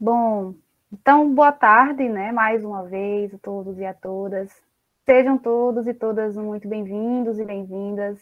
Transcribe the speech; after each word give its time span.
Bom, 0.00 0.54
então 0.92 1.34
boa 1.34 1.50
tarde, 1.50 2.08
né? 2.08 2.30
Mais 2.30 2.64
uma 2.64 2.84
vez 2.84 3.34
a 3.34 3.38
todos 3.38 3.78
e 3.80 3.84
a 3.84 3.92
todas. 3.92 4.62
Sejam 5.04 5.36
todos 5.36 5.88
e 5.88 5.94
todas 5.94 6.36
muito 6.36 6.68
bem-vindos 6.68 7.36
e 7.40 7.44
bem-vindas, 7.44 8.20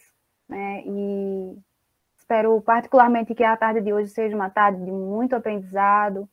né? 0.49 0.83
E 0.87 1.59
espero 2.17 2.59
particularmente 2.63 3.35
que 3.35 3.45
a 3.45 3.55
tarde 3.59 3.83
de 3.83 3.93
hoje 3.93 4.09
seja 4.11 4.35
uma 4.35 4.49
tarde 4.49 4.83
de 4.87 4.91
muito 4.91 5.37
aprendizado, 5.37 6.27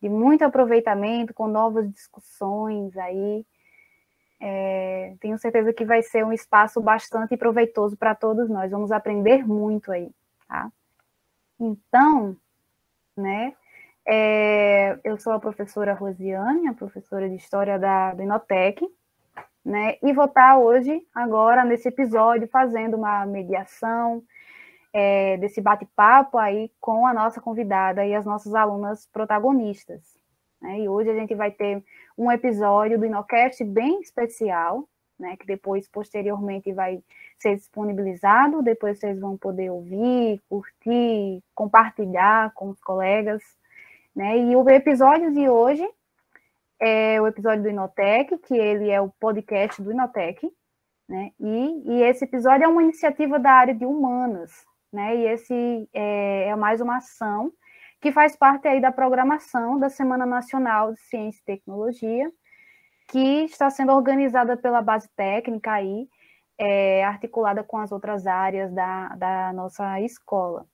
de 0.00 0.08
muito 0.08 0.42
aproveitamento, 0.42 1.34
com 1.34 1.46
novas 1.46 1.92
discussões 1.92 2.96
aí. 2.96 3.44
É, 4.40 5.14
tenho 5.20 5.38
certeza 5.38 5.72
que 5.74 5.84
vai 5.84 6.02
ser 6.02 6.24
um 6.24 6.32
espaço 6.32 6.80
bastante 6.80 7.36
proveitoso 7.36 7.94
para 7.94 8.14
todos 8.14 8.48
nós. 8.48 8.70
Vamos 8.70 8.90
aprender 8.90 9.46
muito 9.46 9.92
aí, 9.92 10.10
tá? 10.48 10.72
Então, 11.60 12.34
né? 13.14 13.54
É, 14.06 14.98
eu 15.04 15.16
sou 15.18 15.32
a 15.32 15.38
professora 15.38 15.94
Rosiane, 15.94 16.68
a 16.68 16.74
professora 16.74 17.28
de 17.28 17.36
História 17.36 17.78
da, 17.78 18.14
do 18.14 18.22
Inotec, 18.22 18.84
né? 19.64 19.96
E 20.02 20.12
vou 20.12 20.24
estar 20.24 20.58
hoje, 20.58 21.06
agora, 21.14 21.64
nesse 21.64 21.88
episódio, 21.88 22.48
fazendo 22.48 22.96
uma 22.96 23.24
mediação 23.24 24.22
é, 24.92 25.36
desse 25.38 25.60
bate-papo 25.60 26.36
aí 26.36 26.70
com 26.80 27.06
a 27.06 27.14
nossa 27.14 27.40
convidada 27.40 28.04
e 28.04 28.14
as 28.14 28.26
nossas 28.26 28.54
alunas 28.54 29.06
protagonistas. 29.06 30.02
Né? 30.60 30.80
E 30.80 30.88
hoje 30.88 31.10
a 31.10 31.14
gente 31.14 31.34
vai 31.34 31.50
ter 31.50 31.82
um 32.18 32.30
episódio 32.30 32.98
do 32.98 33.06
Inocast 33.06 33.62
bem 33.64 34.00
especial, 34.00 34.88
né? 35.18 35.36
Que 35.36 35.46
depois, 35.46 35.88
posteriormente, 35.88 36.72
vai 36.72 37.02
ser 37.38 37.54
disponibilizado, 37.54 38.62
depois 38.62 38.98
vocês 38.98 39.18
vão 39.20 39.36
poder 39.36 39.70
ouvir, 39.70 40.40
curtir, 40.48 41.42
compartilhar 41.54 42.52
com 42.54 42.70
os 42.70 42.80
colegas, 42.80 43.42
né? 44.14 44.38
E 44.38 44.56
o 44.56 44.68
episódio 44.68 45.32
de 45.32 45.48
hoje 45.48 45.88
é 46.80 47.20
o 47.20 47.26
episódio 47.26 47.62
do 47.62 47.68
Inotec, 47.68 48.36
que 48.38 48.54
ele 48.54 48.90
é 48.90 49.00
o 49.00 49.08
podcast 49.20 49.80
do 49.80 49.92
Inotec, 49.92 50.50
né? 51.08 51.30
E, 51.38 51.82
e 51.86 52.02
esse 52.02 52.24
episódio 52.24 52.64
é 52.64 52.68
uma 52.68 52.82
iniciativa 52.82 53.38
da 53.38 53.52
área 53.52 53.74
de 53.74 53.86
humanas, 53.86 54.64
né? 54.92 55.16
E 55.16 55.26
esse 55.26 55.88
é, 55.92 56.48
é 56.48 56.56
mais 56.56 56.80
uma 56.80 56.98
ação 56.98 57.52
que 58.00 58.10
faz 58.10 58.34
parte 58.36 58.66
aí 58.66 58.80
da 58.80 58.90
programação 58.90 59.78
da 59.78 59.88
Semana 59.88 60.26
Nacional 60.26 60.92
de 60.92 61.00
Ciência 61.02 61.40
e 61.40 61.44
Tecnologia, 61.44 62.32
que 63.08 63.44
está 63.44 63.70
sendo 63.70 63.92
organizada 63.92 64.56
pela 64.56 64.82
base 64.82 65.08
técnica 65.14 65.72
aí, 65.72 66.08
é, 66.58 67.04
articulada 67.04 67.62
com 67.62 67.78
as 67.78 67.92
outras 67.92 68.26
áreas 68.26 68.72
da, 68.72 69.08
da 69.10 69.52
nossa 69.52 70.00
escola. 70.00 70.66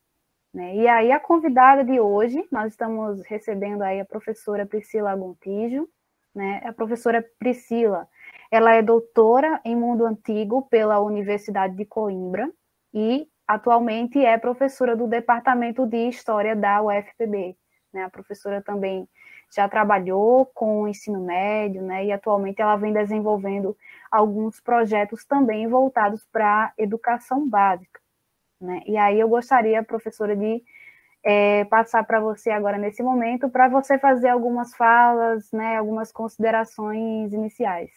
Né? 0.53 0.77
E 0.77 0.89
aí 0.89 1.13
a 1.13 1.21
convidada 1.21 1.85
de 1.85 2.01
hoje, 2.01 2.47
nós 2.51 2.73
estamos 2.73 3.23
recebendo 3.27 3.83
aí 3.83 4.01
a 4.01 4.05
professora 4.05 4.67
Priscila 4.67 5.15
Gontijo, 5.15 5.89
né? 6.35 6.61
A 6.65 6.73
professora 6.73 7.25
Priscila, 7.39 8.09
ela 8.51 8.75
é 8.75 8.83
doutora 8.83 9.61
em 9.65 9.77
mundo 9.77 10.07
antigo 10.07 10.63
pela 10.69 11.01
Universidade 11.01 11.75
de 11.75 11.85
Coimbra 11.85 12.51
e 12.95 13.29
atualmente 13.47 14.25
é 14.25 14.39
professora 14.39 14.95
do 14.97 15.07
Departamento 15.07 15.87
de 15.87 16.09
História 16.09 16.55
da 16.55 16.83
UFPB. 16.83 17.57
Né? 17.93 18.05
A 18.05 18.11
professora 18.11 18.63
também 18.63 19.09
já 19.55 19.69
trabalhou 19.69 20.47
com 20.47 20.83
o 20.83 20.89
ensino 20.89 21.21
médio, 21.21 21.83
né? 21.83 22.05
E 22.05 22.13
atualmente 22.13 22.61
ela 22.61 22.77
vem 22.77 22.93
desenvolvendo 22.93 23.77
alguns 24.11 24.61
projetos 24.61 25.25
também 25.25 25.67
voltados 25.67 26.27
para 26.31 26.67
a 26.67 26.73
educação 26.77 27.49
básica, 27.49 28.01
né? 28.61 28.83
E 28.87 28.97
aí 28.97 29.19
eu 29.21 29.29
gostaria, 29.29 29.83
professora, 29.83 30.37
de 30.37 30.63
é, 31.23 31.65
passar 31.67 32.05
para 32.05 32.21
você 32.21 32.51
agora 32.51 32.79
nesse 32.79 33.03
momento, 33.03 33.49
para 33.49 33.69
você 33.69 33.99
fazer 33.99 34.29
algumas 34.29 34.75
falas, 34.75 35.51
né, 35.53 35.77
algumas 35.77 36.13
considerações 36.13 37.33
iniciais. 37.33 37.91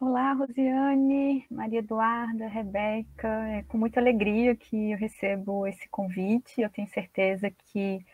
Olá, 0.00 0.32
Rosiane, 0.32 1.44
Maria 1.50 1.80
Eduarda, 1.80 2.46
Rebeca, 2.46 3.28
é 3.48 3.64
com 3.64 3.76
muita 3.76 3.98
alegria 3.98 4.54
que 4.54 4.92
eu 4.92 4.98
recebo 4.98 5.66
esse 5.66 5.88
convite. 5.88 6.60
Eu 6.60 6.70
tenho 6.70 6.86
certeza 6.88 7.50
que 7.50 8.04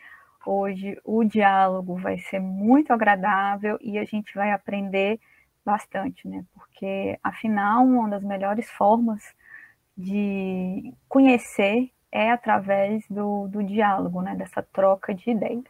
hoje 0.47 0.99
o 1.05 1.23
diálogo 1.25 1.95
vai 1.97 2.19
ser 2.19 2.41
muito 2.41 2.91
agradável 2.91 3.79
e 3.83 3.99
a 3.99 4.05
gente 4.05 4.35
vai 4.35 4.51
aprender 4.53 5.21
bastante, 5.63 6.27
né? 6.27 6.45
Porque 6.55 7.19
afinal, 7.23 7.85
uma 7.85 8.09
das 8.09 8.25
melhores 8.25 8.71
formas 8.71 9.23
de 9.97 10.93
conhecer 11.09 11.91
é 12.11 12.31
através 12.31 13.05
do, 13.09 13.49
do 13.49 13.63
diálogo, 13.63 14.23
né, 14.23 14.37
dessa 14.37 14.63
troca 14.63 15.13
de 15.13 15.31
ideias. 15.31 15.65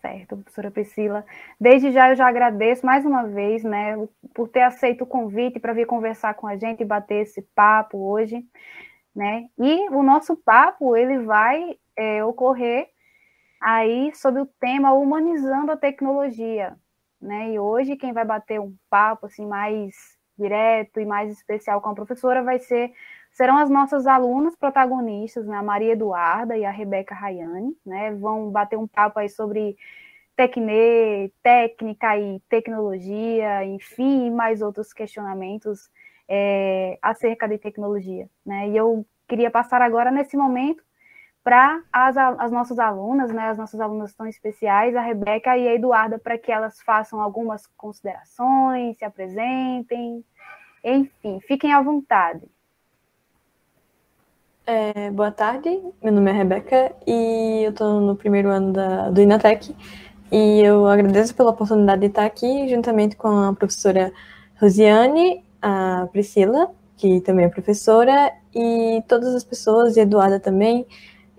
Certo, 0.00 0.36
professora 0.36 0.70
Priscila. 0.70 1.24
Desde 1.60 1.92
já 1.92 2.10
eu 2.10 2.16
já 2.16 2.26
agradeço 2.26 2.86
mais 2.86 3.04
uma 3.04 3.24
vez, 3.24 3.62
né, 3.64 3.96
por 4.34 4.48
ter 4.48 4.62
aceito 4.62 5.02
o 5.02 5.06
convite 5.06 5.60
para 5.60 5.72
vir 5.72 5.86
conversar 5.86 6.34
com 6.34 6.46
a 6.46 6.56
gente 6.56 6.80
e 6.80 6.86
bater 6.86 7.22
esse 7.22 7.42
papo 7.54 7.98
hoje, 7.98 8.44
né? 9.14 9.48
E 9.58 9.88
o 9.90 10.02
nosso 10.02 10.36
papo 10.36 10.96
ele 10.96 11.18
vai 11.18 11.76
é, 11.96 12.24
ocorrer 12.24 12.88
aí 13.60 14.14
sobre 14.14 14.40
o 14.40 14.46
tema 14.46 14.92
humanizando 14.92 15.72
a 15.72 15.76
tecnologia, 15.76 16.76
né? 17.20 17.52
E 17.52 17.58
hoje 17.58 17.96
quem 17.96 18.12
vai 18.12 18.24
bater 18.24 18.60
um 18.60 18.74
papo 18.88 19.26
assim 19.26 19.46
mais 19.46 20.17
direto 20.38 21.00
e 21.00 21.04
mais 21.04 21.30
especial 21.32 21.80
com 21.80 21.90
a 21.90 21.94
professora 21.94 22.42
vai 22.42 22.58
ser 22.58 22.92
serão 23.32 23.58
as 23.58 23.70
nossas 23.70 24.06
alunas 24.06 24.56
protagonistas, 24.56 25.46
né, 25.46 25.56
a 25.56 25.62
Maria 25.62 25.92
Eduarda 25.92 26.56
e 26.56 26.64
a 26.64 26.70
Rebeca 26.70 27.14
Rayane, 27.14 27.76
né, 27.84 28.12
vão 28.14 28.50
bater 28.50 28.76
um 28.76 28.86
papo 28.86 29.18
aí 29.18 29.28
sobre 29.28 29.76
tecne, 30.34 31.32
técnica 31.42 32.16
e 32.18 32.40
tecnologia, 32.48 33.64
enfim, 33.64 34.26
e 34.26 34.30
mais 34.30 34.62
outros 34.62 34.92
questionamentos 34.92 35.88
é, 36.28 36.98
acerca 37.02 37.46
de 37.48 37.58
tecnologia, 37.58 38.28
né, 38.44 38.68
e 38.68 38.76
eu 38.76 39.06
queria 39.28 39.50
passar 39.50 39.82
agora 39.82 40.10
nesse 40.10 40.36
momento 40.36 40.82
para 41.48 41.80
as, 41.90 42.14
as 42.14 42.52
nossas 42.52 42.78
alunas, 42.78 43.32
né, 43.32 43.48
as 43.48 43.56
nossas 43.56 43.80
alunas 43.80 44.12
tão 44.12 44.26
especiais, 44.26 44.94
a 44.94 45.00
Rebeca 45.00 45.56
e 45.56 45.66
a 45.66 45.74
Eduarda, 45.74 46.18
para 46.18 46.36
que 46.36 46.52
elas 46.52 46.78
façam 46.82 47.22
algumas 47.22 47.66
considerações, 47.74 48.98
se 48.98 49.04
apresentem, 49.06 50.22
enfim, 50.84 51.40
fiquem 51.40 51.72
à 51.72 51.80
vontade. 51.80 52.42
É, 54.66 55.10
boa 55.10 55.32
tarde, 55.32 55.70
meu 56.02 56.12
nome 56.12 56.30
é 56.30 56.34
Rebeca 56.34 56.94
e 57.06 57.62
eu 57.64 57.70
estou 57.70 57.98
no 57.98 58.14
primeiro 58.14 58.50
ano 58.50 58.74
da, 58.74 59.08
do 59.08 59.18
Inatec. 59.22 59.74
E 60.30 60.60
eu 60.60 60.86
agradeço 60.86 61.34
pela 61.34 61.48
oportunidade 61.48 62.02
de 62.02 62.08
estar 62.08 62.26
aqui 62.26 62.68
juntamente 62.68 63.16
com 63.16 63.28
a 63.28 63.54
professora 63.54 64.12
Rosiane, 64.60 65.42
a 65.62 66.06
Priscila, 66.12 66.70
que 66.94 67.22
também 67.22 67.46
é 67.46 67.48
professora, 67.48 68.34
e 68.54 69.02
todas 69.08 69.34
as 69.34 69.44
pessoas, 69.44 69.96
e 69.96 70.00
Eduarda 70.00 70.38
também, 70.38 70.86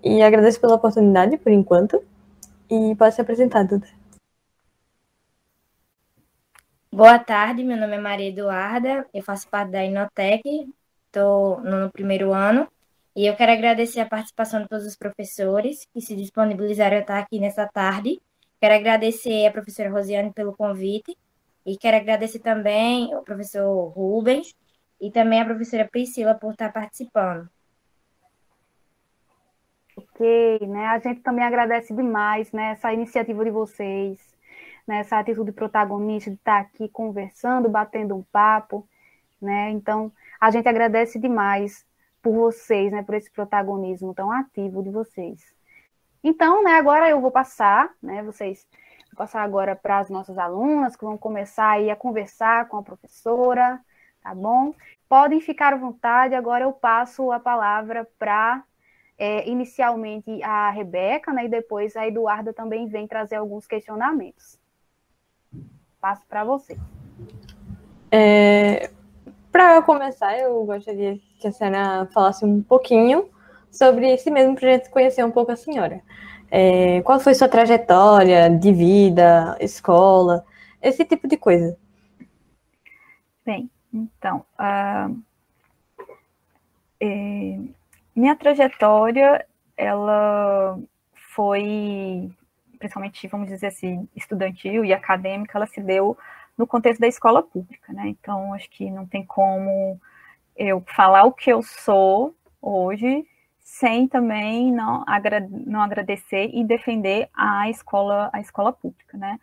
e 0.02 0.22
agradeço 0.22 0.60
pela 0.60 0.74
oportunidade 0.74 1.36
por 1.38 1.52
enquanto 1.52 2.02
e 2.70 2.94
pode 2.96 3.14
se 3.14 3.20
apresentar, 3.20 3.64
Duda. 3.64 3.86
Boa 6.92 7.18
tarde, 7.18 7.62
meu 7.62 7.76
nome 7.76 7.96
é 7.96 8.00
Maria 8.00 8.28
Eduarda, 8.28 9.06
eu 9.14 9.22
faço 9.22 9.48
parte 9.48 9.70
da 9.70 9.84
Inotec, 9.84 10.42
estou 11.06 11.60
no 11.60 11.90
primeiro 11.90 12.32
ano 12.32 12.66
e 13.14 13.26
eu 13.26 13.36
quero 13.36 13.52
agradecer 13.52 14.00
a 14.00 14.06
participação 14.06 14.62
de 14.62 14.68
todos 14.68 14.86
os 14.86 14.96
professores 14.96 15.86
que 15.92 16.00
se 16.00 16.16
disponibilizaram 16.16 16.96
a 16.96 17.00
estar 17.00 17.18
aqui 17.18 17.38
nessa 17.38 17.66
tarde. 17.66 18.20
Quero 18.60 18.74
agradecer 18.74 19.46
a 19.46 19.52
professora 19.52 19.90
Rosiane 19.90 20.32
pelo 20.32 20.56
convite 20.56 21.16
e 21.64 21.76
quero 21.76 21.96
agradecer 21.96 22.40
também 22.40 23.12
ao 23.12 23.22
professor 23.22 23.88
Rubens 23.88 24.54
e 25.00 25.10
também 25.10 25.40
a 25.40 25.44
professora 25.44 25.88
Priscila 25.88 26.34
por 26.34 26.52
estar 26.52 26.72
participando. 26.72 27.48
Né? 30.20 30.86
A 30.86 30.98
gente 30.98 31.20
também 31.20 31.44
agradece 31.44 31.94
demais, 31.94 32.52
né, 32.52 32.72
essa 32.72 32.92
iniciativa 32.92 33.42
de 33.42 33.50
vocês, 33.50 34.18
né, 34.86 35.00
essa 35.00 35.18
atitude 35.18 35.52
protagonista 35.52 36.30
de 36.30 36.36
estar 36.36 36.60
aqui 36.60 36.88
conversando, 36.88 37.68
batendo 37.68 38.14
um 38.14 38.22
papo, 38.22 38.86
né? 39.40 39.70
Então, 39.70 40.12
a 40.38 40.50
gente 40.50 40.68
agradece 40.68 41.18
demais 41.18 41.86
por 42.22 42.34
vocês, 42.34 42.92
né, 42.92 43.02
por 43.02 43.14
esse 43.14 43.30
protagonismo 43.30 44.12
tão 44.14 44.30
ativo 44.30 44.82
de 44.82 44.90
vocês. 44.90 45.40
Então, 46.22 46.62
né, 46.62 46.72
agora 46.74 47.08
eu 47.08 47.20
vou 47.20 47.30
passar, 47.30 47.90
né, 48.02 48.22
vocês, 48.22 48.66
vou 49.10 49.16
passar 49.16 49.42
agora 49.42 49.74
para 49.74 50.00
as 50.00 50.10
nossas 50.10 50.36
alunas 50.36 50.96
que 50.96 51.04
vão 51.04 51.16
começar 51.16 51.70
aí 51.70 51.90
a 51.90 51.96
conversar 51.96 52.68
com 52.68 52.76
a 52.76 52.82
professora, 52.82 53.80
tá 54.22 54.34
bom? 54.34 54.74
Podem 55.08 55.40
ficar 55.40 55.72
à 55.72 55.76
vontade, 55.76 56.34
agora 56.34 56.64
eu 56.64 56.72
passo 56.72 57.32
a 57.32 57.40
palavra 57.40 58.06
para 58.18 58.62
é, 59.20 59.46
inicialmente 59.46 60.42
a 60.42 60.70
Rebeca, 60.70 61.30
né, 61.30 61.44
e 61.44 61.48
depois 61.48 61.94
a 61.94 62.08
Eduarda 62.08 62.54
também 62.54 62.86
vem 62.86 63.06
trazer 63.06 63.36
alguns 63.36 63.66
questionamentos. 63.66 64.58
Passo 66.00 66.22
para 66.26 66.42
você. 66.42 66.78
É, 68.10 68.90
para 69.52 69.82
começar, 69.82 70.38
eu 70.38 70.64
gostaria 70.64 71.20
que 71.38 71.46
a 71.46 71.52
senhora 71.52 72.06
falasse 72.06 72.46
um 72.46 72.62
pouquinho 72.62 73.28
sobre 73.70 74.16
si 74.16 74.30
mesmo 74.30 74.54
para 74.56 74.70
a 74.70 74.72
gente 74.72 74.88
conhecer 74.88 75.22
um 75.22 75.30
pouco 75.30 75.52
a 75.52 75.56
senhora. 75.56 76.00
É, 76.50 77.02
qual 77.02 77.20
foi 77.20 77.34
sua 77.34 77.46
trajetória 77.46 78.48
de 78.48 78.72
vida, 78.72 79.54
escola, 79.60 80.46
esse 80.80 81.04
tipo 81.04 81.28
de 81.28 81.36
coisa? 81.36 81.76
Bem, 83.44 83.70
então, 83.92 84.46
uh, 84.58 85.22
minha 88.20 88.36
trajetória, 88.36 89.44
ela 89.76 90.78
foi, 91.34 92.30
principalmente, 92.78 93.26
vamos 93.28 93.48
dizer 93.48 93.68
assim, 93.68 94.08
estudantil 94.14 94.84
e 94.84 94.92
acadêmica, 94.92 95.56
ela 95.56 95.66
se 95.66 95.80
deu 95.80 96.16
no 96.56 96.66
contexto 96.66 97.00
da 97.00 97.08
escola 97.08 97.42
pública, 97.42 97.92
né? 97.92 98.08
Então, 98.08 98.52
acho 98.52 98.68
que 98.70 98.90
não 98.90 99.06
tem 99.06 99.24
como 99.24 99.98
eu 100.56 100.84
falar 100.94 101.24
o 101.24 101.32
que 101.32 101.50
eu 101.50 101.62
sou 101.62 102.34
hoje 102.60 103.26
sem 103.70 104.08
também 104.08 104.72
não, 104.72 105.04
agra 105.06 105.40
não 105.48 105.80
agradecer 105.80 106.50
e 106.52 106.64
defender 106.64 107.30
a 107.32 107.70
escola, 107.70 108.28
a 108.32 108.40
escola 108.40 108.72
pública, 108.72 109.16
né? 109.16 109.38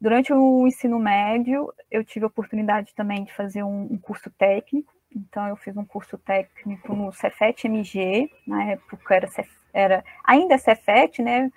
Durante 0.00 0.32
o 0.32 0.66
ensino 0.66 0.98
médio, 0.98 1.72
eu 1.90 2.04
tive 2.04 2.24
a 2.24 2.28
oportunidade 2.28 2.94
também 2.94 3.24
de 3.24 3.32
fazer 3.32 3.62
um, 3.62 3.82
um 3.90 3.96
curso 3.96 4.30
técnico, 4.30 4.92
então 5.14 5.46
eu 5.48 5.56
fiz 5.56 5.76
um 5.76 5.84
curso 5.84 6.18
técnico 6.18 6.94
no 6.94 7.12
Cefet-MG, 7.12 8.30
na 8.46 8.64
época 8.64 9.14
era, 9.14 9.28
era 9.72 10.04
ainda 10.24 10.54
é 10.54 10.58
Cefet, 10.58 11.22
né? 11.22 11.50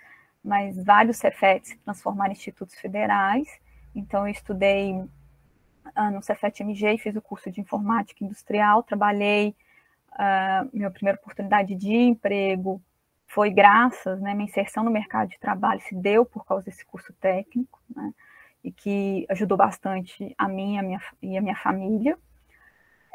Mas 0.44 0.84
vários 0.84 1.18
Cefets 1.18 1.70
se 1.70 1.78
transformaram 1.78 2.32
em 2.32 2.36
institutos 2.36 2.76
federais, 2.76 3.48
então 3.94 4.28
eu 4.28 4.32
estudei 4.32 4.94
uh, 4.94 6.12
no 6.12 6.22
Cefet-MG 6.22 6.94
e 6.94 6.98
fiz 6.98 7.16
o 7.16 7.22
curso 7.22 7.52
de 7.52 7.62
informática 7.62 8.24
industrial, 8.24 8.84
trabalhei 8.84 9.56
uh, 10.14 10.70
minha 10.74 10.90
primeira 10.90 11.20
oportunidade 11.20 11.76
de 11.76 11.94
emprego 11.94 12.82
foi 13.28 13.50
graças, 13.50 14.20
né, 14.20 14.34
minha 14.34 14.50
inserção 14.50 14.84
no 14.84 14.92
mercado 14.92 15.30
de 15.30 15.40
trabalho 15.40 15.80
se 15.82 15.96
deu 15.96 16.26
por 16.26 16.46
causa 16.46 16.66
desse 16.66 16.86
curso 16.86 17.14
técnico, 17.14 17.80
né, 17.96 18.14
e 18.62 18.72
que 18.72 19.26
ajudou 19.30 19.58
bastante 19.58 20.36
a 20.38 20.50
mim 20.50 20.78
a 20.78 20.84
minha, 20.84 21.02
e 21.22 21.38
a 21.38 21.42
minha 21.42 21.56
família. 21.56 22.18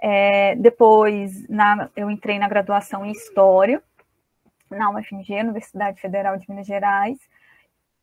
É, 0.03 0.55
depois, 0.57 1.49
na, 1.49 1.91
eu 1.97 2.11
entrei 2.11 2.39
na 2.39 2.49
graduação 2.49 3.05
em 3.05 3.13
História, 3.13 3.83
na 4.71 4.91
UFMG, 4.91 5.41
Universidade 5.41 6.01
Federal 6.01 6.37
de 6.37 6.49
Minas 6.49 6.67
Gerais, 6.67 7.19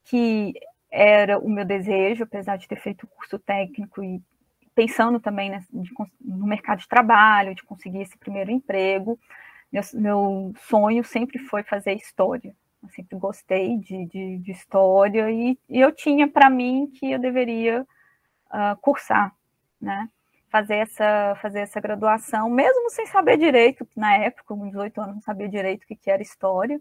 que 0.05 0.53
era 0.91 1.39
o 1.39 1.49
meu 1.49 1.65
desejo, 1.65 2.23
apesar 2.23 2.57
de 2.57 2.67
ter 2.67 2.79
feito 2.79 3.03
o 3.03 3.07
curso 3.07 3.39
técnico 3.39 4.03
e 4.03 4.21
pensando 4.75 5.19
também 5.19 5.49
né, 5.49 5.63
de, 5.71 5.91
no 6.21 6.45
mercado 6.45 6.79
de 6.79 6.87
trabalho, 6.87 7.55
de 7.55 7.63
conseguir 7.63 8.01
esse 8.01 8.17
primeiro 8.17 8.51
emprego. 8.51 9.19
Meu, 9.71 9.81
meu 9.93 10.53
sonho 10.67 11.03
sempre 11.03 11.39
foi 11.39 11.63
fazer 11.63 11.93
história. 11.93 12.55
Eu 12.81 12.89
sempre 12.89 13.17
gostei 13.17 13.77
de, 13.77 14.05
de, 14.05 14.37
de 14.39 14.51
história 14.51 15.31
e, 15.31 15.57
e, 15.69 15.79
eu 15.79 15.91
tinha 15.91 16.27
para 16.27 16.49
mim 16.49 16.91
que 16.93 17.11
eu 17.11 17.19
deveria 17.19 17.81
uh, 17.81 18.75
cursar, 18.81 19.33
né? 19.79 20.09
Fazer 20.53 20.75
essa, 20.75 21.35
fazer 21.41 21.61
essa 21.61 21.81
graduação, 21.81 22.47
mesmo 22.47 22.87
sem 22.91 23.07
saber 23.07 23.37
direito, 23.37 23.87
na 23.95 24.17
época, 24.17 24.43
com 24.55 24.69
18 24.69 25.01
anos, 25.01 25.15
não 25.15 25.21
sabia 25.23 25.49
direito 25.49 25.81
o 25.83 25.87
que, 25.87 26.11
era 26.11 26.21
história, 26.21 26.79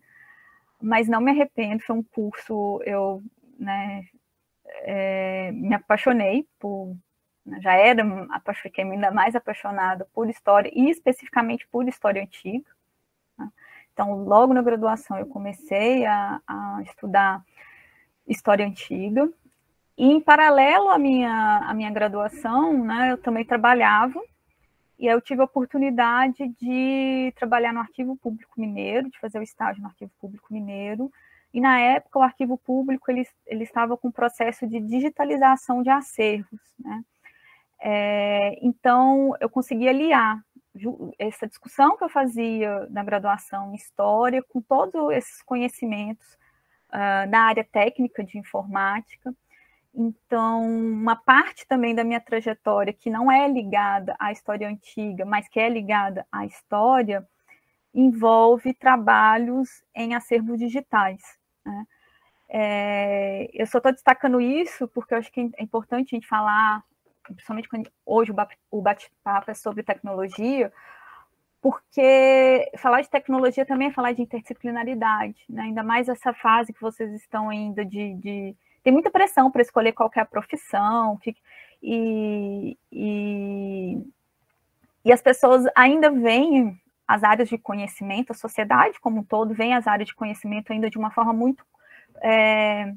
mas 0.79 1.09
não 1.09 1.23
me 1.23 1.31
arrependo, 1.31 1.83
foi 1.83 1.97
um 1.97 2.03
curso, 2.03 2.83
eu 2.85 3.23
né, 3.59 4.05
é, 4.83 5.53
me 5.53 5.75
apaixonei 5.75 6.47
por, 6.59 6.95
já 7.63 7.73
era, 7.73 8.05
fiquei 8.63 8.85
ainda 8.85 9.11
mais 9.11 9.35
apaixonada 9.35 10.07
por 10.13 10.29
história 10.29 10.71
e 10.75 10.91
especificamente 10.91 11.67
por 11.69 11.89
história 11.89 12.23
antiga. 12.23 12.69
Né? 13.39 13.49
Então, 13.95 14.25
logo 14.25 14.53
na 14.53 14.61
graduação, 14.61 15.19
eu 15.19 15.27
comecei 15.27 16.05
a, 16.05 16.43
a, 16.47 16.83
estudar 16.85 17.43
história 18.27 18.67
antiga. 18.67 19.33
E, 19.97 20.07
em 20.07 20.21
paralelo 20.21 20.89
à 20.89 20.99
minha, 20.99 21.59
à 21.59 21.75
minha 21.75 21.91
graduação, 21.91 22.85
né, 22.85 23.13
eu 23.13 23.19
também 23.19 23.45
trabalhava. 23.45 24.21
E 24.99 25.07
eu 25.07 25.21
tive 25.21 25.41
a 25.41 25.45
oportunidade 25.45 26.49
de 26.61 27.33
trabalhar 27.37 27.73
no 27.73 27.81
Arquivo 27.81 28.17
Público 28.17 28.61
Mineiro, 28.61 29.11
de 29.11 29.19
fazer 29.19 29.39
o 29.39 29.43
estágio 29.43 29.83
no 29.83 29.89
Arquivo 29.89 30.13
Público 30.21 30.53
Mineiro. 30.53 31.11
E, 31.53 31.61
na 31.61 31.79
época, 31.79 32.19
o 32.19 32.23
Arquivo 32.23 32.57
Público 32.57 33.11
ele, 33.11 33.27
ele 33.47 33.65
estava 33.65 33.97
com 33.97 34.09
um 34.09 34.13
processo 34.13 34.67
de 34.67 34.81
digitalização 34.81 35.83
de 35.83 35.91
acervos. 35.91 36.61
Né? 36.79 37.05
É, 37.81 38.59
então, 38.63 39.35
eu 39.41 39.51
consegui 39.51 39.89
aliar 39.89 40.41
essa 41.19 41.47
discussão 41.47 41.97
que 41.97 42.05
eu 42.05 42.09
fazia 42.09 42.87
na 42.89 43.05
graduação 43.05 43.73
em 43.73 43.75
História 43.75 44.43
com 44.43 44.61
todos 44.61 45.11
esses 45.11 45.43
conhecimentos 45.43 46.27
uh, 46.89 47.29
na 47.29 47.43
área 47.49 47.65
técnica 47.65 48.25
de 48.25 48.39
informática. 48.39 49.35
Então, 49.95 50.65
uma 50.65 51.17
parte 51.17 51.67
também 51.67 51.95
da 51.95 52.05
minha 52.05 52.21
trajetória 52.21 52.93
que 52.93 53.11
não 53.11 53.31
é 53.31 53.47
ligada 53.47 54.17
à 54.19 54.33
história 54.33 54.69
antiga, 54.69 55.25
mas 55.25 55.49
que 55.49 55.61
é 55.61 55.69
ligada 55.69 56.27
à 56.33 56.47
história, 56.47 57.27
envolve 57.95 58.73
trabalhos 58.75 59.85
em 59.95 60.15
acervos 60.15 60.59
digitais. 60.59 61.21
Né? 61.65 61.87
É, 62.49 63.51
eu 63.53 63.67
só 63.67 63.79
estou 63.79 63.93
destacando 63.93 64.41
isso 64.41 64.89
porque 64.89 65.15
eu 65.15 65.19
acho 65.19 65.31
que 65.31 65.41
é 65.41 65.63
importante 65.63 66.15
a 66.15 66.17
gente 66.17 66.27
falar 66.27 66.83
principalmente 67.23 67.69
quando 67.69 67.91
hoje 68.05 68.33
o 68.71 68.83
bate-papo 68.83 69.51
é 69.51 69.55
sobre 69.55 69.83
tecnologia, 69.83 70.73
porque 71.61 72.71
falar 72.77 73.01
de 73.03 73.09
tecnologia 73.09 73.65
também 73.65 73.89
é 73.89 73.93
falar 73.93 74.13
de 74.13 74.23
interdisciplinaridade, 74.23 75.45
né? 75.49 75.63
ainda 75.63 75.83
mais 75.83 76.09
essa 76.09 76.33
fase 76.33 76.73
que 76.73 76.81
vocês 76.81 77.13
estão 77.13 77.49
ainda 77.49 77.85
de, 77.85 78.15
de... 78.15 78.57
tem 78.83 78.93
muita 78.93 79.11
pressão 79.11 79.51
para 79.51 79.63
escolher 79.63 79.93
qual 79.93 80.11
é 80.17 80.25
profissão, 80.25 81.19
e, 81.83 82.79
e, 82.91 83.99
e 85.05 85.13
as 85.13 85.21
pessoas 85.21 85.65
ainda 85.75 86.11
veem 86.11 86.81
as 87.07 87.25
áreas 87.25 87.49
de 87.49 87.59
conhecimento, 87.59 88.33
a 88.33 88.35
sociedade 88.35 89.01
como 89.01 89.21
um 89.21 89.25
todo 89.25 89.55
vem 89.55 89.75
as 89.75 89.87
áreas 89.87 90.09
de 90.09 90.15
conhecimento 90.15 90.73
ainda 90.73 90.89
de 90.89 90.99
uma 90.99 91.11
forma 91.11 91.33
muito 91.33 91.65
é, 92.23 92.93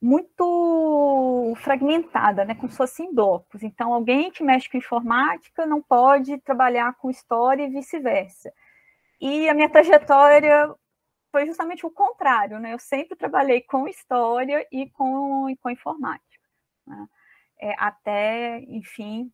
muito 0.00 1.54
fragmentada, 1.58 2.44
né, 2.44 2.54
como 2.54 2.70
se 2.70 2.76
fossem 2.76 3.14
blocos. 3.14 3.62
Então, 3.62 3.92
alguém 3.92 4.30
que 4.30 4.42
mexe 4.42 4.68
com 4.68 4.78
informática 4.78 5.66
não 5.66 5.82
pode 5.82 6.38
trabalhar 6.38 6.94
com 6.94 7.10
história 7.10 7.64
e 7.64 7.70
vice-versa. 7.70 8.52
E 9.20 9.48
a 9.48 9.54
minha 9.54 9.68
trajetória 9.68 10.74
foi 11.30 11.46
justamente 11.46 11.86
o 11.86 11.90
contrário, 11.90 12.58
né? 12.58 12.72
Eu 12.72 12.78
sempre 12.78 13.16
trabalhei 13.16 13.60
com 13.60 13.88
história 13.88 14.66
e 14.70 14.88
com, 14.90 15.48
e 15.48 15.56
com 15.56 15.70
informática, 15.70 16.44
né? 16.86 17.08
é, 17.60 17.74
até, 17.78 18.60
enfim, 18.68 19.32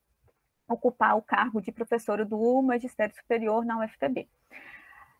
ocupar 0.68 1.16
o 1.16 1.22
cargo 1.22 1.60
de 1.60 1.72
professora 1.72 2.24
do 2.24 2.62
magistério 2.62 3.14
superior 3.14 3.64
na 3.64 3.78
UFPB. 3.78 4.28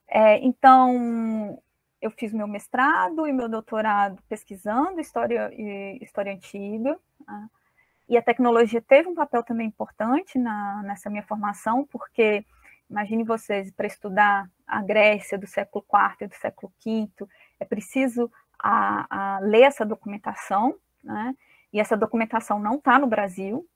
É, 0.09 0.39
então, 0.39 1.61
eu 2.01 2.11
fiz 2.11 2.33
meu 2.33 2.47
mestrado 2.47 3.27
e 3.27 3.33
meu 3.33 3.49
doutorado 3.49 4.23
pesquisando 4.29 5.01
história, 5.01 5.51
história 6.01 6.33
antiga, 6.33 6.99
tá? 7.25 7.49
e 8.09 8.17
a 8.17 8.23
tecnologia 8.23 8.81
teve 8.81 9.09
um 9.09 9.15
papel 9.15 9.43
também 9.43 9.67
importante 9.67 10.39
na, 10.39 10.83
nessa 10.83 11.11
minha 11.11 11.25
formação, 11.25 11.85
porque 11.87 12.45
imagine 12.91 13.25
vocês, 13.25 13.71
para 13.71 13.87
estudar 13.87 14.49
a 14.67 14.83
Grécia 14.83 15.39
do 15.39 15.47
século 15.47 15.85
IV 15.93 16.17
e 16.23 16.29
do 16.29 16.35
século 16.35 16.73
V, 16.85 17.09
é 17.61 17.65
preciso 17.65 18.31
a, 18.59 19.37
a 19.37 19.39
ler 19.41 19.63
essa 19.63 19.85
documentação, 19.85 20.75
né? 21.03 21.35
e 21.73 21.81
essa 21.81 21.97
documentação 21.97 22.59
não 22.59 22.77
está 22.77 22.99
no 22.99 23.07
Brasil, 23.07 23.67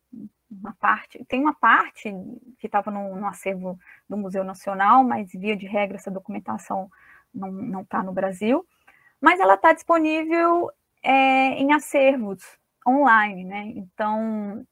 uma 0.51 0.75
parte, 0.81 1.25
tem 1.27 1.41
uma 1.41 1.55
parte 1.55 2.13
que 2.59 2.67
estava 2.67 2.91
no, 2.91 3.15
no 3.15 3.27
acervo 3.27 3.79
do 4.09 4.17
Museu 4.17 4.43
Nacional, 4.43 5.05
mas 5.05 5.31
via 5.33 5.57
de 5.57 5.67
regra 5.67 5.97
essa 5.97 6.11
documentação 6.11 6.91
não 7.33 7.83
está 7.83 8.03
no 8.03 8.13
Brasil, 8.13 8.67
mas 9.21 9.39
ela 9.39 9.55
está 9.55 9.73
disponível 9.73 10.71
é, 11.03 11.55
em 11.55 11.73
acervos 11.73 12.43
online, 12.87 13.45
né? 13.45 13.73
Então, 13.77 14.67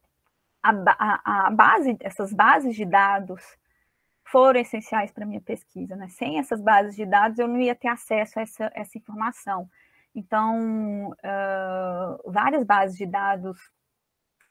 a, 0.60 0.70
a, 0.70 1.46
a, 1.46 1.50
base, 1.50 1.96
essas 2.00 2.32
bases 2.32 2.74
de 2.74 2.84
dados 2.84 3.42
foram 4.30 4.60
essenciais 4.60 5.10
para 5.10 5.24
a 5.24 5.26
minha 5.26 5.40
pesquisa, 5.40 5.96
né? 5.96 6.08
Sem 6.08 6.38
essas 6.38 6.60
bases 6.60 6.94
de 6.94 7.06
dados, 7.06 7.38
eu 7.38 7.48
não 7.48 7.60
ia 7.60 7.74
ter 7.74 7.88
acesso 7.88 8.38
a 8.38 8.42
essa, 8.42 8.70
essa 8.74 8.98
informação. 8.98 9.68
Então, 10.14 11.10
uh, 11.10 12.30
várias 12.30 12.64
bases 12.64 12.96
de 12.96 13.06
dados, 13.06 13.58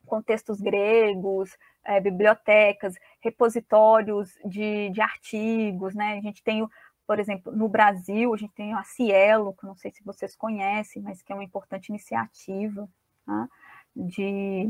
contextos 0.06 0.62
gregos, 0.62 1.56
é, 1.84 2.00
bibliotecas, 2.00 2.96
repositórios 3.20 4.34
de, 4.46 4.90
de 4.90 5.02
artigos, 5.02 5.94
né? 5.94 6.18
A 6.18 6.22
gente 6.22 6.44
tem 6.44 6.68
por 7.06 7.22
exemplo, 7.22 7.56
no 7.56 7.70
Brasil, 7.70 8.34
a 8.34 8.38
gente 8.38 8.54
tem 8.54 8.74
a 8.74 8.84
Cielo, 8.84 9.54
que 9.54 9.66
não 9.66 9.78
sei 9.78 9.92
se 9.92 10.04
vocês 10.04 10.36
conhecem, 10.36 11.02
mas 11.02 11.22
que 11.22 11.32
é 11.32 11.36
uma 11.36 11.44
importante 11.44 11.88
iniciativa 11.88 12.90
tá? 13.26 13.48
de, 13.96 14.70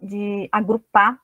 de 0.00 0.48
agrupar 0.52 1.20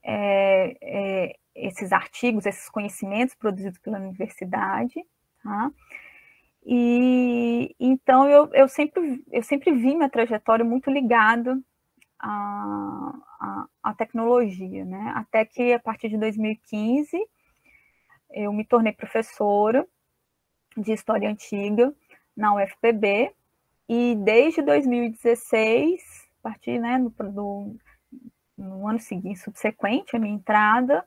é, 0.00 0.76
é, 0.80 1.36
esses 1.58 1.92
artigos, 1.92 2.46
esses 2.46 2.68
conhecimentos 2.68 3.34
produzidos 3.34 3.78
pela 3.78 3.98
universidade, 3.98 5.04
tá? 5.42 5.70
E 6.64 7.74
então 7.78 8.28
eu, 8.28 8.50
eu, 8.52 8.68
sempre, 8.68 9.24
eu 9.30 9.42
sempre 9.42 9.72
vi 9.72 9.94
minha 9.94 10.08
trajetória 10.08 10.64
muito 10.64 10.90
ligada 10.90 11.58
à, 12.18 13.14
à, 13.40 13.66
à 13.82 13.94
tecnologia, 13.94 14.84
né? 14.84 15.12
Até 15.16 15.44
que 15.44 15.72
a 15.72 15.78
partir 15.78 16.08
de 16.08 16.18
2015 16.18 17.18
eu 18.30 18.52
me 18.52 18.64
tornei 18.64 18.92
professora 18.92 19.86
de 20.76 20.92
História 20.92 21.28
Antiga 21.30 21.94
na 22.36 22.54
UFPB, 22.54 23.34
e 23.88 24.14
desde 24.16 24.60
2016, 24.60 26.28
a 26.40 26.42
partir 26.42 26.78
né, 26.78 26.98
do, 26.98 27.10
do 27.32 27.76
no 28.56 28.86
ano 28.86 28.98
seguinte, 28.98 29.38
subsequente 29.38 30.14
à 30.14 30.18
minha 30.18 30.34
entrada, 30.34 31.04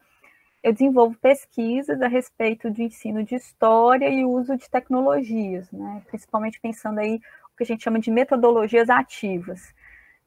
eu 0.63 0.71
desenvolvo 0.71 1.17
pesquisas 1.17 2.01
a 2.01 2.07
respeito 2.07 2.69
de 2.69 2.83
ensino 2.83 3.23
de 3.23 3.35
história 3.35 4.07
e 4.09 4.23
uso 4.23 4.55
de 4.55 4.69
tecnologias, 4.69 5.71
né? 5.71 6.03
principalmente 6.07 6.59
pensando 6.59 6.99
aí 6.99 7.15
o 7.53 7.57
que 7.57 7.63
a 7.63 7.65
gente 7.65 7.83
chama 7.83 7.99
de 7.99 8.11
metodologias 8.11 8.89
ativas. 8.89 9.73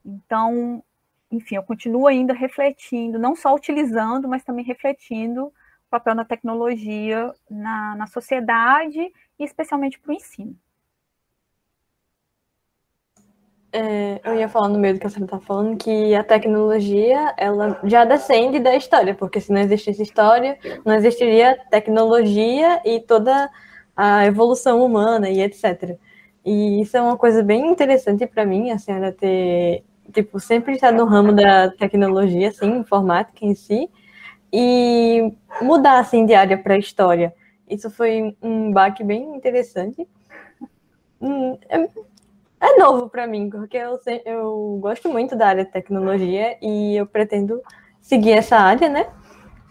Então, 0.04 0.82
enfim, 1.30 1.56
eu 1.56 1.62
continuo 1.62 2.06
ainda 2.06 2.32
refletindo, 2.32 3.18
não 3.18 3.36
só 3.36 3.54
utilizando, 3.54 4.28
mas 4.28 4.44
também 4.44 4.64
refletindo 4.64 5.46
o 5.46 5.52
papel 5.90 6.14
da 6.16 6.24
tecnologia 6.24 7.32
na, 7.48 7.94
na 7.96 8.06
sociedade 8.06 9.00
e 9.38 9.44
especialmente 9.44 9.98
para 9.98 10.10
o 10.10 10.14
ensino. 10.14 10.56
É, 13.76 14.20
eu 14.24 14.36
ia 14.36 14.48
falar 14.48 14.68
no 14.68 14.78
meio 14.78 14.94
do 14.94 15.00
que 15.00 15.08
você 15.08 15.20
estava 15.20 15.42
falando 15.42 15.76
que 15.76 16.14
a 16.14 16.22
tecnologia 16.22 17.34
ela 17.36 17.80
já 17.82 18.04
descende 18.04 18.60
da 18.60 18.76
história, 18.76 19.16
porque 19.16 19.40
se 19.40 19.52
não 19.52 19.60
existisse 19.60 20.00
história, 20.00 20.56
não 20.84 20.94
existiria 20.94 21.58
tecnologia 21.72 22.80
e 22.84 23.00
toda 23.00 23.50
a 23.96 24.26
evolução 24.26 24.84
humana 24.84 25.28
e 25.28 25.42
etc. 25.42 25.98
E 26.44 26.82
isso 26.82 26.96
é 26.96 27.02
uma 27.02 27.16
coisa 27.16 27.42
bem 27.42 27.68
interessante 27.68 28.24
para 28.28 28.46
mim, 28.46 28.70
a 28.70 28.78
senhora 28.78 29.10
ter 29.10 29.82
tipo 30.12 30.38
sempre 30.38 30.74
estar 30.74 30.92
no 30.92 31.04
ramo 31.04 31.32
da 31.32 31.68
tecnologia, 31.72 32.50
assim, 32.50 32.76
informática 32.76 33.44
em 33.44 33.56
si, 33.56 33.90
e 34.52 35.32
mudar 35.60 35.98
assim 35.98 36.24
de 36.24 36.32
área 36.32 36.56
para 36.56 36.78
história. 36.78 37.34
Isso 37.68 37.90
foi 37.90 38.36
um 38.40 38.70
baque 38.70 39.02
bem 39.02 39.34
interessante. 39.34 40.06
Hum, 41.20 41.58
é 41.68 41.88
é 42.64 42.78
novo 42.78 43.10
para 43.10 43.26
mim, 43.26 43.50
porque 43.50 43.76
eu, 43.76 44.00
eu 44.24 44.78
gosto 44.80 45.10
muito 45.10 45.36
da 45.36 45.48
área 45.48 45.64
de 45.64 45.70
tecnologia 45.70 46.56
e 46.62 46.96
eu 46.96 47.06
pretendo 47.06 47.62
seguir 48.00 48.32
essa 48.32 48.56
área, 48.56 48.88
né? 48.88 49.12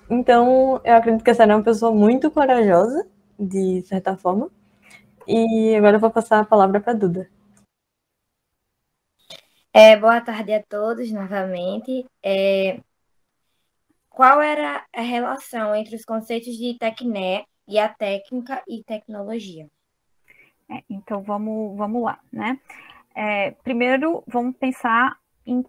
Então, 0.10 0.80
eu 0.84 0.96
acredito 0.96 1.24
que 1.24 1.32
a 1.32 1.34
Sara 1.34 1.54
é 1.54 1.56
uma 1.56 1.64
pessoa 1.64 1.92
muito 1.92 2.30
corajosa, 2.30 3.08
de 3.40 3.82
certa 3.84 4.16
forma. 4.16 4.50
E 5.28 5.76
agora 5.76 5.96
eu 5.96 6.00
vou 6.00 6.12
passar 6.12 6.40
a 6.40 6.46
palavra 6.46 6.80
para 6.80 6.94
Duda. 6.94 7.30
É, 9.74 9.98
boa 9.98 10.22
tarde 10.22 10.54
a 10.54 10.62
todos 10.62 11.12
novamente. 11.12 12.06
É, 12.22 12.80
qual 14.08 14.40
era 14.40 14.86
a 14.94 15.02
relação 15.02 15.74
entre 15.74 15.96
os 15.96 16.06
conceitos 16.06 16.56
de 16.56 16.78
Tecné 16.78 17.46
e 17.68 17.80
a 17.80 17.90
técnica 17.90 18.62
e 18.68 18.84
tecnologia? 18.84 19.68
É, 20.74 20.84
então 20.90 21.22
vamos, 21.22 21.78
vamos 21.78 22.04
lá, 22.04 22.20
né? 22.32 22.60
É, 23.14 23.52
primeiro, 23.52 24.24
vamos 24.26 24.56
pensar 24.58 25.20
em, 25.46 25.64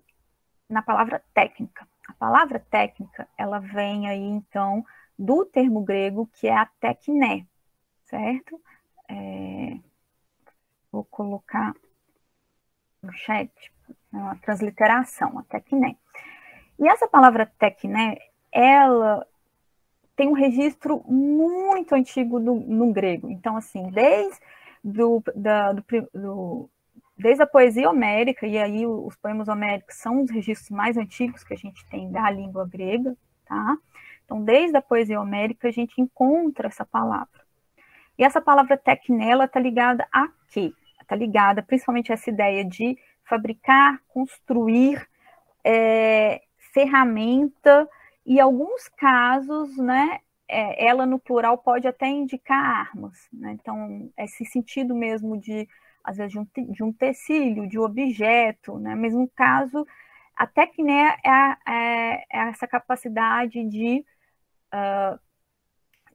na 0.69 0.81
palavra 0.81 1.23
técnica. 1.35 1.87
A 2.09 2.13
palavra 2.15 2.59
técnica, 2.59 3.29
ela 3.37 3.59
vem 3.59 4.09
aí, 4.09 4.23
então, 4.23 4.85
do 5.19 5.45
termo 5.45 5.83
grego 5.83 6.29
que 6.35 6.47
é 6.47 6.57
a 6.57 6.67
tecné, 6.81 7.47
certo? 8.05 8.61
É, 9.09 9.79
vou 10.91 11.05
colocar 11.05 11.75
no 13.03 13.13
chat 13.13 13.51
a 14.13 14.37
transliteração, 14.37 15.39
a 15.39 15.43
tecné. 15.43 15.97
E 16.79 16.89
essa 16.89 17.07
palavra 17.07 17.47
tecné, 17.59 18.19
ela 18.51 19.27
tem 20.17 20.29
um 20.29 20.33
registro 20.33 21.03
muito 21.07 21.95
antigo 21.95 22.41
do, 22.41 22.55
no 22.55 22.93
grego. 22.93 23.29
Então, 23.29 23.57
assim, 23.57 23.91
desde 23.91 24.41
do, 24.85 25.23
da, 25.35 25.73
do, 25.73 25.85
do, 26.13 26.71
desde 27.17 27.43
a 27.43 27.47
poesia 27.47 27.89
homérica, 27.89 28.47
e 28.47 28.59
aí 28.59 28.87
os 28.87 29.17
poemas 29.17 29.49
homéricos 29.49 29.97
são 29.97 30.23
os 30.23 30.31
registros 30.31 30.71
mais 30.71 30.97
antigos 30.97 31.43
que 31.43 31.55
a 31.55 31.57
gente 31.57 31.85
tem 31.89 32.13
da 32.13 32.31
língua 32.31 32.69
grega, 32.69 33.17
tá? 33.47 33.77
Então, 34.25 34.45
desde 34.45 34.77
a 34.77 34.83
poesia 34.83 35.21
homérica, 35.21 35.69
a 35.69 35.73
gente 35.73 36.01
encontra 36.01 36.69
essa 36.69 36.85
palavra. 36.85 37.45
E 38.19 38.25
essa 38.25 38.41
palavra 38.41 38.77
tecnela 38.77 39.45
está 39.47 39.59
ligada 39.59 40.07
a 40.13 40.29
quê? 40.51 40.73
Está 41.01 41.17
ligada 41.17 41.63
principalmente 41.63 42.13
a 42.13 42.15
essa 42.15 42.31
ideia 42.31 42.65
de 42.65 42.97
fabricar, 43.25 44.01
construir 44.09 45.07
é, 45.65 46.43
ferramenta, 46.73 47.89
e 48.27 48.41
alguns 48.41 48.89
casos, 48.89 49.77
né, 49.77 50.21
é, 50.49 50.87
ela 50.87 51.07
no 51.07 51.19
plural 51.19 51.59
pode 51.59 51.87
até 51.87 52.07
indicar 52.07 52.59
armas, 52.59 53.29
né? 53.33 53.53
Então, 53.53 54.11
esse 54.19 54.45
sentido 54.45 54.95
mesmo 54.95 55.39
de, 55.39 55.69
às 56.03 56.17
vezes, 56.17 56.33
de 56.33 56.39
um, 56.39 56.47
de 56.73 56.83
um 56.83 57.69
de 57.69 57.79
objeto, 57.79 58.79
né? 58.79 58.95
Mas 58.95 59.15
no 59.15 59.29
caso, 59.29 59.87
a 60.37 60.47
técnica 60.47 60.93
é, 61.25 61.73
é, 61.73 62.25
é 62.31 62.49
essa 62.49 62.67
capacidade 62.67 63.65
de, 63.65 64.05
uh, 64.73 65.19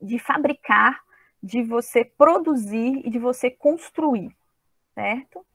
de 0.02 0.20
fabricar, 0.20 1.02
de 1.42 1.64
você 1.64 2.04
produzir 2.04 3.02
e 3.06 3.10
de 3.10 3.18
você 3.18 3.50
construir, 3.50 4.36
certo? 4.94 5.46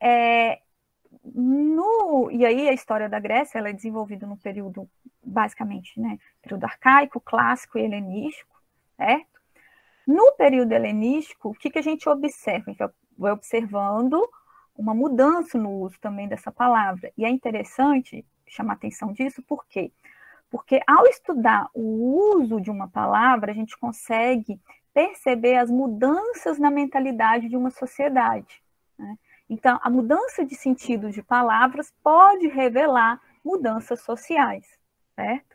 É, 0.00 0.60
no, 1.24 2.30
e 2.30 2.44
aí 2.44 2.68
a 2.68 2.72
história 2.72 3.08
da 3.08 3.20
Grécia 3.20 3.58
ela 3.58 3.68
é 3.68 3.72
desenvolvida 3.72 4.26
no 4.26 4.36
período, 4.36 4.88
basicamente, 5.22 5.98
né, 6.00 6.18
período 6.40 6.64
arcaico, 6.64 7.20
clássico 7.20 7.78
e 7.78 7.82
helenístico, 7.82 8.60
certo? 8.96 9.40
No 10.06 10.32
período 10.32 10.72
helenístico, 10.72 11.50
o 11.50 11.54
que, 11.54 11.70
que 11.70 11.78
a 11.78 11.82
gente 11.82 12.08
observa? 12.08 12.64
A 12.66 12.72
gente 12.72 12.94
vai 13.16 13.32
observando 13.32 14.20
uma 14.76 14.94
mudança 14.94 15.56
no 15.56 15.70
uso 15.70 15.98
também 16.00 16.26
dessa 16.26 16.50
palavra. 16.50 17.12
E 17.16 17.24
é 17.24 17.28
interessante 17.28 18.24
chamar 18.46 18.74
atenção 18.74 19.12
disso, 19.12 19.42
por 19.42 19.64
quê? 19.66 19.92
Porque 20.50 20.80
ao 20.86 21.06
estudar 21.06 21.68
o 21.72 22.36
uso 22.36 22.60
de 22.60 22.70
uma 22.70 22.88
palavra, 22.88 23.52
a 23.52 23.54
gente 23.54 23.78
consegue 23.78 24.60
perceber 24.92 25.56
as 25.56 25.70
mudanças 25.70 26.58
na 26.58 26.70
mentalidade 26.70 27.48
de 27.48 27.56
uma 27.56 27.70
sociedade. 27.70 28.62
Né? 28.98 29.16
Então, 29.52 29.78
a 29.82 29.90
mudança 29.90 30.46
de 30.46 30.54
sentido 30.54 31.10
de 31.10 31.22
palavras 31.22 31.92
pode 32.02 32.48
revelar 32.48 33.20
mudanças 33.44 34.00
sociais, 34.00 34.66
certo? 35.14 35.54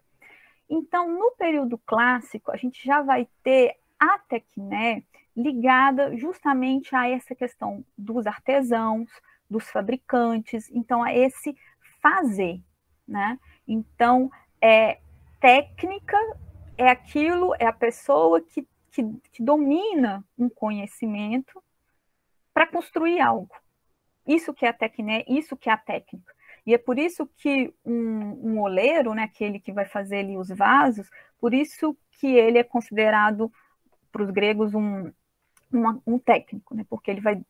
Então, 0.69 1.11
no 1.11 1.31
período 1.31 1.79
clássico, 1.79 2.51
a 2.51 2.55
gente 2.55 2.85
já 2.85 3.01
vai 3.01 3.27
ter 3.41 3.75
a 3.99 4.19
tecné 4.19 5.01
ligada 5.35 6.15
justamente 6.15 6.95
a 6.95 7.09
essa 7.09 7.33
questão 7.33 7.83
dos 7.97 8.27
artesãos, 8.27 9.09
dos 9.49 9.67
fabricantes, 9.67 10.69
então 10.69 11.01
a 11.01 11.11
esse 11.11 11.57
fazer, 11.99 12.61
né? 13.07 13.39
Então, 13.67 14.29
é 14.61 14.99
técnica 15.39 16.19
é 16.77 16.87
aquilo, 16.87 17.55
é 17.57 17.65
a 17.65 17.73
pessoa 17.73 18.41
que, 18.41 18.61
que, 18.91 19.03
que 19.31 19.41
domina 19.41 20.23
um 20.37 20.47
conhecimento 20.47 21.63
para 22.53 22.67
construir 22.67 23.19
algo. 23.19 23.49
Isso 24.27 24.53
que 24.53 24.65
é 24.65 24.69
a 24.69 24.73
tecné, 24.73 25.23
isso 25.27 25.55
que 25.55 25.69
é 25.69 25.73
a 25.73 25.77
técnica. 25.77 26.35
E 26.65 26.73
é 26.73 26.77
por 26.77 26.99
isso 26.99 27.25
que 27.37 27.73
um, 27.85 28.51
um 28.51 28.59
oleiro, 28.59 29.13
né, 29.13 29.23
aquele 29.23 29.57
que 29.57 29.71
vai 29.71 29.85
fazer 29.85 30.17
ali 30.17 30.37
os 30.37 30.49
vasos, 30.49 31.09
por 31.39 31.53
isso 31.53 31.97
que 32.19 32.27
ele 32.27 32.57
é 32.57 32.63
considerado 32.63 33.49
para 34.11 34.21
os 34.21 34.29
gregos 34.29 34.73
um, 34.73 35.09
um, 36.05 36.19
técnico, 36.19 36.75
né, 36.75 36.85
porque 36.89 37.09
ele 37.09 37.21
vai, 37.21 37.41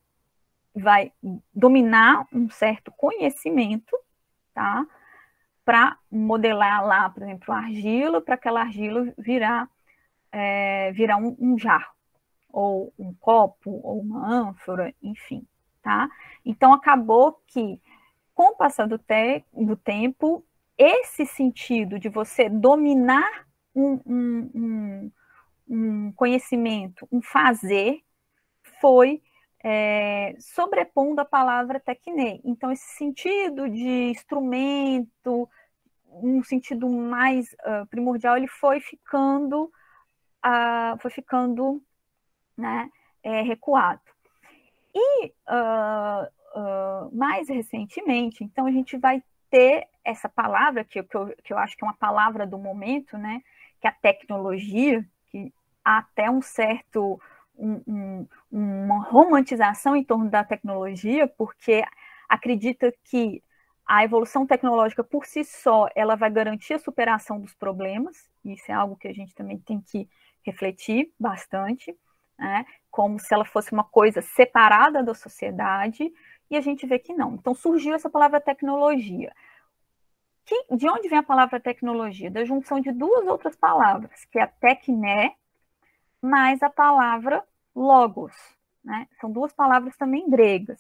vai 0.76 1.12
dominar 1.52 2.28
um 2.32 2.48
certo 2.48 2.92
conhecimento, 2.92 3.98
tá, 4.54 4.86
para 5.66 5.98
modelar 6.12 6.86
lá, 6.86 7.10
por 7.10 7.24
exemplo, 7.24 7.54
argila, 7.54 8.22
para 8.22 8.36
aquela 8.36 8.62
argila 8.62 9.12
virar, 9.18 9.68
é, 10.32 10.92
virar 10.92 11.18
um, 11.18 11.36
um 11.40 11.58
jarro, 11.58 11.92
ou 12.50 12.94
um 13.00 13.16
copo, 13.16 13.82
ou 13.84 14.00
uma 14.00 14.28
ânfora, 14.28 14.94
enfim 15.02 15.46
tá? 15.88 16.10
Então, 16.44 16.74
acabou 16.74 17.41
que, 17.48 17.79
com 18.36 18.51
o 18.51 18.56
passar 18.58 18.89
do, 18.89 18.98
te 18.98 19.46
do 19.53 19.77
tempo, 19.77 20.44
esse 20.77 21.25
sentido 21.25 21.98
de 21.98 22.10
você 22.10 22.50
dominar 22.50 23.48
um, 23.74 24.01
um, 24.06 24.51
um, 24.53 25.12
um 25.70 26.12
conhecimento, 26.12 27.08
um 27.10 27.22
fazer, 27.22 28.01
foi 28.82 29.22
é, 29.63 30.36
sobrepondo 30.41 31.22
a 31.22 31.25
palavra 31.25 31.79
tecne. 31.79 32.41
Então, 32.44 32.70
esse 32.70 32.98
sentido 32.98 33.70
de 33.70 34.10
instrumento, 34.10 35.50
um 36.12 36.44
sentido 36.44 36.89
mais 36.89 37.53
uh, 37.65 37.88
primordial, 37.89 38.36
ele 38.36 38.50
foi 38.50 38.82
ficando, 38.82 39.72
uh, 40.46 41.00
foi 41.01 41.12
ficando, 41.12 41.82
né, 42.58 42.89
é, 43.24 43.41
recuado. 43.41 44.01
E 44.98 45.34
uh, 45.48 46.25
uh, 46.60 47.16
mais 47.16 47.50
recentemente, 47.50 48.44
então 48.44 48.66
a 48.66 48.72
gente 48.72 48.98
vai 48.98 49.22
ter 49.50 49.88
essa 50.04 50.27
palavra, 50.27 50.84
que, 50.84 51.01
que, 51.04 51.16
eu, 51.16 51.36
que 51.44 51.54
eu 51.54 51.58
acho 51.58 51.77
que 51.77 51.84
é 51.84 51.88
uma 51.88 51.94
palavra 51.94 52.48
do 52.48 52.58
momento, 52.58 53.18
né? 53.18 53.42
Que 53.80 53.88
é 53.88 53.89
a 53.89 53.94
tecnologia, 53.94 55.06
que 55.27 55.54
há 55.86 56.00
até 56.00 56.30
um 56.32 56.42
certo 56.42 57.20
um, 57.58 57.82
um, 57.88 58.27
uma 58.51 59.04
romantização 59.04 59.96
em 59.96 60.04
torno 60.04 60.30
da 60.30 60.44
tecnologia, 60.44 61.27
porque 61.27 61.84
acredita 62.27 62.94
que 63.04 63.44
a 63.86 64.04
evolução 64.04 64.46
tecnológica 64.46 65.04
por 65.04 65.25
si 65.25 65.44
só 65.44 65.88
ela 65.96 66.16
vai 66.16 66.30
garantir 66.30 66.74
a 66.74 66.80
superação 66.80 67.39
dos 67.39 67.54
problemas. 67.54 68.30
Isso 68.44 68.72
é 68.72 68.74
algo 68.74 68.98
que 68.98 69.08
a 69.08 69.13
gente 69.13 69.34
também 69.34 69.58
tem 69.60 69.80
que 69.80 70.10
refletir 70.44 71.12
bastante, 71.20 71.96
né? 72.38 72.65
como 72.91 73.20
se 73.20 73.34
ela 73.34 73.46
fosse 73.46 73.72
uma 73.72 73.84
coisa 73.84 74.22
separada 74.22 75.03
da 75.03 75.13
sociedade, 75.13 76.12
e 76.50 76.58
a 76.58 76.62
gente 76.62 76.86
vê 76.86 76.98
que 76.98 77.13
não. 77.13 77.36
Então 77.36 77.53
surgiu 77.53 77.94
essa 77.94 78.10
palavra 78.10 78.39
tecnologia. 78.39 79.34
Que, 80.46 80.75
de 80.75 80.89
onde 80.89 81.10
vem 81.10 81.20
a 81.20 81.24
palavra 81.24 81.60
tecnologia? 81.60 82.32
Da 82.32 82.46
junção 82.46 82.79
de 82.79 82.91
duas 82.91 83.27
outras 83.27 83.56
palavras, 83.56 84.25
que 84.25 84.39
é 84.39 84.44
a 84.44 84.48
tecné, 84.48 85.36
mais 86.22 86.63
a 86.63 86.70
palavra 86.70 87.44
logos. 87.75 88.34
Né? 88.84 89.08
São 89.20 89.32
duas 89.32 89.51
palavras 89.51 89.96
também 89.98 90.29
gregas. 90.29 90.79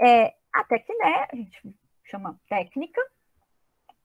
É, 0.00 0.34
a 0.52 0.64
tecné, 0.64 1.28
a 1.30 1.36
gente 1.36 1.76
chama 2.04 2.40
técnica, 2.48 3.00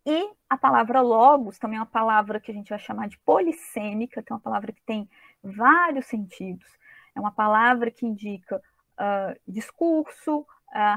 e 0.06 0.32
a 0.50 0.58
palavra 0.58 1.02
logos 1.02 1.60
também 1.60 1.78
é 1.78 1.80
uma 1.82 1.86
palavra 1.86 2.40
que 2.40 2.52
a 2.52 2.54
gente 2.54 2.70
vai 2.70 2.80
chamar 2.80 3.08
de 3.08 3.18
polissêmica, 3.20 4.24
que 4.24 4.32
é 4.32 4.36
uma 4.36 4.42
palavra 4.42 4.72
que 4.72 4.82
tem 4.82 5.10
vários 5.44 6.08
sentidos. 6.08 6.68
É 7.16 7.20
uma 7.20 7.32
palavra 7.32 7.92
que 7.92 8.06
indica 8.06 8.58
uh, 8.58 9.40
discurso, 9.48 10.40
uh, 10.40 10.46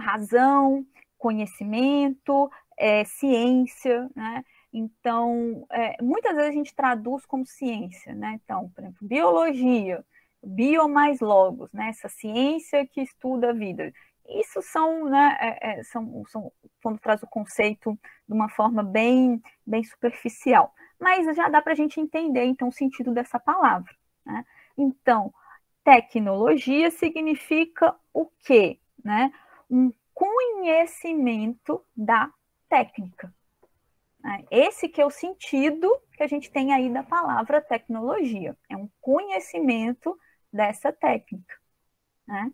razão, 0.02 0.86
conhecimento, 1.18 2.50
é, 2.76 3.04
ciência, 3.04 4.10
né? 4.14 4.44
Então, 4.72 5.64
é, 5.70 6.02
muitas 6.02 6.34
vezes 6.34 6.50
a 6.50 6.54
gente 6.54 6.74
traduz 6.74 7.24
como 7.24 7.46
ciência, 7.46 8.14
né? 8.14 8.40
Então, 8.42 8.68
por 8.70 8.82
exemplo, 8.82 8.98
biologia, 9.06 10.04
bio 10.42 10.88
mais 10.88 11.20
logos, 11.20 11.72
né? 11.72 11.88
Essa 11.88 12.08
ciência 12.08 12.86
que 12.86 13.00
estuda 13.00 13.50
a 13.50 13.52
vida. 13.52 13.92
Isso 14.28 14.62
são, 14.62 15.04
né, 15.08 15.36
é, 15.40 15.80
é, 15.80 15.82
são, 15.82 16.24
são, 16.28 16.52
quando 16.82 16.98
traz 16.98 17.22
o 17.22 17.26
conceito 17.26 17.98
de 18.26 18.34
uma 18.34 18.48
forma 18.48 18.82
bem, 18.82 19.42
bem 19.66 19.84
superficial. 19.84 20.74
Mas 20.98 21.36
já 21.36 21.48
dá 21.48 21.60
para 21.60 21.72
a 21.72 21.76
gente 21.76 22.00
entender, 22.00 22.44
então, 22.44 22.68
o 22.68 22.72
sentido 22.72 23.12
dessa 23.12 23.38
palavra. 23.38 23.94
Né? 24.24 24.44
Então, 24.76 25.32
tecnologia 25.82 26.90
significa 26.90 27.94
o 28.12 28.26
quê? 28.44 28.78
Né? 29.04 29.32
Um 29.70 29.92
conhecimento 30.14 31.84
da 31.94 32.32
técnica. 32.68 33.32
Né? 34.20 34.44
Esse 34.50 34.88
que 34.88 35.00
é 35.00 35.06
o 35.06 35.10
sentido 35.10 35.94
que 36.16 36.22
a 36.22 36.26
gente 36.26 36.50
tem 36.50 36.72
aí 36.72 36.90
da 36.90 37.02
palavra 37.02 37.60
tecnologia. 37.60 38.56
É 38.68 38.76
um 38.76 38.88
conhecimento 39.00 40.18
dessa 40.50 40.90
técnica. 40.90 41.54
Né? 42.26 42.50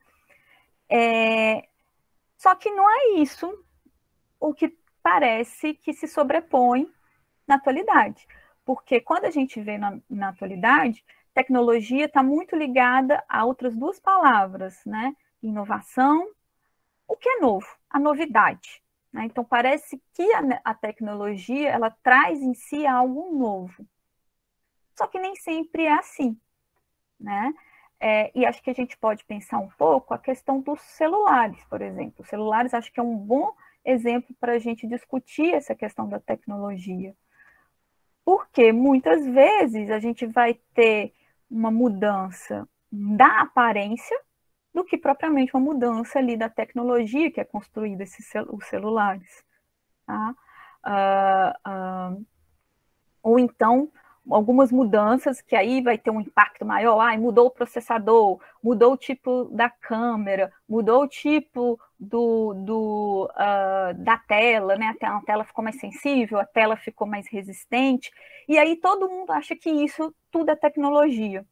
É, 0.91 1.69
só 2.37 2.55
que 2.55 2.71
não 2.71 2.91
é 2.91 3.21
isso 3.21 3.65
o 4.41 4.53
que 4.53 4.77
parece 5.03 5.75
que 5.75 5.93
se 5.93 6.09
sobrepõe 6.09 6.91
na 7.47 7.57
atualidade. 7.57 8.27
Porque 8.65 9.01
quando 9.01 9.27
a 9.27 9.31
gente 9.31 9.61
vê 9.61 9.79
na, 9.79 9.99
na 10.09 10.29
atualidade, 10.31 11.05
tecnologia 11.33 12.07
está 12.07 12.23
muito 12.23 12.57
ligada 12.57 13.23
a 13.29 13.45
outras 13.45 13.77
duas 13.77 14.01
palavras, 14.01 14.85
né? 14.85 15.15
Inovação, 15.43 16.29
o 17.07 17.17
que 17.17 17.29
é 17.29 17.41
novo? 17.41 17.67
A 17.89 17.99
novidade. 17.99 18.83
Né? 19.13 19.25
Então, 19.25 19.45
parece 19.45 20.01
que 20.15 20.23
a, 20.33 20.61
a 20.65 20.75
tecnologia 20.75 21.71
ela 21.71 21.91
traz 22.03 22.41
em 22.41 22.55
si 22.55 22.87
algo 22.87 23.37
novo. 23.37 23.87
Só 24.97 25.07
que 25.07 25.19
nem 25.19 25.35
sempre 25.37 25.85
é 25.85 25.93
assim. 25.93 26.39
Né? 27.19 27.53
É, 28.01 28.31
e 28.35 28.47
acho 28.47 28.63
que 28.63 28.71
a 28.71 28.75
gente 28.75 28.97
pode 28.97 29.25
pensar 29.25 29.59
um 29.59 29.69
pouco 29.69 30.15
a 30.15 30.19
questão 30.19 30.61
dos 30.61 30.81
celulares, 30.81 31.63
por 31.69 31.83
exemplo. 31.83 32.23
Os 32.23 32.29
celulares 32.29 32.73
acho 32.73 32.91
que 32.91 32.99
é 32.99 33.03
um 33.03 33.17
bom 33.17 33.55
exemplo 33.85 34.35
para 34.41 34.53
a 34.53 34.59
gente 34.59 34.87
discutir 34.87 35.53
essa 35.53 35.75
questão 35.75 36.09
da 36.09 36.19
tecnologia. 36.19 37.15
Porque 38.25 38.73
muitas 38.73 39.27
vezes 39.27 39.91
a 39.91 39.99
gente 39.99 40.25
vai 40.27 40.55
ter 40.75 41.13
uma 41.51 41.71
mudança 41.71 42.67
da 42.91 43.43
aparência 43.43 44.19
do 44.73 44.85
que 44.85 44.97
propriamente 44.97 45.55
uma 45.55 45.63
mudança 45.63 46.19
ali 46.19 46.37
da 46.37 46.49
tecnologia 46.49 47.31
que 47.31 47.41
é 47.41 47.45
construída 47.45 48.03
esses 48.03 48.25
cel 48.27 48.47
os 48.51 48.65
celulares. 48.67 49.45
Tá? 50.07 50.35
Uh, 50.87 52.17
uh, 52.19 52.27
ou 53.23 53.39
então 53.39 53.91
algumas 54.29 54.71
mudanças 54.71 55.41
que 55.41 55.57
aí 55.57 55.81
vai 55.81 55.97
ter 55.97 56.11
um 56.11 56.21
impacto 56.21 56.65
maior. 56.65 57.01
Ah, 57.01 57.17
mudou 57.17 57.47
o 57.47 57.51
processador, 57.51 58.41
mudou 58.63 58.93
o 58.93 58.97
tipo 58.97 59.45
da 59.53 59.71
câmera, 59.71 60.53
mudou 60.69 61.03
o 61.03 61.09
tipo 61.09 61.79
do, 61.99 62.55
do 62.55 63.31
uh, 63.33 63.95
da 63.95 64.19
tela, 64.19 64.77
né? 64.77 64.95
A 65.03 65.21
tela 65.21 65.45
ficou 65.45 65.65
mais 65.65 65.79
sensível, 65.79 66.39
a 66.39 66.45
tela 66.45 66.77
ficou 66.77 67.07
mais 67.07 67.27
resistente. 67.29 68.11
E 68.49 68.59
aí 68.59 68.77
todo 68.77 69.09
mundo 69.09 69.31
acha 69.31 69.55
que 69.57 69.71
isso 69.71 70.15
tudo 70.31 70.51
é 70.51 70.57
tecnologia. 70.57 71.45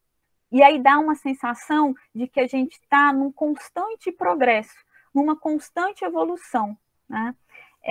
E 0.51 0.63
aí 0.63 0.79
dá 0.79 0.99
uma 0.99 1.15
sensação 1.15 1.95
de 2.15 2.27
que 2.27 2.41
a 2.41 2.47
gente 2.47 2.73
está 2.73 3.13
num 3.13 3.31
constante 3.31 4.11
progresso, 4.11 4.75
numa 5.15 5.37
constante 5.37 6.05
evolução, 6.05 6.77
né? 7.09 7.35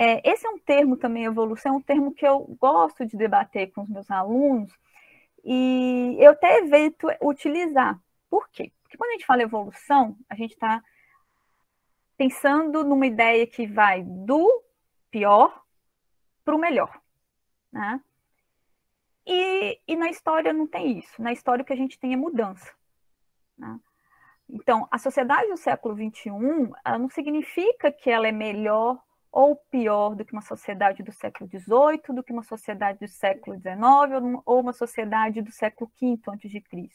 É, 0.00 0.22
esse 0.30 0.46
é 0.46 0.50
um 0.50 0.58
termo 0.60 0.96
também, 0.96 1.24
evolução, 1.24 1.74
é 1.74 1.76
um 1.78 1.82
termo 1.82 2.14
que 2.14 2.24
eu 2.24 2.38
gosto 2.60 3.04
de 3.04 3.16
debater 3.16 3.72
com 3.72 3.82
os 3.82 3.88
meus 3.88 4.08
alunos 4.08 4.72
e 5.44 6.16
eu 6.20 6.30
até 6.30 6.58
evito 6.58 7.08
utilizar. 7.20 8.00
Por 8.30 8.48
quê? 8.48 8.70
Porque 8.80 8.96
quando 8.96 9.10
a 9.10 9.12
gente 9.14 9.26
fala 9.26 9.42
evolução, 9.42 10.16
a 10.28 10.36
gente 10.36 10.52
está 10.52 10.80
pensando 12.16 12.84
numa 12.84 13.08
ideia 13.08 13.44
que 13.44 13.66
vai 13.66 14.04
do 14.04 14.62
pior 15.10 15.64
para 16.44 16.54
o 16.54 16.60
melhor. 16.60 16.96
Né? 17.72 18.00
E, 19.26 19.80
e, 19.84 19.96
na 19.96 20.10
história 20.10 20.52
não 20.52 20.68
tem 20.68 21.00
isso. 21.00 21.20
Na 21.20 21.32
história 21.32 21.62
o 21.62 21.64
que 21.64 21.72
a 21.72 21.76
gente 21.76 21.98
tem 21.98 22.12
é 22.12 22.16
mudança. 22.16 22.72
Né? 23.56 23.80
Então, 24.48 24.86
a 24.92 24.98
sociedade 24.98 25.48
do 25.48 25.56
século 25.56 25.96
XXI, 25.96 26.30
ela 26.84 26.98
não 26.98 27.10
significa 27.10 27.90
que 27.90 28.08
ela 28.08 28.28
é 28.28 28.32
melhor 28.32 29.02
ou 29.30 29.56
pior 29.56 30.14
do 30.14 30.24
que 30.24 30.32
uma 30.32 30.42
sociedade 30.42 31.02
do 31.02 31.12
século 31.12 31.48
XVIII, 31.48 32.14
do 32.14 32.22
que 32.22 32.32
uma 32.32 32.42
sociedade 32.42 32.98
do 32.98 33.08
século 33.08 33.56
XIX 33.56 34.42
ou 34.44 34.60
uma 34.60 34.72
sociedade 34.72 35.42
do 35.42 35.52
século 35.52 35.90
V 36.00 36.18
a.C. 36.26 36.90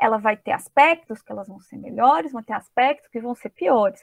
Ela 0.00 0.18
vai 0.18 0.36
ter 0.36 0.52
aspectos 0.52 1.20
que 1.20 1.32
elas 1.32 1.48
vão 1.48 1.58
ser 1.60 1.76
melhores, 1.76 2.32
vão 2.32 2.42
ter 2.42 2.52
aspectos 2.52 3.10
que 3.10 3.20
vão 3.20 3.34
ser 3.34 3.50
piores. 3.50 4.02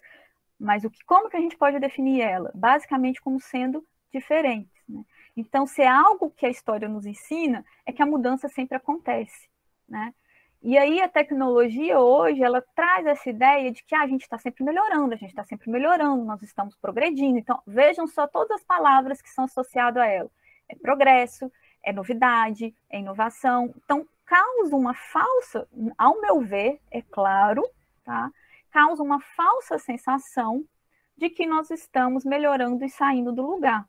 Mas 0.60 0.84
o 0.84 0.90
que, 0.90 1.04
como 1.06 1.30
que 1.30 1.38
a 1.38 1.40
gente 1.40 1.58
pode 1.58 1.80
definir 1.80 2.22
ela? 2.22 2.52
Basicamente 2.54 3.22
como 3.22 3.40
sendo 3.40 3.86
diferentes. 4.12 4.72
Né? 4.88 5.04
Então, 5.36 5.66
se 5.66 5.82
é 5.82 5.88
algo 5.88 6.32
que 6.32 6.46
a 6.46 6.50
história 6.50 6.88
nos 6.88 7.06
ensina, 7.06 7.66
é 7.86 7.92
que 7.92 8.02
a 8.02 8.06
mudança 8.06 8.48
sempre 8.50 8.76
acontece. 8.76 9.50
Né? 9.88 10.14
E 10.62 10.78
aí 10.78 11.00
a 11.02 11.08
tecnologia 11.08 12.00
hoje, 12.00 12.42
ela 12.42 12.62
traz 12.76 13.06
essa 13.06 13.30
ideia 13.30 13.72
de 13.72 13.84
que 13.84 13.94
ah, 13.94 14.02
a 14.02 14.08
gente 14.08 14.24
está 14.24 14.38
sempre 14.38 14.64
melhorando, 14.64 15.14
a 15.14 15.18
gente 15.18 15.30
está 15.30 15.44
sempre 15.44 15.70
melhorando, 15.70 16.26
nós 16.26 16.42
estamos 16.42 16.76
progredindo. 16.76 17.38
Então, 17.38 17.62
vejam 17.68 18.08
só 18.08 18.26
todas 18.28 18.52
as 18.52 18.64
palavras 18.64 19.22
que 19.22 19.30
são 19.30 19.46
associadas 19.46 20.02
a 20.02 20.08
ela. 20.08 20.32
É 20.68 20.76
progresso, 20.76 21.52
é 21.84 21.94
novidade, 21.94 22.74
é 22.90 23.00
inovação. 23.00 23.74
Então, 23.84 24.08
causa 24.26 24.76
uma 24.76 24.96
falsa, 24.96 25.68
ao 25.98 26.20
meu 26.20 26.42
ver, 26.42 26.82
é 26.90 27.02
claro, 27.02 27.64
tá? 28.04 28.32
Causa 28.72 29.04
uma 29.04 29.22
falsa 29.22 29.78
sensação 29.78 30.66
de 31.16 31.30
que 31.30 31.46
nós 31.46 31.70
estamos 31.70 32.26
melhorando 32.26 32.84
e 32.84 32.90
saindo 32.90 33.32
do 33.32 33.46
lugar. 33.46 33.88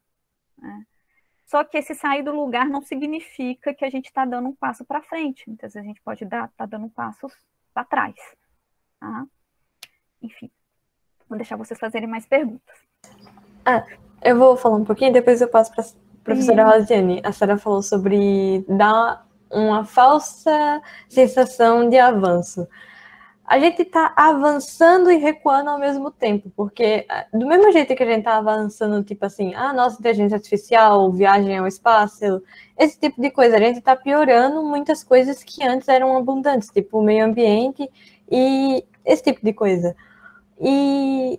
Né? 0.59 0.87
Só 1.47 1.63
que 1.63 1.79
esse 1.79 1.95
sair 1.95 2.23
do 2.23 2.33
lugar 2.33 2.69
não 2.69 2.83
significa 2.83 3.73
que 3.73 3.85
a 3.85 3.91
gente 3.91 4.07
está 4.07 4.25
dando 4.25 4.49
um 4.49 4.55
passo 4.55 4.85
para 4.85 5.03
frente. 5.03 5.45
Muitas 5.47 5.73
vezes 5.73 5.87
a 5.87 5.89
gente 5.89 6.03
pode 6.03 6.25
estar 6.25 6.51
tá 6.57 6.67
dando 6.67 6.89
passos 6.91 7.33
para 7.73 7.85
trás. 7.85 8.17
Tá? 8.99 9.25
Enfim, 10.21 10.51
vou 11.29 11.39
deixar 11.39 11.57
vocês 11.57 11.79
fazerem 11.79 12.09
mais 12.09 12.27
perguntas. 12.27 12.77
Ah, 13.65 13.87
eu 14.23 14.37
vou 14.37 14.57
falar 14.57 14.77
um 14.77 14.85
pouquinho, 14.85 15.13
depois 15.13 15.41
eu 15.41 15.49
passo 15.49 15.73
para 15.73 15.85
a 15.85 15.89
professora 16.25 16.65
Rosiane. 16.65 17.23
A 17.25 17.31
Sara 17.31 17.57
falou 17.57 17.83
sobre 17.83 18.65
dar 18.69 19.25
uma 19.49 19.85
falsa 19.85 20.83
sensação 21.09 21.89
de 21.89 21.97
avanço 21.97 22.67
a 23.47 23.61
gente 23.61 23.83
está 23.83 24.13
avançando 24.17 25.09
e 25.09 25.19
recuando 25.19 25.71
ao 25.71 25.79
mesmo 25.79 26.11
tempo, 26.11 26.51
porque 26.57 27.07
ah, 27.09 27.27
do 27.33 27.47
mesmo 27.47 27.71
jeito 27.71 27.95
que 27.95 28.03
a 28.03 28.07
gente 28.07 28.19
está 28.19 28.39
avançando, 28.39 29.05
tipo 29.05 29.25
assim, 29.25 29.55
ah, 29.55 29.73
nossa 29.73 30.01
inteligência 30.01 30.37
artificial, 30.37 31.13
viagem 31.13 31.57
ao 31.57 31.67
espaço, 31.67 32.43
esse 32.77 32.99
tipo 32.99 33.21
de 33.21 33.31
coisa, 33.31 33.57
a 33.57 33.61
gente 33.61 33.79
está 33.79 33.95
piorando 33.95 34.65
muitas 34.65 35.05
coisas 35.05 35.45
que 35.45 35.63
antes 35.65 35.87
eram 35.89 36.17
abundantes, 36.17 36.71
tipo 36.71 36.99
o 36.99 37.03
meio 37.05 37.25
ambiente, 37.25 37.89
e 38.29 38.85
esse 39.05 39.23
tipo 39.23 39.41
de 39.45 39.53
coisa. 39.53 39.95
E 40.61 41.39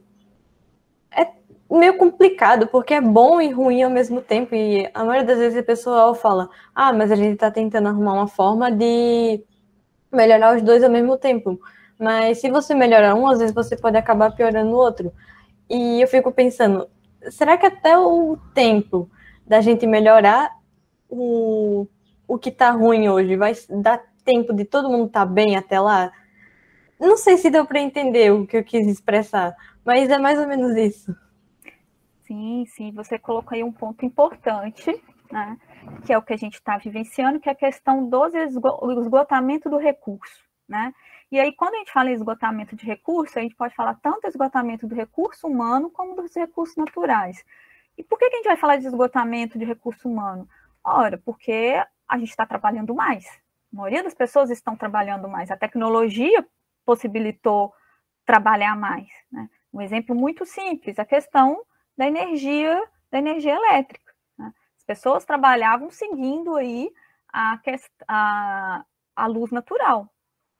é 1.12 1.28
meio 1.70 1.98
complicado, 1.98 2.68
porque 2.68 2.94
é 2.94 3.02
bom 3.02 3.42
e 3.42 3.52
ruim 3.52 3.84
ao 3.84 3.90
mesmo 3.90 4.22
tempo. 4.22 4.56
E 4.56 4.90
a 4.94 5.04
maioria 5.04 5.26
das 5.26 5.40
vezes 5.40 5.58
a 5.60 5.64
pessoa 5.64 6.16
fala: 6.16 6.50
ah, 6.74 6.94
mas 6.94 7.12
a 7.12 7.16
gente 7.16 7.34
está 7.34 7.52
tentando 7.52 7.90
arrumar 7.90 8.14
uma 8.14 8.28
forma 8.28 8.72
de 8.72 9.44
melhorar 10.12 10.56
os 10.56 10.62
dois 10.62 10.84
ao 10.84 10.90
mesmo 10.90 11.18
tempo. 11.18 11.60
Mas 12.00 12.40
se 12.40 12.50
você 12.50 12.76
melhorar 12.76 13.16
um, 13.16 13.28
às 13.28 13.40
vezes 13.40 13.54
você 13.54 13.76
pode 13.76 13.98
acabar 13.98 14.36
piorando 14.36 14.72
o 14.72 14.78
outro. 14.78 15.12
E 15.70 16.02
eu 16.02 16.08
fico 16.08 16.32
pensando, 16.32 16.88
será 17.32 17.58
que 17.58 17.66
até 17.66 17.98
o 17.98 18.38
tempo 18.54 19.10
da 19.46 19.62
gente 19.62 19.88
melhorar 19.88 20.52
o, 21.10 21.88
o 22.28 22.38
que 22.38 22.52
tá 22.52 22.72
ruim 22.72 23.10
hoje 23.10 23.36
vai 23.36 23.54
dar 23.70 24.02
tempo 24.24 24.54
de 24.54 24.66
todo 24.66 24.90
mundo 24.90 25.08
estar 25.08 25.26
tá 25.26 25.32
bem 25.32 25.56
até 25.56 25.80
lá? 25.80 26.12
Não 27.00 27.18
sei 27.18 27.38
se 27.38 27.50
deu 27.50 27.66
para 27.66 27.80
entender 27.80 28.32
o 28.32 28.46
que 28.46 28.58
eu 28.58 28.64
quis 28.64 28.88
expressar, 28.88 29.56
mas 29.86 30.10
é 30.10 30.18
mais 30.18 30.40
ou 30.40 30.48
menos 30.48 30.76
isso. 30.76 31.16
Sim, 32.26 32.66
sim, 32.68 32.92
você 32.92 33.18
colocou 33.18 33.56
aí 33.56 33.64
um 33.64 33.72
ponto 33.72 34.06
importante, 34.06 34.92
né? 35.32 35.58
Que 36.06 36.12
é 36.12 36.18
o 36.18 36.22
que 36.22 36.34
a 36.34 36.38
gente 36.38 36.56
está 36.56 36.78
vivenciando, 36.78 37.40
que 37.40 37.48
é 37.48 37.52
a 37.54 37.56
questão 37.56 38.10
do 38.10 38.26
esgotamento 39.02 39.70
do 39.70 39.78
recurso, 39.78 40.44
né? 40.68 40.94
E 41.32 41.40
aí, 41.40 41.54
quando 41.54 41.76
a 41.76 41.78
gente 41.80 41.92
fala 41.92 42.10
em 42.10 42.14
esgotamento 42.14 42.76
de 42.76 42.86
recurso, 42.86 43.38
a 43.38 43.42
gente 43.42 43.56
pode 43.56 43.76
falar 43.76 43.96
tanto 43.96 44.28
esgotamento 44.28 44.88
do 44.88 44.96
recurso 44.96 45.48
humano 45.48 45.90
como 45.90 46.16
dos 46.16 46.34
recursos 46.34 46.76
naturais. 46.78 47.44
E 47.98 48.04
por 48.04 48.18
que, 48.18 48.30
que 48.30 48.36
a 48.36 48.38
gente 48.38 48.48
vai 48.48 48.58
falar 48.58 48.78
de 48.78 48.88
esgotamento 48.88 49.60
de 49.60 49.66
recurso 49.66 50.08
humano? 50.08 50.48
Ora, 50.84 51.18
porque 51.18 51.84
a 52.08 52.18
gente 52.18 52.30
está 52.30 52.46
trabalhando 52.46 52.96
mais. 52.96 53.26
A 53.74 53.76
maioria 53.76 54.04
das 54.04 54.14
pessoas 54.14 54.50
estão 54.50 54.78
trabalhando 54.78 55.28
mais. 55.28 55.52
A 55.52 55.58
tecnologia 55.58 56.48
possibilitou 56.86 57.74
trabalhar 58.26 58.78
mais. 58.78 59.10
Né? 59.30 59.50
Um 59.74 59.82
exemplo 59.82 60.16
muito 60.16 60.46
simples, 60.46 60.98
a 60.98 61.06
questão 61.06 61.62
da 61.98 62.08
energia, 62.08 62.82
da 63.12 63.18
energia 63.18 63.56
elétrica. 63.56 64.14
Né? 64.38 64.54
As 64.78 64.84
pessoas 64.86 65.26
trabalhavam 65.26 65.90
seguindo 65.90 66.56
aí 66.56 66.90
a, 67.34 67.60
a, 68.08 68.86
a 69.16 69.28
luz 69.28 69.52
natural. 69.52 70.10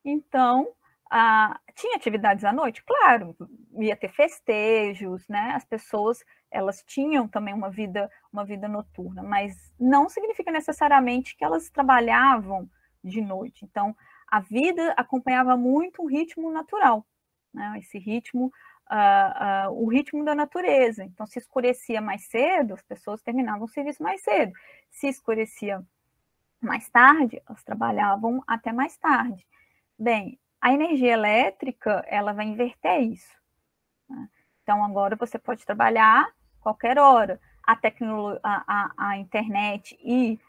Então, 0.10 0.66
ah, 1.12 1.60
tinha 1.76 1.98
atividades 1.98 2.46
à 2.46 2.54
noite? 2.54 2.82
Claro, 2.84 3.36
ia 3.78 3.96
ter 3.96 4.08
festejos, 4.10 5.28
né? 5.28 5.52
As 5.54 5.66
pessoas 5.66 6.24
elas 6.50 6.82
tinham 6.88 7.28
também 7.28 7.54
uma 7.54 7.70
vida, 7.70 8.10
uma 8.32 8.46
vida 8.46 8.70
noturna, 8.70 9.22
mas 9.22 9.74
não 9.78 10.08
significa 10.08 10.50
necessariamente 10.50 11.36
que 11.36 11.44
elas 11.44 11.70
trabalhavam 11.70 12.70
de 13.04 13.20
noite. 13.20 13.66
Então, 13.66 13.94
a 14.30 14.40
vida 14.40 14.94
acompanhava 14.96 15.58
muito 15.58 16.04
o 16.04 16.08
ritmo 16.08 16.50
natural, 16.52 17.06
né? 17.54 17.76
Esse 17.80 18.00
ritmo, 18.00 18.46
uh, 18.90 19.70
uh, 19.70 19.84
o 19.84 19.90
ritmo 19.90 20.24
da 20.24 20.34
natureza. 20.34 21.04
Então, 21.04 21.26
se 21.26 21.38
escurecia 21.38 22.00
mais 22.00 22.24
cedo, 22.28 22.74
as 22.76 22.82
pessoas 22.82 23.22
terminavam 23.22 23.66
o 23.66 23.70
serviço 23.70 24.02
mais 24.02 24.22
cedo. 24.22 24.54
Se 24.90 25.08
escurecia 25.08 25.84
mais 26.62 26.90
tarde, 26.90 27.42
elas 27.48 27.62
trabalhavam 27.64 28.42
até 28.48 28.72
mais 28.72 28.98
tarde. 28.98 29.46
Bem, 30.00 30.40
a 30.62 30.72
energia 30.74 31.14
elétrica, 31.14 32.04
ela 32.08 32.32
vai 32.32 32.46
inverter 32.46 33.02
isso. 33.02 33.36
Né? 34.10 34.30
Então, 34.62 34.84
agora 34.84 35.16
você 35.16 35.40
pode 35.40 35.66
trabalhar 35.66 36.30
qualquer 36.62 37.00
hora. 37.00 37.40
A, 37.64 37.76
tecnologia, 37.76 38.40
a, 38.44 38.92
a, 38.98 39.18
internet 39.18 39.98
e, 40.02 40.40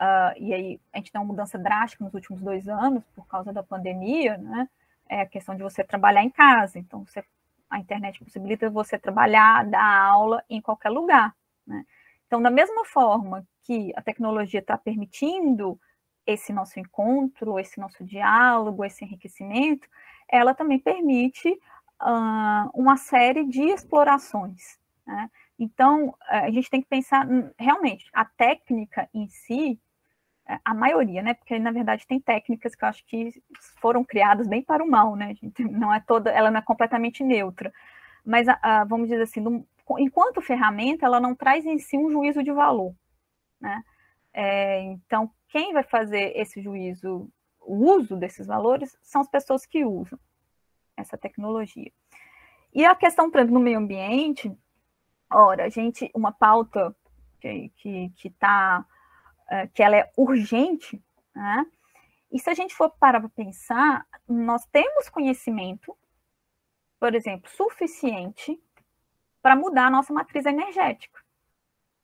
uh, 0.00 0.36
e 0.38 0.52
aí 0.52 0.80
a 0.92 0.98
gente 0.98 1.10
tem 1.10 1.20
uma 1.20 1.26
mudança 1.26 1.58
drástica 1.58 2.04
nos 2.04 2.12
últimos 2.12 2.42
dois 2.42 2.68
anos 2.68 3.02
por 3.14 3.26
causa 3.26 3.52
da 3.52 3.62
pandemia, 3.62 4.36
né? 4.36 4.68
É 5.08 5.22
a 5.22 5.26
questão 5.26 5.54
de 5.54 5.62
você 5.62 5.84
trabalhar 5.84 6.22
em 6.22 6.30
casa. 6.30 6.78
Então, 6.78 7.06
você, 7.06 7.24
a 7.70 7.78
internet 7.78 8.22
possibilita 8.22 8.68
você 8.68 8.98
trabalhar, 8.98 9.64
dar 9.64 9.84
aula 9.84 10.44
em 10.50 10.60
qualquer 10.60 10.90
lugar. 10.90 11.34
Né? 11.66 11.86
Então, 12.26 12.42
da 12.42 12.50
mesma 12.50 12.84
forma 12.84 13.46
que 13.62 13.92
a 13.96 14.02
tecnologia 14.02 14.60
está 14.60 14.76
permitindo 14.76 15.80
esse 16.26 16.52
nosso 16.52 16.80
encontro, 16.80 17.58
esse 17.58 17.78
nosso 17.78 18.04
diálogo, 18.04 18.84
esse 18.84 19.04
enriquecimento, 19.04 19.88
ela 20.28 20.54
também 20.54 20.78
permite 20.78 21.48
uh, 22.02 22.70
uma 22.74 22.96
série 22.96 23.44
de 23.44 23.62
explorações. 23.62 24.78
Né? 25.06 25.30
Então, 25.58 26.14
a 26.28 26.50
gente 26.50 26.68
tem 26.68 26.82
que 26.82 26.88
pensar, 26.88 27.26
realmente, 27.58 28.06
a 28.12 28.24
técnica 28.24 29.08
em 29.14 29.28
si, 29.28 29.78
é, 30.48 30.58
a 30.64 30.74
maioria, 30.74 31.22
né? 31.22 31.34
Porque 31.34 31.58
na 31.58 31.72
verdade 31.72 32.06
tem 32.06 32.20
técnicas 32.20 32.74
que 32.74 32.84
eu 32.84 32.88
acho 32.88 33.04
que 33.06 33.42
foram 33.80 34.04
criadas 34.04 34.46
bem 34.46 34.62
para 34.62 34.84
o 34.84 34.88
mal, 34.88 35.16
né? 35.16 35.34
Não 35.70 35.92
é 35.92 36.00
toda, 36.00 36.30
ela 36.30 36.50
não 36.50 36.58
é 36.58 36.62
completamente 36.62 37.24
neutra. 37.24 37.72
Mas 38.24 38.46
vamos 38.88 39.08
dizer 39.08 39.22
assim, 39.22 39.64
enquanto 39.98 40.42
ferramenta, 40.42 41.06
ela 41.06 41.20
não 41.20 41.34
traz 41.34 41.64
em 41.64 41.78
si 41.78 41.96
um 41.96 42.10
juízo 42.10 42.42
de 42.42 42.50
valor, 42.52 42.92
né? 43.60 43.84
É, 44.32 44.82
então, 44.82 45.30
quem 45.48 45.72
vai 45.72 45.82
fazer 45.82 46.32
esse 46.36 46.60
juízo, 46.60 47.30
o 47.60 47.92
uso 47.92 48.16
desses 48.16 48.46
valores, 48.46 48.96
são 49.02 49.20
as 49.20 49.28
pessoas 49.28 49.66
que 49.66 49.84
usam 49.84 50.18
essa 50.96 51.16
tecnologia. 51.16 51.92
E 52.72 52.84
a 52.84 52.94
questão, 52.94 53.30
por 53.30 53.44
no 53.44 53.60
meio 53.60 53.78
ambiente, 53.78 54.52
ora, 55.30 55.64
a 55.64 55.68
gente, 55.68 56.10
uma 56.14 56.32
pauta 56.32 56.94
que, 57.40 57.70
que, 57.76 58.10
que 58.16 58.30
tá, 58.30 58.84
é, 59.48 59.66
que 59.68 59.82
ela 59.82 59.96
é 59.96 60.12
urgente, 60.16 61.02
né? 61.34 61.66
E 62.30 62.38
se 62.38 62.50
a 62.50 62.54
gente 62.54 62.74
for 62.74 62.90
parar 62.90 63.20
para 63.20 63.28
pensar, 63.28 64.06
nós 64.28 64.66
temos 64.66 65.08
conhecimento, 65.08 65.96
por 66.98 67.14
exemplo, 67.14 67.48
suficiente 67.50 68.60
para 69.40 69.54
mudar 69.54 69.86
a 69.86 69.90
nossa 69.90 70.12
matriz 70.12 70.44
energética. 70.44 71.20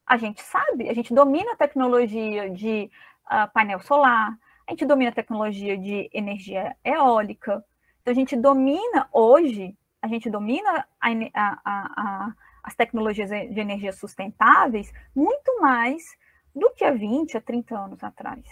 A 0.07 0.17
gente 0.17 0.41
sabe, 0.43 0.89
a 0.89 0.95
gente 0.95 1.13
domina 1.13 1.53
a 1.53 1.57
tecnologia 1.57 2.49
de 2.49 2.91
uh, 3.27 3.51
painel 3.53 3.81
solar, 3.81 4.39
a 4.67 4.71
gente 4.71 4.87
domina 4.87 5.11
a 5.11 5.15
tecnologia 5.15 5.77
de 5.77 6.09
energia 6.13 6.77
eólica, 6.85 7.65
então 8.01 8.13
a 8.13 8.15
gente 8.15 8.37
domina 8.37 9.09
hoje, 9.13 9.77
a 10.01 10.09
gente 10.09 10.31
domina 10.31 10.87
a, 11.01 11.11
a, 11.35 11.61
a, 11.65 12.35
as 12.63 12.75
tecnologias 12.75 13.31
de 13.31 13.61
energia 13.61 13.93
sustentáveis 13.93 14.93
muito 15.15 15.61
mais 15.61 16.03
do 16.55 16.71
que 16.71 16.85
há 16.85 16.91
20, 16.91 17.37
a 17.37 17.41
30 17.41 17.79
anos 17.79 18.05
atrás. 18.05 18.45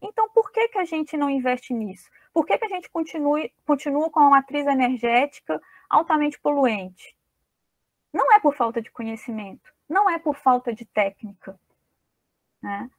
Então, 0.00 0.28
por 0.30 0.50
que, 0.50 0.68
que 0.68 0.78
a 0.78 0.84
gente 0.84 1.16
não 1.16 1.30
investe 1.30 1.72
nisso? 1.72 2.08
Por 2.32 2.44
que, 2.44 2.58
que 2.58 2.64
a 2.64 2.68
gente 2.68 2.90
continue, 2.90 3.52
continua 3.64 4.10
com 4.10 4.20
uma 4.20 4.30
matriz 4.30 4.66
energética 4.66 5.60
altamente 5.88 6.38
poluente? 6.38 7.16
Não 8.12 8.32
é 8.32 8.40
por 8.40 8.54
falta 8.54 8.80
de 8.80 8.90
conhecimento, 8.90 9.72
não 9.88 10.08
é 10.08 10.18
por 10.18 10.36
falta 10.36 10.72
de 10.72 10.84
técnica. 10.84 11.58
Né? 12.62 12.90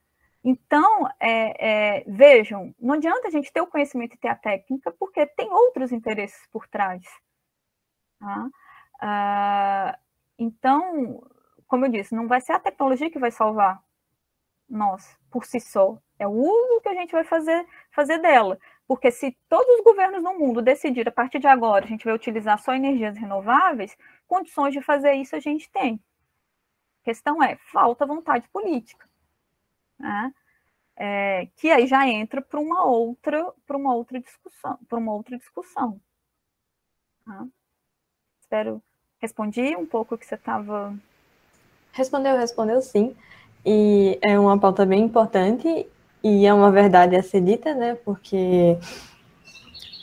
Então, 0.49 1.05
é, 1.19 1.97
é, 1.97 2.03
vejam, 2.07 2.73
não 2.79 2.93
adianta 2.93 3.27
a 3.27 3.31
gente 3.31 3.51
ter 3.51 3.59
o 3.59 3.67
conhecimento 3.67 4.13
e 4.15 4.17
ter 4.17 4.29
a 4.29 4.35
técnica, 4.35 4.93
porque 4.93 5.25
tem 5.25 5.51
outros 5.51 5.91
interesses 5.91 6.39
por 6.53 6.65
trás. 6.69 7.03
Tá? 8.17 8.49
Ah, 9.01 9.99
então, 10.39 11.21
como 11.67 11.85
eu 11.85 11.91
disse, 11.91 12.15
não 12.15 12.29
vai 12.29 12.39
ser 12.39 12.53
a 12.53 12.59
tecnologia 12.59 13.11
que 13.11 13.19
vai 13.19 13.29
salvar 13.29 13.83
nós 14.69 15.17
por 15.29 15.43
si 15.43 15.59
só. 15.59 15.97
É 16.17 16.25
o 16.25 16.31
uso 16.31 16.79
que 16.81 16.87
a 16.87 16.93
gente 16.93 17.11
vai 17.11 17.25
fazer, 17.25 17.67
fazer 17.91 18.17
dela. 18.19 18.57
Porque 18.87 19.11
se 19.11 19.37
todos 19.49 19.67
os 19.79 19.83
governos 19.83 20.23
no 20.23 20.39
mundo 20.39 20.61
decidirem, 20.61 21.09
a 21.09 21.11
partir 21.11 21.39
de 21.39 21.47
agora, 21.47 21.83
a 21.83 21.89
gente 21.89 22.05
vai 22.05 22.13
utilizar 22.13 22.57
só 22.57 22.73
energias 22.73 23.17
renováveis, 23.17 23.97
condições 24.25 24.71
de 24.73 24.81
fazer 24.81 25.11
isso 25.15 25.35
a 25.35 25.41
gente 25.41 25.69
tem. 25.69 25.99
A 27.01 27.03
questão 27.03 27.43
é, 27.43 27.57
falta 27.57 28.05
vontade 28.05 28.47
política 28.47 29.05
né? 29.99 30.33
É, 30.99 31.47
que 31.55 31.69
aí 31.69 31.85
já 31.85 32.07
entra 32.07 32.41
para 32.41 32.59
uma 32.59 32.83
outra 32.85 33.53
para 33.67 33.77
uma 33.77 33.93
outra 33.93 34.19
discussão 34.19 34.79
para 34.89 34.97
uma 34.97 35.13
outra 35.13 35.37
discussão 35.37 36.01
tá? 37.23 37.45
espero 38.41 38.81
respondi 39.19 39.75
um 39.75 39.85
pouco 39.85 40.15
o 40.15 40.17
que 40.17 40.25
você 40.25 40.33
estava 40.33 40.97
respondeu 41.91 42.35
respondeu 42.35 42.81
sim 42.81 43.15
e 43.63 44.17
é 44.27 44.39
uma 44.39 44.59
pauta 44.59 44.87
bem 44.87 45.03
importante 45.03 45.87
e 46.23 46.47
é 46.47 46.51
uma 46.51 46.71
verdade 46.71 47.15
a 47.15 47.21
ser 47.21 47.41
dita 47.41 47.75
né 47.75 47.93
porque 48.03 48.79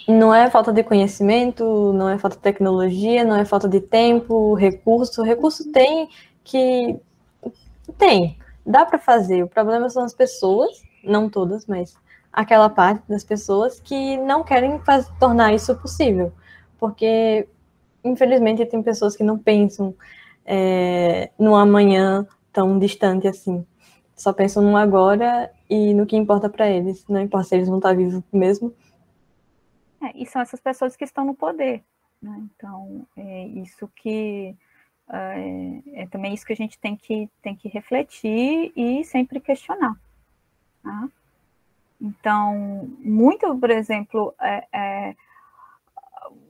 não 0.07 0.33
é 0.33 0.49
falta 0.49 0.73
de 0.73 0.85
conhecimento 0.85 1.93
não 1.93 2.09
é 2.09 2.19
falta 2.19 2.37
de 2.37 2.43
tecnologia 2.43 3.25
não 3.25 3.35
é 3.35 3.45
falta 3.45 3.69
de 3.69 3.81
tempo 3.81 4.55
recurso 4.55 5.25
recurso 5.25 5.73
tem 5.73 6.09
que 6.45 7.01
tem 7.99 8.39
dá 8.65 8.85
para 8.85 8.99
fazer. 8.99 9.43
O 9.43 9.49
problema 9.49 9.89
são 9.91 10.05
as 10.05 10.15
pessoas, 10.15 10.83
não 11.03 11.29
todas, 11.29 11.67
mas 11.67 11.97
aquela 12.33 12.69
parte 12.69 13.03
das 13.09 13.23
pessoas 13.23 13.79
que 13.81 14.17
não 14.19 14.43
querem 14.43 14.81
tornar 15.19 15.55
isso 15.55 15.75
possível. 15.77 16.33
Porque, 16.79 17.49
infelizmente, 18.03 18.67
tem 18.67 18.83
pessoas 18.83 19.17
que 19.17 19.23
não 19.23 19.39
pensam 19.39 19.95
é, 20.45 21.31
no 21.39 21.55
amanhã 21.55 22.27
tão 22.53 22.79
distante 22.79 23.29
assim. 23.29 23.67
Só 24.17 24.33
pensam 24.33 24.63
no 24.63 24.77
agora 24.77 25.51
e 25.69 25.93
no 25.93 26.07
que 26.07 26.17
importa 26.17 26.49
para 26.49 26.69
eles. 26.69 27.05
Não 27.09 27.21
importa 27.21 27.49
se 27.49 27.55
eles 27.57 27.69
vão 27.69 27.79
estar 27.79 27.95
vivos 27.95 28.23
mesmo. 28.33 28.73
É, 30.03 30.13
e 30.15 30.27
são 30.27 30.43
essas 30.43 30.61
pessoas 30.61 30.97
que 30.97 31.05
estão 31.05 31.25
no 31.25 31.35
poder. 31.35 31.83
Né? 32.23 32.43
Então, 32.55 33.07
é 33.17 33.47
isso 33.47 33.89
que 33.97 34.57
é, 35.11 36.03
é, 36.03 36.07
também 36.07 36.33
isso 36.33 36.47
que 36.47 36.53
a 36.53 36.57
gente 36.57 36.79
tem 36.79 36.97
que, 36.97 37.29
tem 37.43 37.55
que 37.55 37.69
refletir 37.69 38.73
e 38.77 39.05
sempre 39.05 39.41
questionar. 39.41 39.95
Tá? 40.83 41.09
Então, 42.01 42.89
muito, 42.99 43.59
por 43.59 43.71
exemplo, 43.71 44.35
é, 44.41 44.67
é, 44.73 45.17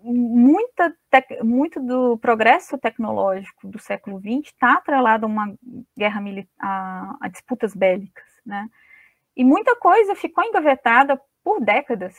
muita 0.02 0.94
muito 1.42 1.80
do 1.80 2.18
progresso 2.18 2.76
tecnológico 2.76 3.68
do 3.68 3.78
século 3.78 4.18
XX 4.18 4.52
está 4.52 4.74
atrelado 4.74 5.26
a 5.26 5.28
uma 5.28 5.54
guerra 5.96 6.20
militar, 6.20 6.52
a, 6.58 7.16
a, 7.20 7.28
disputas 7.28 7.74
bélicas, 7.74 8.24
né? 8.44 8.68
E 9.36 9.44
muita 9.44 9.74
coisa 9.76 10.14
ficou 10.14 10.44
engavetada 10.44 11.20
por 11.42 11.60
décadas 11.60 12.14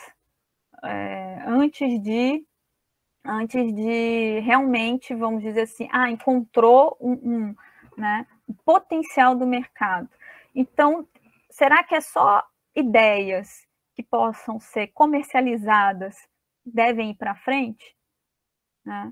é, 0.83 1.43
antes 1.47 2.01
de 2.01 2.45
antes 3.25 3.73
de 3.73 4.39
realmente, 4.41 5.13
vamos 5.15 5.41
dizer 5.41 5.61
assim, 5.61 5.89
ah, 5.91 6.09
encontrou 6.09 6.95
um, 6.99 7.13
um, 7.13 7.55
né, 7.97 8.25
um 8.47 8.53
potencial 8.65 9.35
do 9.35 9.45
mercado. 9.45 10.09
Então, 10.53 11.07
será 11.49 11.83
que 11.83 11.95
é 11.95 12.01
só 12.01 12.43
ideias 12.75 13.65
que 13.95 14.03
possam 14.03 14.59
ser 14.59 14.87
comercializadas 14.87 16.15
devem 16.65 17.11
ir 17.11 17.15
para 17.15 17.35
frente? 17.35 17.95
Né? 18.85 19.11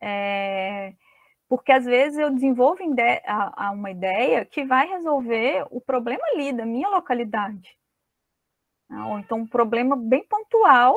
É, 0.00 0.94
porque 1.48 1.72
às 1.72 1.84
vezes 1.84 2.18
eu 2.18 2.30
desenvolvo 2.30 2.82
uma 3.72 3.90
ideia 3.90 4.44
que 4.44 4.64
vai 4.64 4.86
resolver 4.86 5.66
o 5.70 5.80
problema 5.80 6.22
ali 6.32 6.52
da 6.52 6.64
minha 6.64 6.88
localidade. 6.88 7.76
Né? 8.88 9.02
Ou 9.04 9.18
então 9.18 9.38
um 9.38 9.46
problema 9.46 9.96
bem 9.96 10.24
pontual 10.26 10.96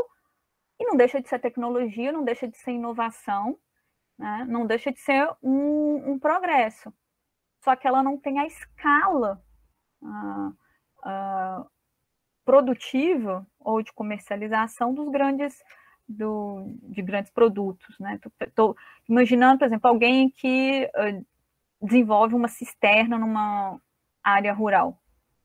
e 0.81 0.85
não 0.85 0.97
deixa 0.97 1.21
de 1.21 1.29
ser 1.29 1.37
tecnologia, 1.37 2.11
não 2.11 2.23
deixa 2.23 2.47
de 2.47 2.57
ser 2.57 2.71
inovação, 2.71 3.55
né? 4.17 4.43
não 4.49 4.65
deixa 4.65 4.91
de 4.91 4.99
ser 4.99 5.29
um, 5.41 6.13
um, 6.13 6.19
progresso. 6.19 6.91
Só 7.59 7.75
que 7.75 7.87
ela 7.87 8.01
não 8.01 8.17
tem 8.17 8.39
a 8.39 8.47
escala 8.47 9.39
uh, 10.01 10.47
uh, 11.07 11.69
produtiva 12.43 13.45
ou 13.59 13.83
de 13.83 13.93
comercialização 13.93 14.91
dos 14.91 15.07
grandes 15.09 15.55
do, 16.09 16.65
de 16.81 17.03
grandes 17.03 17.31
produtos. 17.31 17.99
Né? 17.99 18.19
Estou 18.39 18.75
imaginando, 19.07 19.59
por 19.59 19.65
exemplo, 19.65 19.87
alguém 19.87 20.31
que 20.31 20.89
uh, 20.95 21.25
desenvolve 21.79 22.33
uma 22.33 22.47
cisterna 22.47 23.19
numa 23.19 23.79
área 24.23 24.51
rural, 24.51 24.99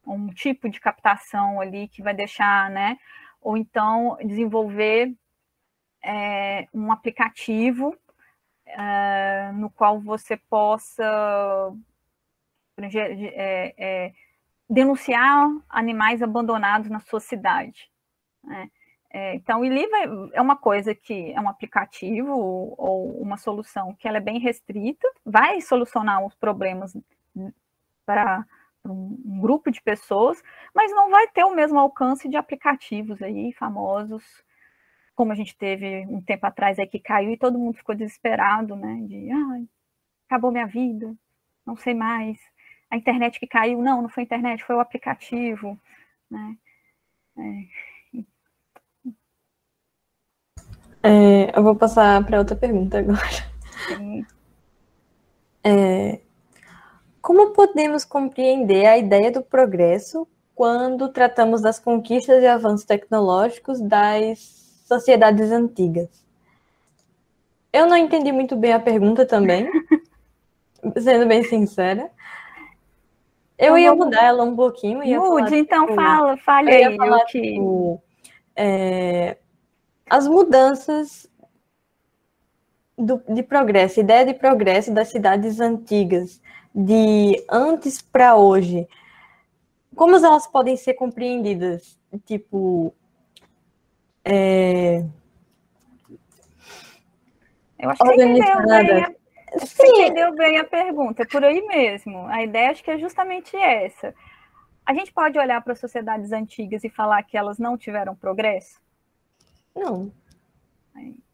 um 0.07 0.29
tipo 0.29 0.70
de 0.70 0.81
captação 0.81 1.61
ali 1.61 1.88
que 1.88 2.03
vai 2.03 2.14
deixar, 2.14 2.70
né? 2.70 2.96
Ou 3.40 3.57
então 3.57 4.16
desenvolver 4.25 5.14
é, 6.07 6.69
um 6.73 6.92
aplicativo 6.92 7.97
é, 8.64 9.51
no 9.53 9.69
qual 9.69 10.01
você 10.01 10.37
possa 10.37 11.73
é, 12.79 13.75
é, 13.77 14.12
denunciar 14.71 15.49
animais 15.69 16.23
abandonados 16.23 16.88
na 16.88 17.01
sua 17.01 17.19
cidade. 17.21 17.90
Né? 18.45 18.71
É, 19.11 19.35
então, 19.35 19.61
o 19.61 19.64
ILIVA 19.64 20.31
é 20.33 20.40
uma 20.40 20.57
coisa 20.57 20.95
que 20.95 21.33
é 21.33 21.40
um 21.40 21.49
aplicativo 21.49 22.33
ou 22.33 23.21
uma 23.21 23.37
solução 23.37 23.95
que 23.95 24.07
ela 24.07 24.19
é 24.19 24.21
bem 24.21 24.38
restrita, 24.38 25.09
vai 25.25 25.61
solucionar 25.61 26.25
os 26.25 26.35
problemas 26.35 26.97
para 28.05 28.45
um 28.85 29.40
grupo 29.40 29.71
de 29.71 29.83
pessoas, 29.83 30.40
mas 30.73 30.92
não 30.92 31.11
vai 31.11 31.27
ter 31.29 31.45
o 31.45 31.55
mesmo 31.55 31.79
alcance 31.79 32.29
de 32.29 32.37
aplicativos 32.37 33.21
aí 33.21 33.53
famosos 33.53 34.23
como 35.16 35.33
a 35.33 35.35
gente 35.35 35.57
teve 35.57 36.07
um 36.09 36.20
tempo 36.20 36.46
atrás 36.46 36.79
aí 36.79 36.87
que 36.87 37.00
caiu 37.00 37.31
e 37.31 37.38
todo 37.38 37.59
mundo 37.59 37.79
ficou 37.79 37.94
desesperado, 37.94 38.76
né? 38.76 39.00
De 39.09 39.31
ah, 39.31 39.62
acabou 40.29 40.52
minha 40.52 40.66
vida, 40.66 41.16
não 41.66 41.74
sei 41.74 41.94
mais. 41.94 42.38
A 42.90 42.96
internet 42.96 43.40
que 43.40 43.46
caiu, 43.46 43.83
não, 43.83 44.02
não 44.02 44.09
foi 44.09 44.22
a 44.22 44.26
internet, 44.26 44.62
foi 44.62 44.76
o 44.76 44.81
aplicativo, 44.81 45.76
né? 46.31 46.57
É. 47.38 47.87
É, 51.02 51.59
eu 51.59 51.62
vou 51.62 51.74
passar 51.74 52.24
para 52.24 52.38
outra 52.38 52.57
pergunta 52.57 52.98
agora. 52.98 53.20
É, 55.62 56.20
como 57.20 57.52
podemos 57.52 58.05
compreender 58.05 58.87
a 58.87 58.98
ideia 58.98 59.33
do 59.33 59.42
progresso 59.42 60.29
quando 60.55 61.09
tratamos 61.09 61.61
das 61.61 61.79
conquistas 61.79 62.42
e 62.42 62.46
avanços 62.46 62.87
tecnológicos 62.87 63.81
das 63.81 64.65
sociedades 64.87 65.51
antigas. 65.51 66.09
Eu 67.72 67.87
não 67.87 67.96
entendi 67.96 68.33
muito 68.33 68.57
bem 68.57 68.72
a 68.72 68.81
pergunta 68.81 69.27
também, 69.27 69.68
sendo 70.96 71.27
bem 71.27 71.42
sincera. 71.42 72.11
Eu 73.59 73.77
ia 73.77 73.94
mudar 73.94 74.22
ela 74.25 74.44
um 74.44 74.55
pouquinho. 74.55 75.03
Ia 75.03 75.18
Mude, 75.18 75.44
falar, 75.44 75.59
então 75.59 75.87
tipo, 75.87 75.94
fala, 75.94 76.37
fale 76.38 76.70
aí. 76.70 76.96
Falar, 76.96 77.25
que... 77.25 77.40
tipo, 77.40 78.03
é, 78.55 79.37
as 80.09 80.29
mudanças 80.29 81.29
do, 82.96 83.22
de 83.29 83.42
progresso, 83.42 84.01
ideia 84.01 84.25
de 84.25 84.35
progresso 84.35 84.92
das 84.92 85.09
cidades 85.09 85.59
antigas, 85.59 86.40
de 86.75 87.44
antes 87.51 88.01
para 88.01 88.37
hoje, 88.37 88.87
como 89.94 90.16
elas 90.16 90.46
podem 90.46 90.77
ser 90.77 90.94
compreendidas? 90.94 91.99
Tipo, 92.27 92.94
é... 94.26 95.04
Eu 97.78 97.90
acho 97.90 98.02
que 98.02 98.08
você 98.08 98.24
entendeu 98.24 98.66
bem, 98.66 99.04
a... 99.04 99.14
Você 99.58 99.86
entendeu 99.86 100.34
bem 100.34 100.58
a 100.58 100.64
pergunta, 100.64 101.22
é 101.22 101.26
por 101.26 101.44
aí 101.44 101.64
mesmo. 101.66 102.26
A 102.26 102.42
ideia 102.42 102.70
acho 102.70 102.82
que 102.82 102.90
é 102.90 102.98
justamente 102.98 103.56
essa. 103.56 104.14
A 104.84 104.92
gente 104.92 105.12
pode 105.12 105.38
olhar 105.38 105.60
para 105.62 105.72
as 105.72 105.80
sociedades 105.80 106.32
antigas 106.32 106.82
e 106.84 106.88
falar 106.88 107.22
que 107.22 107.36
elas 107.36 107.58
não 107.58 107.76
tiveram 107.76 108.14
progresso? 108.14 108.80
Não. 109.74 110.10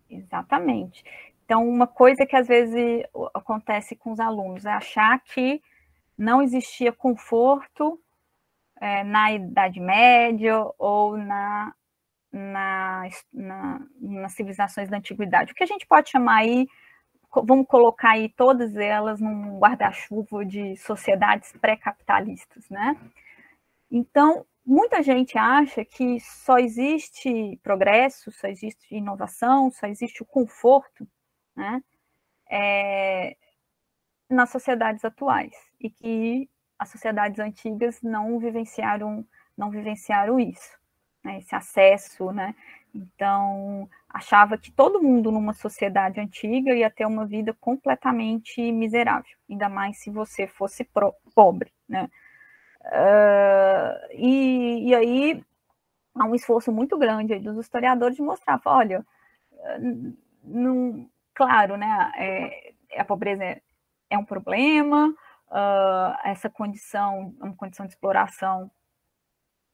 Exatamente. 0.09 1.05
Então, 1.45 1.67
uma 1.69 1.87
coisa 1.87 2.27
que 2.27 2.37
às 2.37 2.47
vezes 2.47 3.05
acontece 3.35 3.97
com 3.97 4.13
os 4.13 4.21
alunos 4.21 4.65
é 4.65 4.71
achar 4.71 5.19
que 5.21 5.63
não 6.17 6.43
existia 6.43 6.93
conforto 6.93 8.01
é, 8.81 9.05
na 9.05 9.33
Idade 9.33 9.81
Média 9.81 10.65
ou 10.79 11.17
na 11.17 11.75
na, 12.33 13.09
na, 13.33 13.87
nas 14.01 14.33
civilizações 14.33 14.89
da 14.89 14.97
antiguidade. 14.97 15.53
O 15.53 15.55
que 15.55 15.63
a 15.63 15.67
gente 15.67 15.87
pode 15.87 16.11
chamar 16.11 16.39
aí, 16.39 16.67
vamos 17.45 17.67
colocar 17.67 18.13
aí 18.13 18.31
todas 18.31 18.75
elas 18.75 19.21
num 19.21 19.59
guarda-chuva 19.59 20.45
de 20.45 20.77
sociedades 20.77 21.53
pré-capitalistas, 21.61 22.69
né? 22.71 22.97
Então, 23.91 24.47
muita 24.65 25.03
gente 25.03 25.37
acha 25.37 25.85
que 25.85 26.19
só 26.21 26.59
existe 26.59 27.59
progresso, 27.63 28.33
só 28.33 28.49
existe 28.49 28.95
inovação, 28.95 29.71
só 29.71 29.87
existe 29.87 30.23
o 30.23 30.27
conforto, 30.27 31.07
né? 31.55 31.83
É, 32.51 33.37
nas 34.29 34.51
sociedades 34.51 35.05
atuais 35.05 35.55
e 35.81 35.91
que 35.91 36.51
as 36.79 36.89
sociedades 36.91 37.39
antigas 37.39 38.01
não 38.03 38.39
vivenciaram 38.39 39.27
não 39.57 39.71
vivenciaram 39.71 40.41
isso 40.41 40.82
né, 41.25 41.39
esse 41.39 41.55
acesso, 41.55 42.33
né? 42.33 42.55
Então, 42.95 43.89
achava 44.09 44.59
que 44.59 44.71
todo 44.71 45.03
mundo 45.03 45.33
numa 45.33 45.55
sociedade 45.55 46.21
antiga 46.21 46.75
ia 46.75 46.91
ter 46.91 47.07
uma 47.07 47.25
vida 47.25 47.55
completamente 47.59 48.71
miserável, 48.71 49.33
ainda 49.49 49.69
mais 49.69 49.99
se 49.99 50.11
você 50.11 50.47
fosse 50.47 50.85
pro, 50.85 51.15
pobre, 51.35 51.73
né? 51.89 52.11
Uh, 52.85 54.13
e, 54.13 54.89
e, 54.89 54.95
aí 54.95 55.45
há 56.17 56.25
um 56.25 56.35
esforço 56.35 56.73
muito 56.73 56.99
grande 56.99 57.39
dos 57.39 57.57
historiadores 57.57 58.17
de 58.17 58.23
mostrar, 58.23 58.61
olha, 58.67 59.07
não, 60.43 61.09
claro, 61.33 61.77
né, 61.77 62.13
é, 62.17 62.73
a 62.99 63.05
pobreza 63.05 63.45
é, 63.45 63.63
é 64.11 64.19
um 64.19 64.25
problema, 64.25 65.15
uh, 65.49 66.19
essa 66.25 66.51
condição, 66.51 67.35
uma 67.41 67.55
condição 67.55 67.87
de 67.87 67.93
exploração 67.93 68.71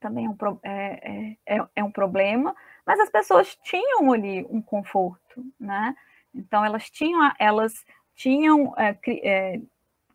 também 0.00 0.26
é 0.26 0.28
um, 0.28 0.36
é, 0.62 1.36
é, 1.46 1.56
é, 1.56 1.66
é 1.76 1.84
um 1.84 1.90
problema, 1.90 2.54
mas 2.86 3.00
as 3.00 3.10
pessoas 3.10 3.56
tinham 3.62 4.12
ali 4.12 4.46
um 4.48 4.62
conforto, 4.62 5.44
né? 5.58 5.94
Então 6.34 6.64
elas 6.64 6.88
tinham, 6.90 7.32
elas 7.38 7.84
tinham 8.14 8.74
é, 8.76 8.96
é, 9.22 9.60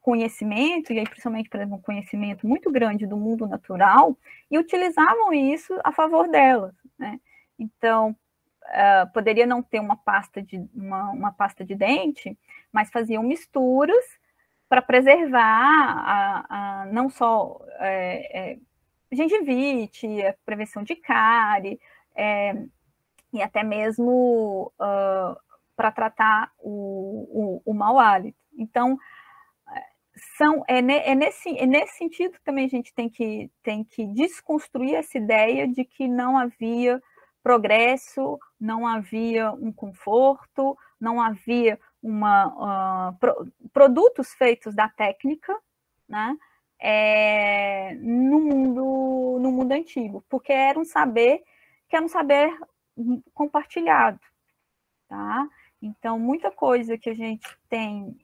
conhecimento, 0.01 0.91
e 0.91 0.99
aí 0.99 1.05
principalmente, 1.05 1.49
por 1.49 1.57
exemplo, 1.57 1.77
um 1.77 1.81
conhecimento 1.81 2.47
muito 2.47 2.71
grande 2.71 3.07
do 3.07 3.17
mundo 3.17 3.47
natural, 3.47 4.17
e 4.49 4.57
utilizavam 4.57 5.33
isso 5.33 5.73
a 5.83 5.91
favor 5.91 6.27
delas, 6.27 6.75
né? 6.97 7.19
Então, 7.57 8.15
uh, 8.63 9.11
poderia 9.13 9.45
não 9.45 9.61
ter 9.61 9.79
uma 9.79 9.95
pasta 9.95 10.41
de 10.41 10.57
uma, 10.73 11.11
uma 11.11 11.31
pasta 11.31 11.63
de 11.63 11.75
dente, 11.75 12.37
mas 12.71 12.89
faziam 12.89 13.23
misturas 13.23 14.03
para 14.67 14.81
preservar 14.81 15.39
a, 15.39 16.45
a, 16.81 16.85
não 16.87 17.09
só 17.09 17.61
é, 17.79 18.51
é, 18.53 18.57
gengivite, 19.15 20.07
prevenção 20.45 20.83
de 20.83 20.95
cárie, 20.95 21.79
é, 22.15 22.53
e 23.31 23.41
até 23.41 23.63
mesmo 23.63 24.71
uh, 24.79 25.35
para 25.75 25.91
tratar 25.91 26.51
o, 26.59 27.61
o, 27.65 27.71
o 27.71 27.73
mau 27.73 27.99
hálito. 27.99 28.37
Então, 28.57 28.97
são, 30.37 30.63
é, 30.67 30.77
é, 30.77 31.15
nesse, 31.15 31.57
é 31.57 31.65
nesse 31.65 31.97
sentido 31.97 32.33
que 32.33 32.43
também 32.43 32.65
a 32.65 32.69
gente 32.69 32.93
tem 32.93 33.09
que, 33.09 33.49
tem 33.63 33.83
que 33.83 34.05
desconstruir 34.07 34.95
essa 34.95 35.17
ideia 35.17 35.67
de 35.67 35.83
que 35.83 36.07
não 36.07 36.37
havia 36.37 37.01
progresso, 37.41 38.39
não 38.59 38.87
havia 38.87 39.51
um 39.51 39.71
conforto, 39.71 40.77
não 40.99 41.19
havia 41.19 41.79
uma, 42.01 43.09
uh, 43.09 43.17
pro, 43.17 43.51
produtos 43.73 44.33
feitos 44.33 44.75
da 44.75 44.87
técnica, 44.87 45.57
né, 46.07 46.37
é, 46.85 47.95
no, 48.01 48.41
mundo, 48.41 49.39
no 49.39 49.51
mundo 49.53 49.71
antigo, 49.71 50.21
porque 50.27 50.51
era 50.51 50.77
um 50.77 50.83
saber 50.83 51.41
que 51.87 51.95
era 51.95 52.03
um 52.03 52.09
saber 52.09 52.53
compartilhado, 53.33 54.19
tá? 55.07 55.47
Então, 55.81 56.19
muita 56.19 56.51
coisa 56.51 56.97
que 56.97 57.09
a 57.09 57.13
gente 57.13 57.47
tem 57.69 58.17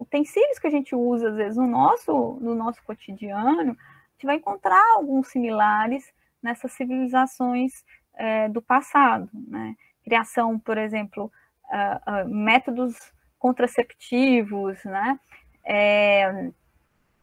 utensílios 0.00 0.58
que 0.58 0.66
a 0.66 0.70
gente 0.70 0.96
usa, 0.96 1.28
às 1.28 1.36
vezes, 1.36 1.56
no 1.56 1.66
nosso, 1.68 2.38
no 2.40 2.56
nosso 2.56 2.82
cotidiano, 2.82 3.70
a 3.70 4.12
gente 4.12 4.26
vai 4.26 4.36
encontrar 4.36 4.82
alguns 4.96 5.28
similares 5.28 6.12
nessas 6.42 6.72
civilizações 6.72 7.84
é, 8.14 8.48
do 8.48 8.60
passado. 8.60 9.30
Né? 9.32 9.76
Criação, 10.02 10.58
por 10.58 10.76
exemplo, 10.76 11.30
uh, 11.70 12.26
uh, 12.26 12.28
métodos 12.28 12.96
contraceptivos, 13.38 14.82
né? 14.84 15.20
É, 15.64 16.50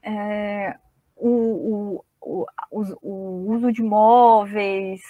é, 0.01 0.77
o, 1.15 2.03
o, 2.21 2.45
o, 2.71 2.81
o, 3.01 3.51
uso 3.51 3.71
de 3.71 3.81
móveis, 3.81 5.01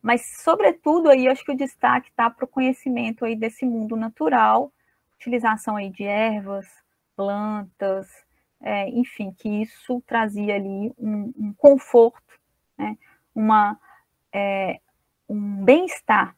mas, 0.00 0.42
sobretudo, 0.42 1.08
aí 1.08 1.28
acho 1.28 1.44
que 1.44 1.52
o 1.52 1.56
destaque 1.56 2.08
está 2.10 2.28
para 2.28 2.44
o 2.44 2.48
conhecimento 2.48 3.24
aí 3.24 3.36
desse 3.36 3.64
mundo 3.64 3.94
natural, 3.94 4.72
utilização 5.14 5.76
aí 5.76 5.90
de 5.90 6.04
ervas, 6.04 6.66
plantas, 7.14 8.08
é, 8.60 8.88
enfim, 8.88 9.32
que 9.32 9.48
isso 9.48 10.02
trazia 10.06 10.56
ali 10.56 10.92
um, 10.98 11.32
um 11.36 11.54
conforto, 11.56 12.40
né, 12.76 12.96
uma, 13.34 13.78
é, 14.32 14.80
um 15.28 15.64
bem-estar 15.64 16.36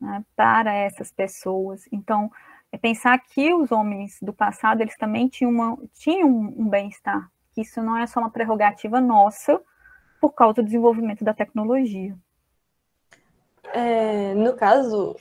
né, 0.00 0.24
para 0.34 0.72
essas 0.72 1.12
pessoas. 1.12 1.88
Então, 1.92 2.30
é 2.70 2.78
pensar 2.78 3.18
que 3.18 3.52
os 3.54 3.72
homens 3.72 4.18
do 4.20 4.32
passado, 4.32 4.80
eles 4.80 4.96
também 4.96 5.28
tinham, 5.28 5.50
uma, 5.50 5.78
tinham 5.94 6.28
um 6.28 6.68
bem-estar, 6.68 7.30
que 7.54 7.62
isso 7.62 7.82
não 7.82 7.96
é 7.96 8.06
só 8.06 8.20
uma 8.20 8.30
prerrogativa 8.30 9.00
nossa, 9.00 9.60
por 10.20 10.32
causa 10.32 10.54
do 10.54 10.64
desenvolvimento 10.64 11.24
da 11.24 11.32
tecnologia. 11.32 12.16
É, 13.72 14.34
no 14.34 14.54
caso, 14.54 15.16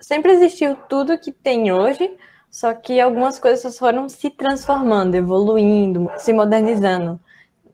sempre 0.00 0.32
existiu 0.32 0.76
tudo 0.88 1.18
que 1.18 1.32
tem 1.32 1.72
hoje, 1.72 2.16
só 2.50 2.74
que 2.74 3.00
algumas 3.00 3.38
coisas 3.38 3.78
foram 3.78 4.08
se 4.08 4.28
transformando, 4.28 5.14
evoluindo, 5.14 6.10
se 6.18 6.32
modernizando. 6.32 7.18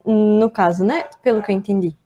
No 0.05 0.49
caso, 0.51 0.85
né? 0.85 1.05
Pelo 1.23 1.43
que 1.43 1.51
eu 1.51 1.57
entendi. 1.57 1.97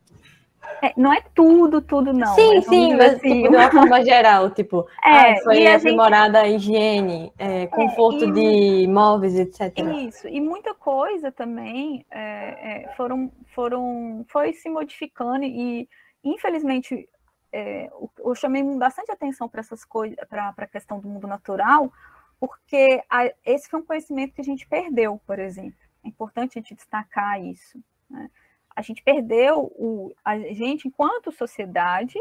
É, 0.82 0.92
não 0.96 1.12
é 1.12 1.22
tudo, 1.32 1.80
tudo 1.80 2.12
não. 2.12 2.34
Sim, 2.34 2.56
mas 2.56 2.64
sim, 2.64 2.94
mas 2.96 3.14
assim. 3.14 3.42
tipo, 3.42 3.50
de 3.50 3.56
uma 3.56 3.70
forma 3.70 4.04
geral, 4.04 4.50
tipo, 4.50 4.84
é, 5.04 5.34
ah, 5.34 5.40
foi 5.44 5.66
aprimorada 5.68 6.40
a, 6.40 6.44
gente... 6.44 6.54
a 6.54 6.56
higiene, 6.56 7.32
é, 7.38 7.68
conforto 7.68 8.24
é, 8.24 8.30
de 8.32 8.88
móveis, 8.88 9.38
etc. 9.38 9.72
Isso, 10.08 10.26
e 10.26 10.40
muita 10.40 10.74
coisa 10.74 11.30
também 11.30 12.04
é, 12.10 12.82
é, 12.82 12.94
foram, 12.96 13.30
foram, 13.54 14.26
foi 14.28 14.52
se 14.54 14.68
modificando 14.68 15.44
e, 15.44 15.88
infelizmente, 16.24 17.08
é, 17.52 17.88
eu 18.18 18.34
chamei 18.34 18.64
bastante 18.76 19.12
atenção 19.12 19.48
para 19.48 19.60
essas 19.60 19.84
coisas, 19.84 20.16
para 20.28 20.52
a 20.56 20.66
questão 20.66 20.98
do 20.98 21.08
mundo 21.08 21.28
natural, 21.28 21.92
porque 22.40 23.00
a, 23.08 23.30
esse 23.46 23.68
foi 23.68 23.78
um 23.78 23.86
conhecimento 23.86 24.34
que 24.34 24.40
a 24.40 24.44
gente 24.44 24.66
perdeu, 24.66 25.20
por 25.24 25.38
exemplo. 25.38 25.78
É 26.04 26.08
importante 26.08 26.58
a 26.58 26.60
gente 26.60 26.74
destacar 26.74 27.40
isso. 27.40 27.78
Né? 28.10 28.28
A 28.74 28.82
gente 28.82 29.02
perdeu, 29.02 29.72
o, 29.76 30.12
a 30.24 30.38
gente, 30.38 30.88
enquanto 30.88 31.32
sociedade, 31.32 32.18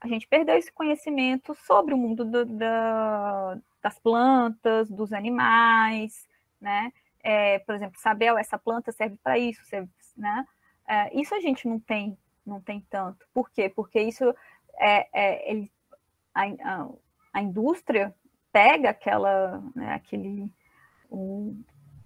a 0.00 0.08
gente 0.08 0.26
perdeu 0.26 0.56
esse 0.56 0.72
conhecimento 0.72 1.54
sobre 1.54 1.94
o 1.94 1.96
mundo 1.96 2.24
do, 2.24 2.44
da, 2.44 3.58
das 3.82 3.98
plantas, 3.98 4.90
dos 4.90 5.12
animais, 5.12 6.26
né? 6.60 6.92
É, 7.22 7.60
por 7.60 7.74
exemplo, 7.74 8.00
saber 8.00 8.36
essa 8.36 8.58
planta 8.58 8.90
serve 8.90 9.16
para 9.22 9.38
isso, 9.38 9.64
serve, 9.64 9.88
né? 10.16 10.44
É, 10.88 11.20
isso 11.20 11.34
a 11.34 11.40
gente 11.40 11.68
não 11.68 11.78
tem, 11.78 12.18
não 12.44 12.60
tem 12.60 12.84
tanto. 12.90 13.24
Por 13.32 13.48
quê? 13.50 13.68
Porque 13.68 14.00
isso 14.00 14.34
é, 14.74 15.08
é 15.12 15.50
ele, 15.50 15.70
a, 16.34 16.42
a, 16.42 16.88
a 17.32 17.42
indústria 17.42 18.14
pega 18.52 18.90
aquela, 18.90 19.62
né, 19.74 19.94
aquele, 19.94 20.52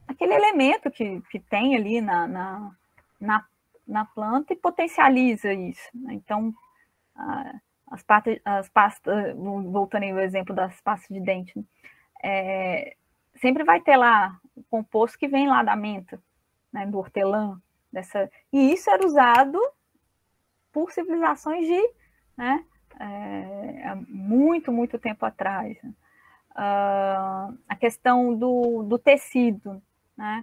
aquele 0.06 0.34
elemento 0.34 0.90
que, 0.90 1.20
que 1.30 1.40
tem 1.40 1.74
ali 1.74 2.00
na, 2.00 2.26
na, 2.28 2.76
na, 3.20 3.46
na 3.86 4.04
planta 4.04 4.52
e 4.52 4.56
potencializa 4.56 5.52
isso. 5.52 5.88
Né? 5.94 6.14
Então, 6.14 6.52
as, 7.90 8.02
pastas, 8.02 8.38
as 8.44 8.70
voltando 9.70 10.04
ao 10.04 10.18
exemplo 10.18 10.54
das 10.54 10.80
pastas 10.80 11.08
de 11.08 11.20
dente, 11.20 11.58
né? 11.58 11.64
é, 12.22 12.96
sempre 13.36 13.64
vai 13.64 13.80
ter 13.80 13.96
lá 13.96 14.38
o 14.54 14.62
composto 14.64 15.18
que 15.18 15.28
vem 15.28 15.46
lá 15.48 15.62
da 15.62 15.76
menta, 15.76 16.20
né, 16.72 16.86
do 16.86 16.98
hortelã, 16.98 17.60
dessa, 17.92 18.30
e 18.52 18.72
isso 18.72 18.90
era 18.90 19.04
usado 19.04 19.58
por 20.72 20.90
civilizações 20.92 21.66
de 21.66 21.90
né, 22.36 22.64
é, 22.98 23.94
muito, 24.08 24.72
muito 24.72 24.98
tempo 24.98 25.24
atrás. 25.24 25.78
Uh, 26.58 27.52
a 27.68 27.76
questão 27.78 28.34
do, 28.34 28.82
do 28.82 28.98
tecido, 28.98 29.82
né? 30.16 30.42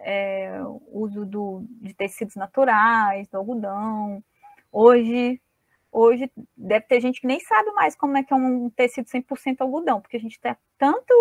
É, 0.00 0.60
uso 0.92 1.26
do, 1.26 1.64
de 1.80 1.92
tecidos 1.92 2.36
naturais, 2.36 3.28
do 3.28 3.36
algodão. 3.36 4.22
Hoje, 4.70 5.40
hoje 5.90 6.30
deve 6.56 6.86
ter 6.86 7.00
gente 7.00 7.20
que 7.20 7.26
nem 7.26 7.40
sabe 7.40 7.72
mais 7.72 7.96
como 7.96 8.16
é 8.16 8.22
que 8.22 8.32
é 8.32 8.36
um 8.36 8.70
tecido 8.70 9.06
100% 9.06 9.60
algodão, 9.60 10.00
porque 10.00 10.16
a 10.16 10.20
gente 10.20 10.40
tem 10.40 10.56
tanto, 10.76 11.12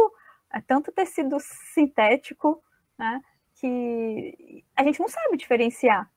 é 0.53 0.61
tanto 0.61 0.91
tecido 0.91 1.37
sintético, 1.73 2.61
né, 2.97 3.21
que 3.55 4.63
a 4.75 4.83
gente 4.83 4.99
não 4.99 5.07
sabe 5.07 5.37
diferenciar. 5.37 6.09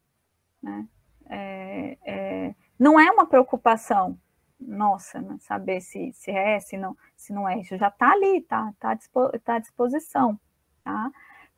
Né? 0.62 0.87
É, 1.29 1.99
é, 2.05 2.55
não 2.79 2.99
é 2.99 3.11
uma 3.11 3.27
preocupação, 3.27 4.18
nossa, 4.59 5.20
né? 5.20 5.37
saber 5.40 5.81
se, 5.81 6.12
se 6.12 6.31
é, 6.31 6.61
se 6.61 6.77
não, 6.77 6.96
se 7.16 7.33
não 7.33 7.49
é, 7.49 7.59
isso 7.59 7.77
já 7.79 7.88
está 7.88 8.12
ali, 8.12 8.38
está 8.38 8.73
tá, 8.79 8.99
tá 9.44 9.55
à 9.55 9.59
disposição, 9.59 10.38
tá? 10.85 11.11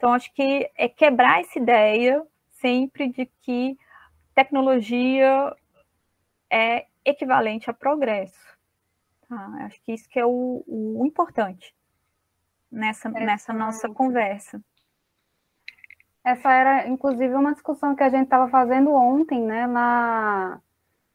Então, 0.02 0.14
acho 0.14 0.34
que 0.34 0.68
é 0.76 0.88
quebrar 0.88 1.42
essa 1.42 1.56
ideia 1.56 2.26
sempre 2.50 3.08
de 3.08 3.24
que 3.40 3.78
tecnologia 4.34 5.54
é 6.50 6.86
equivalente 7.04 7.70
a 7.70 7.72
progresso. 7.72 8.58
Tá? 9.28 9.36
Acho 9.60 9.80
que 9.84 9.92
isso 9.92 10.08
que 10.08 10.18
é 10.18 10.26
o, 10.26 10.64
o 10.66 11.06
importante 11.06 11.72
nessa, 12.68 13.08
nessa 13.10 13.52
nossa 13.52 13.88
conversa. 13.90 14.60
Essa 16.24 16.52
era, 16.52 16.88
inclusive, 16.88 17.32
uma 17.36 17.52
discussão 17.52 17.94
que 17.94 18.02
a 18.02 18.08
gente 18.08 18.24
estava 18.24 18.48
fazendo 18.48 18.92
ontem, 18.92 19.40
né, 19.40 19.68
na, 19.68 20.60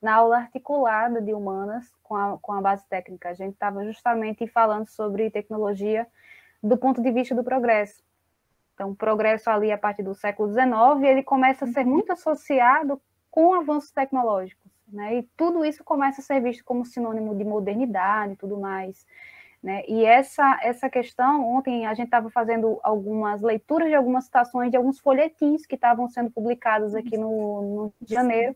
na 0.02 0.16
aula 0.16 0.38
articulada 0.38 1.22
de 1.22 1.34
humanas 1.34 1.94
com 2.02 2.16
a, 2.16 2.38
com 2.38 2.54
a 2.54 2.62
base 2.62 2.88
técnica. 2.88 3.28
A 3.28 3.34
gente 3.34 3.56
estava 3.56 3.84
justamente 3.84 4.48
falando 4.48 4.88
sobre 4.88 5.30
tecnologia 5.30 6.08
do 6.64 6.78
ponto 6.78 7.02
de 7.02 7.12
vista 7.12 7.36
do 7.36 7.44
progresso. 7.44 8.07
Então, 8.78 8.92
o 8.92 8.96
progresso 8.96 9.50
ali 9.50 9.72
a 9.72 9.78
partir 9.78 10.04
do 10.04 10.14
século 10.14 10.54
XIX, 10.54 11.02
ele 11.02 11.24
começa 11.24 11.66
a 11.66 11.68
ser 11.68 11.84
uhum. 11.84 11.94
muito 11.94 12.12
associado 12.14 13.02
com 13.32 13.56
avanços 13.56 13.90
tecnológicos, 13.90 14.72
né? 14.88 15.18
E 15.18 15.24
tudo 15.36 15.66
isso 15.66 15.84
começa 15.84 16.22
a 16.22 16.24
ser 16.24 16.40
visto 16.42 16.64
como 16.64 16.86
sinônimo 16.86 17.36
de 17.36 17.44
modernidade 17.44 18.34
e 18.34 18.36
tudo 18.36 18.60
mais. 18.60 19.04
Né? 19.64 19.84
E 19.88 20.06
essa, 20.06 20.60
essa 20.62 20.88
questão, 20.92 21.44
ontem 21.44 21.88
a 21.88 21.96
gente 21.96 22.06
estava 22.06 22.30
fazendo 22.30 22.80
algumas 22.84 23.42
leituras 23.42 23.90
de 23.90 23.96
algumas 23.96 24.26
citações 24.26 24.70
de 24.70 24.78
alguns 24.78 25.00
folhetins 25.00 25.66
que 25.66 25.74
estavam 25.74 26.08
sendo 26.08 26.30
publicados 26.30 26.94
aqui 26.94 27.18
no, 27.18 27.32
no 27.62 27.94
de 28.00 28.14
Janeiro, 28.14 28.56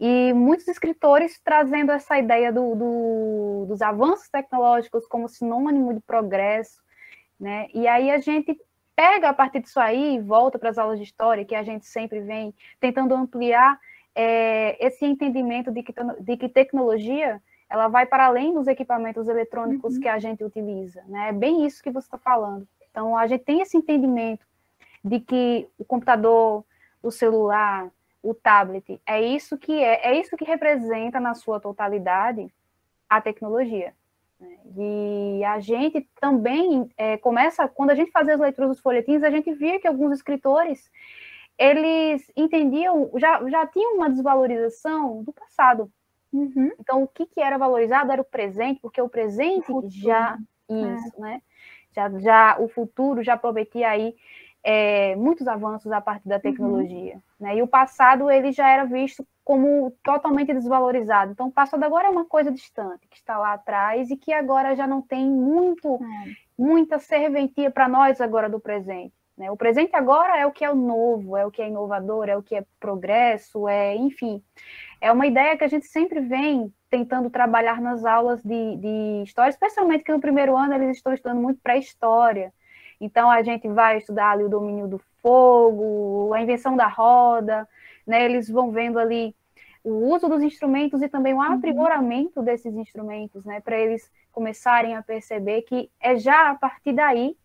e 0.00 0.32
muitos 0.32 0.66
escritores 0.66 1.38
trazendo 1.44 1.92
essa 1.92 2.18
ideia 2.18 2.50
do, 2.50 2.74
do, 2.74 3.66
dos 3.68 3.82
avanços 3.82 4.30
tecnológicos 4.30 5.06
como 5.06 5.28
sinônimo 5.28 5.92
de 5.92 6.00
progresso, 6.00 6.82
né? 7.38 7.66
E 7.74 7.86
aí 7.86 8.10
a 8.10 8.18
gente 8.18 8.58
pega 8.96 9.28
a 9.28 9.34
partir 9.34 9.60
disso 9.60 9.78
aí 9.78 10.16
e 10.16 10.20
volta 10.20 10.58
para 10.58 10.70
as 10.70 10.78
aulas 10.78 10.98
de 10.98 11.04
história, 11.04 11.44
que 11.44 11.54
a 11.54 11.62
gente 11.62 11.86
sempre 11.86 12.20
vem 12.20 12.54
tentando 12.80 13.14
ampliar 13.14 13.78
é, 14.14 14.84
esse 14.84 15.04
entendimento 15.04 15.70
de 15.70 15.82
que, 15.82 15.94
de 16.20 16.36
que 16.38 16.48
tecnologia 16.48 17.40
ela 17.68 17.88
vai 17.88 18.06
para 18.06 18.26
além 18.26 18.54
dos 18.54 18.66
equipamentos 18.66 19.28
eletrônicos 19.28 19.94
uhum. 19.94 20.00
que 20.00 20.08
a 20.08 20.18
gente 20.18 20.42
utiliza, 20.42 21.02
né? 21.06 21.28
É 21.28 21.32
bem 21.32 21.66
isso 21.66 21.82
que 21.82 21.90
você 21.90 22.06
está 22.06 22.16
falando. 22.16 22.66
Então, 22.90 23.16
a 23.16 23.26
gente 23.26 23.44
tem 23.44 23.60
esse 23.60 23.76
entendimento 23.76 24.46
de 25.04 25.20
que 25.20 25.68
o 25.76 25.84
computador, 25.84 26.64
o 27.02 27.10
celular, 27.10 27.90
o 28.22 28.34
tablet. 28.34 29.00
É 29.04 29.20
isso 29.20 29.58
que 29.58 29.72
é, 29.72 30.12
é 30.12 30.18
isso 30.18 30.36
que 30.36 30.44
representa 30.44 31.20
na 31.20 31.34
sua 31.34 31.60
totalidade 31.60 32.48
a 33.08 33.20
tecnologia. 33.20 33.92
E 34.76 35.42
a 35.44 35.58
gente 35.60 36.06
também 36.20 36.88
é, 36.96 37.16
começa, 37.16 37.66
quando 37.68 37.90
a 37.90 37.94
gente 37.94 38.10
fazia 38.10 38.34
as 38.34 38.40
leituras 38.40 38.70
dos 38.70 38.80
folhetins, 38.80 39.22
a 39.22 39.30
gente 39.30 39.52
via 39.54 39.80
que 39.80 39.88
alguns 39.88 40.12
escritores, 40.12 40.90
eles 41.58 42.30
entendiam, 42.36 43.10
já, 43.16 43.42
já 43.48 43.66
tinham 43.66 43.96
uma 43.96 44.10
desvalorização 44.10 45.22
do 45.22 45.32
passado. 45.32 45.90
Uhum. 46.32 46.70
Então, 46.78 47.02
o 47.02 47.08
que, 47.08 47.26
que 47.26 47.40
era 47.40 47.56
valorizado 47.56 48.12
era 48.12 48.20
o 48.20 48.24
presente, 48.24 48.80
porque 48.80 49.00
o 49.00 49.08
presente 49.08 49.72
o 49.72 49.82
já, 49.88 50.36
isso, 50.68 51.16
é. 51.16 51.20
né? 51.20 51.42
Já, 51.94 52.10
já, 52.18 52.56
o 52.60 52.68
futuro 52.68 53.22
já 53.22 53.38
prometia 53.38 53.88
aí 53.88 54.14
é, 54.68 55.14
muitos 55.14 55.46
avanços 55.46 55.92
a 55.92 56.00
partir 56.00 56.28
da 56.28 56.34
uhum. 56.34 56.40
tecnologia. 56.40 57.14
Uhum. 57.14 57.20
Né? 57.38 57.56
E 57.58 57.62
o 57.62 57.68
passado 57.68 58.28
ele 58.28 58.50
já 58.50 58.68
era 58.68 58.84
visto 58.84 59.24
como 59.44 59.92
totalmente 60.02 60.52
desvalorizado. 60.52 61.30
Então, 61.30 61.46
o 61.46 61.52
passado 61.52 61.84
agora 61.84 62.08
é 62.08 62.10
uma 62.10 62.24
coisa 62.24 62.50
distante, 62.50 63.06
que 63.08 63.16
está 63.16 63.38
lá 63.38 63.52
atrás 63.52 64.10
e 64.10 64.16
que 64.16 64.32
agora 64.32 64.74
já 64.74 64.84
não 64.84 65.00
tem 65.00 65.24
muito, 65.24 65.94
é. 65.94 66.32
muita 66.58 66.98
serventia 66.98 67.70
para 67.70 67.88
nós 67.88 68.20
agora 68.20 68.48
do 68.48 68.58
presente. 68.58 69.14
Né? 69.38 69.48
O 69.52 69.56
presente 69.56 69.94
agora 69.94 70.36
é 70.36 70.44
o 70.44 70.50
que 70.50 70.64
é 70.64 70.70
o 70.70 70.74
novo, 70.74 71.36
é 71.36 71.46
o 71.46 71.50
que 71.50 71.62
é 71.62 71.68
inovador, 71.68 72.28
é 72.28 72.36
o 72.36 72.42
que 72.42 72.56
é 72.56 72.64
progresso, 72.80 73.68
é, 73.68 73.94
enfim, 73.94 74.42
é 75.00 75.12
uma 75.12 75.28
ideia 75.28 75.56
que 75.56 75.62
a 75.62 75.68
gente 75.68 75.86
sempre 75.86 76.18
vem 76.18 76.74
tentando 76.90 77.30
trabalhar 77.30 77.80
nas 77.80 78.04
aulas 78.04 78.42
de, 78.42 78.76
de 78.78 79.22
história, 79.22 79.50
especialmente 79.50 80.02
que 80.02 80.12
no 80.12 80.20
primeiro 80.20 80.56
ano 80.56 80.74
eles 80.74 80.96
estão 80.96 81.12
estudando 81.12 81.40
muito 81.40 81.60
pré-história. 81.62 82.52
Então, 83.00 83.30
a 83.30 83.42
gente 83.42 83.68
vai 83.68 83.98
estudar 83.98 84.30
ali 84.30 84.44
o 84.44 84.48
domínio 84.48 84.88
do 84.88 84.98
fogo, 85.22 86.32
a 86.32 86.40
invenção 86.40 86.76
da 86.76 86.88
roda, 86.88 87.68
né? 88.06 88.24
Eles 88.24 88.48
vão 88.48 88.70
vendo 88.70 88.98
ali 88.98 89.34
o 89.84 90.12
uso 90.12 90.28
dos 90.28 90.42
instrumentos 90.42 91.02
e 91.02 91.08
também 91.08 91.32
o 91.32 91.36
uhum. 91.36 91.42
aprimoramento 91.42 92.42
desses 92.42 92.74
instrumentos, 92.74 93.44
né? 93.44 93.60
Para 93.60 93.78
eles 93.78 94.10
começarem 94.32 94.96
a 94.96 95.02
perceber 95.02 95.62
que 95.62 95.90
é 96.00 96.16
já 96.16 96.50
a 96.50 96.54
partir 96.54 96.92
daí 96.92 97.36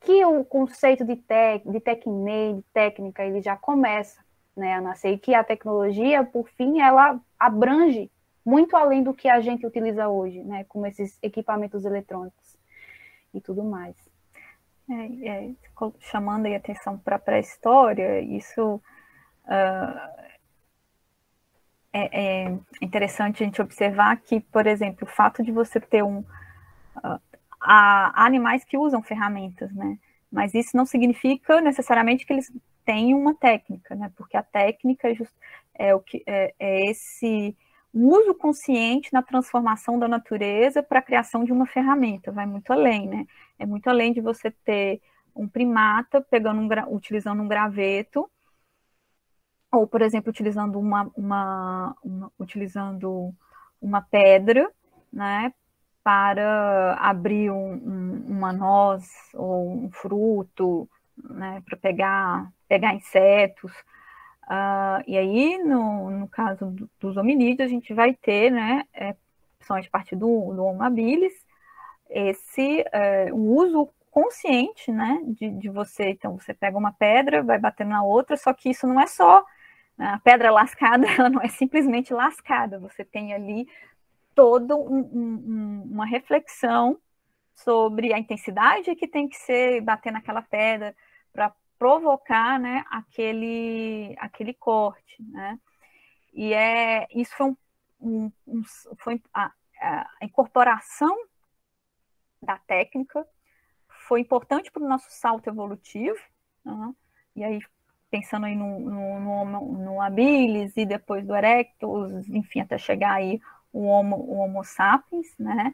que 0.00 0.24
o 0.24 0.44
conceito 0.44 1.04
de, 1.04 1.16
tec, 1.16 1.68
de 1.68 1.80
tecne, 1.80 2.54
de 2.54 2.62
técnica, 2.72 3.24
ele 3.24 3.42
já 3.42 3.56
começa 3.56 4.20
né, 4.56 4.74
a 4.74 4.80
nascer, 4.80 5.12
e 5.12 5.18
que 5.18 5.34
a 5.34 5.44
tecnologia, 5.44 6.24
por 6.24 6.48
fim, 6.48 6.80
ela 6.80 7.20
abrange 7.38 8.10
muito 8.44 8.76
além 8.76 9.02
do 9.02 9.14
que 9.14 9.28
a 9.28 9.40
gente 9.40 9.66
utiliza 9.66 10.08
hoje, 10.08 10.42
né, 10.42 10.64
como 10.64 10.86
esses 10.86 11.18
equipamentos 11.22 11.84
eletrônicos 11.84 12.58
e 13.34 13.40
tudo 13.40 13.62
mais. 13.62 13.94
É, 14.90 15.28
é, 15.28 15.54
chamando 16.00 16.46
a 16.46 16.56
atenção 16.56 16.98
para 16.98 17.14
a 17.14 17.18
pré-história, 17.18 18.20
isso 18.20 18.74
uh, 19.44 20.20
é, 21.92 22.44
é, 22.44 22.58
interessante 22.82 23.42
a 23.42 23.46
gente 23.46 23.62
observar 23.62 24.16
que, 24.16 24.40
por 24.40 24.66
exemplo, 24.66 25.06
o 25.06 25.10
fato 25.10 25.44
de 25.44 25.52
você 25.52 25.78
ter 25.78 26.02
um. 26.02 26.18
Uh, 26.96 27.20
há 27.60 28.24
animais 28.26 28.64
que 28.64 28.76
usam 28.76 29.00
ferramentas, 29.02 29.72
né? 29.72 29.96
Mas 30.30 30.54
isso 30.54 30.76
não 30.76 30.86
significa 30.86 31.60
necessariamente 31.60 32.26
que 32.26 32.32
eles 32.32 32.52
tenham 32.84 33.20
uma 33.20 33.34
técnica, 33.34 33.94
né? 33.94 34.10
Porque 34.16 34.36
a 34.36 34.42
técnica 34.42 35.08
é, 35.08 35.14
just, 35.14 35.32
é 35.74 35.94
o 35.94 36.00
que 36.00 36.22
é, 36.26 36.52
é 36.58 36.90
esse 36.90 37.56
uso 37.92 38.34
consciente 38.34 39.12
na 39.12 39.22
transformação 39.22 39.98
da 39.98 40.06
natureza 40.06 40.82
para 40.82 41.00
a 41.00 41.02
criação 41.02 41.44
de 41.44 41.52
uma 41.52 41.66
ferramenta, 41.66 42.30
vai 42.30 42.46
muito 42.46 42.72
além, 42.72 43.08
né? 43.08 43.26
É 43.58 43.66
muito 43.66 43.88
além 43.88 44.12
de 44.12 44.20
você 44.20 44.50
ter 44.50 45.00
um 45.34 45.48
primata 45.48 46.20
pegando 46.20 46.60
um, 46.60 46.94
utilizando 46.94 47.42
um 47.42 47.48
graveto, 47.48 48.30
ou, 49.72 49.86
por 49.86 50.02
exemplo, 50.02 50.30
utilizando 50.30 50.78
uma, 50.78 51.10
uma, 51.16 51.96
uma 52.02 52.32
utilizando 52.38 53.32
uma 53.80 54.02
pedra, 54.02 54.70
né, 55.12 55.52
para 56.02 56.94
abrir 56.94 57.50
um, 57.50 57.72
um, 57.74 58.24
uma 58.28 58.52
noz 58.52 59.08
ou 59.34 59.84
um 59.84 59.90
fruto, 59.90 60.88
né, 61.16 61.62
para 61.64 61.76
pegar, 61.76 62.52
pegar 62.68 62.94
insetos. 62.94 63.72
Uh, 64.50 64.98
e 65.06 65.16
aí, 65.16 65.58
no, 65.58 66.10
no 66.10 66.26
caso 66.26 66.66
do, 66.66 66.90
dos 66.98 67.16
hominídeos, 67.16 67.68
a 67.68 67.72
gente 67.72 67.94
vai 67.94 68.14
ter, 68.14 68.50
né, 68.50 68.84
é, 68.92 69.14
principalmente 69.56 69.86
a 69.86 69.90
partir 69.92 70.16
do, 70.16 70.52
do 70.52 70.64
Homo 70.64 70.82
habilis, 70.82 71.46
esse 72.08 72.84
é, 72.92 73.32
o 73.32 73.36
uso 73.36 73.88
consciente, 74.10 74.90
né, 74.90 75.20
de, 75.24 75.50
de 75.50 75.68
você, 75.68 76.10
então 76.10 76.36
você 76.36 76.52
pega 76.52 76.76
uma 76.76 76.90
pedra, 76.90 77.44
vai 77.44 77.60
batendo 77.60 77.90
na 77.90 78.02
outra, 78.02 78.36
só 78.36 78.52
que 78.52 78.70
isso 78.70 78.88
não 78.88 79.00
é 79.00 79.06
só 79.06 79.44
né, 79.96 80.08
a 80.08 80.18
pedra 80.18 80.50
lascada, 80.52 81.06
ela 81.06 81.30
não 81.30 81.40
é 81.40 81.48
simplesmente 81.48 82.12
lascada, 82.12 82.80
você 82.80 83.04
tem 83.04 83.32
ali 83.32 83.68
toda 84.34 84.74
um, 84.74 84.98
um, 84.98 85.88
uma 85.92 86.06
reflexão 86.06 86.98
sobre 87.54 88.12
a 88.12 88.18
intensidade 88.18 88.96
que 88.96 89.06
tem 89.06 89.28
que 89.28 89.36
ser 89.36 89.80
bater 89.80 90.12
naquela 90.12 90.42
pedra 90.42 90.92
para 91.32 91.52
provocar 91.80 92.60
né, 92.60 92.84
aquele, 92.90 94.14
aquele 94.18 94.52
corte. 94.52 95.16
Né? 95.18 95.58
E 96.34 96.52
é, 96.52 97.06
isso 97.14 97.34
foi, 97.34 97.56
um, 97.98 98.30
um, 98.46 98.62
foi 98.98 99.22
a, 99.32 99.50
a, 99.80 100.06
incorporação 100.20 101.16
da 102.42 102.58
técnica 102.58 103.26
foi 104.06 104.20
importante 104.20 104.70
para 104.70 104.82
o 104.82 104.88
nosso 104.88 105.06
salto 105.08 105.48
evolutivo, 105.48 106.18
né? 106.64 106.94
e 107.34 107.44
aí 107.44 107.60
pensando 108.10 108.44
aí 108.44 108.56
no, 108.56 108.78
no, 108.80 109.44
no, 109.44 109.72
no 109.78 110.02
habilis 110.02 110.76
e 110.76 110.84
depois 110.84 111.24
do 111.24 111.34
erectus, 111.34 112.28
enfim, 112.28 112.60
até 112.60 112.76
chegar 112.76 113.12
aí 113.12 113.40
o 113.72 113.84
Homo, 113.86 114.16
o 114.16 114.38
homo 114.38 114.64
sapiens, 114.64 115.28
né? 115.38 115.72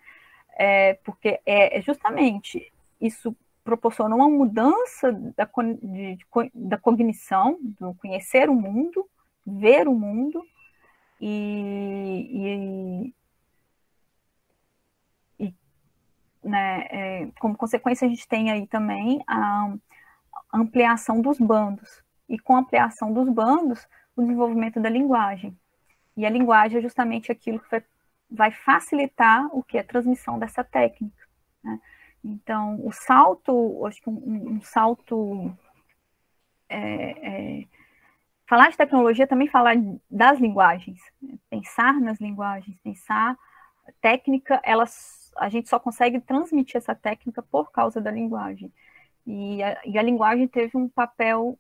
É, 0.52 0.94
porque 1.02 1.40
é, 1.46 1.78
é 1.78 1.82
justamente 1.82 2.70
isso 3.00 3.34
proporciona 3.67 4.14
uma 4.14 4.29
mudança 4.29 5.12
da, 5.37 5.51
de, 5.83 6.19
da 6.55 6.79
cognição, 6.79 7.59
do 7.61 7.93
conhecer 7.95 8.49
o 8.49 8.55
mundo, 8.55 9.05
ver 9.45 9.89
o 9.89 9.95
mundo, 9.95 10.41
e, 11.21 13.12
e, 15.41 15.47
e 15.47 15.55
né, 16.45 16.87
é, 16.91 17.29
como 17.41 17.57
consequência 17.57 18.07
a 18.07 18.09
gente 18.09 18.29
tem 18.29 18.53
aí 18.53 18.69
também 18.69 19.21
a 19.27 19.75
ampliação 20.55 21.21
dos 21.21 21.39
bandos, 21.39 22.05
e 22.29 22.39
com 22.39 22.55
a 22.55 22.61
ampliação 22.61 23.12
dos 23.12 23.29
bandos, 23.29 23.85
o 24.14 24.23
desenvolvimento 24.23 24.81
da 24.81 24.89
linguagem. 24.89 25.59
E 26.17 26.25
a 26.25 26.31
linguagem 26.31 26.79
é 26.79 26.83
justamente 26.83 27.33
aquilo 27.33 27.59
que 27.59 27.71
vai, 27.71 27.85
vai 28.31 28.51
facilitar 28.53 29.49
o 29.53 29.62
que 29.62 29.77
é 29.77 29.81
a 29.81 29.85
transmissão 29.85 30.39
dessa 30.39 30.62
técnica. 30.62 31.27
Né? 31.64 31.81
Então, 32.27 32.85
o 32.85 32.93
salto, 32.93 33.87
acho 33.87 34.03
que 34.03 34.11
um, 34.11 34.57
um 34.57 34.61
salto. 34.61 35.57
É, 36.68 37.61
é, 37.61 37.64
falar 38.49 38.70
de 38.70 38.77
tecnologia 38.77 39.27
também 39.27 39.47
falar 39.47 39.77
das 40.11 40.41
linguagens, 40.41 41.01
né? 41.22 41.39
pensar 41.49 42.01
nas 42.01 42.18
linguagens, 42.20 42.77
pensar 42.83 43.37
técnica, 44.01 44.61
elas, 44.64 45.31
a 45.37 45.49
gente 45.49 45.68
só 45.68 45.79
consegue 45.79 46.20
transmitir 46.20 46.77
essa 46.77 46.95
técnica 46.95 47.41
por 47.43 47.70
causa 47.70 48.01
da 48.01 48.11
linguagem. 48.11 48.72
E 49.24 49.62
a, 49.62 49.81
e 49.85 49.97
a 49.99 50.03
linguagem 50.03 50.49
teve 50.49 50.77
um 50.77 50.89
papel 50.89 51.57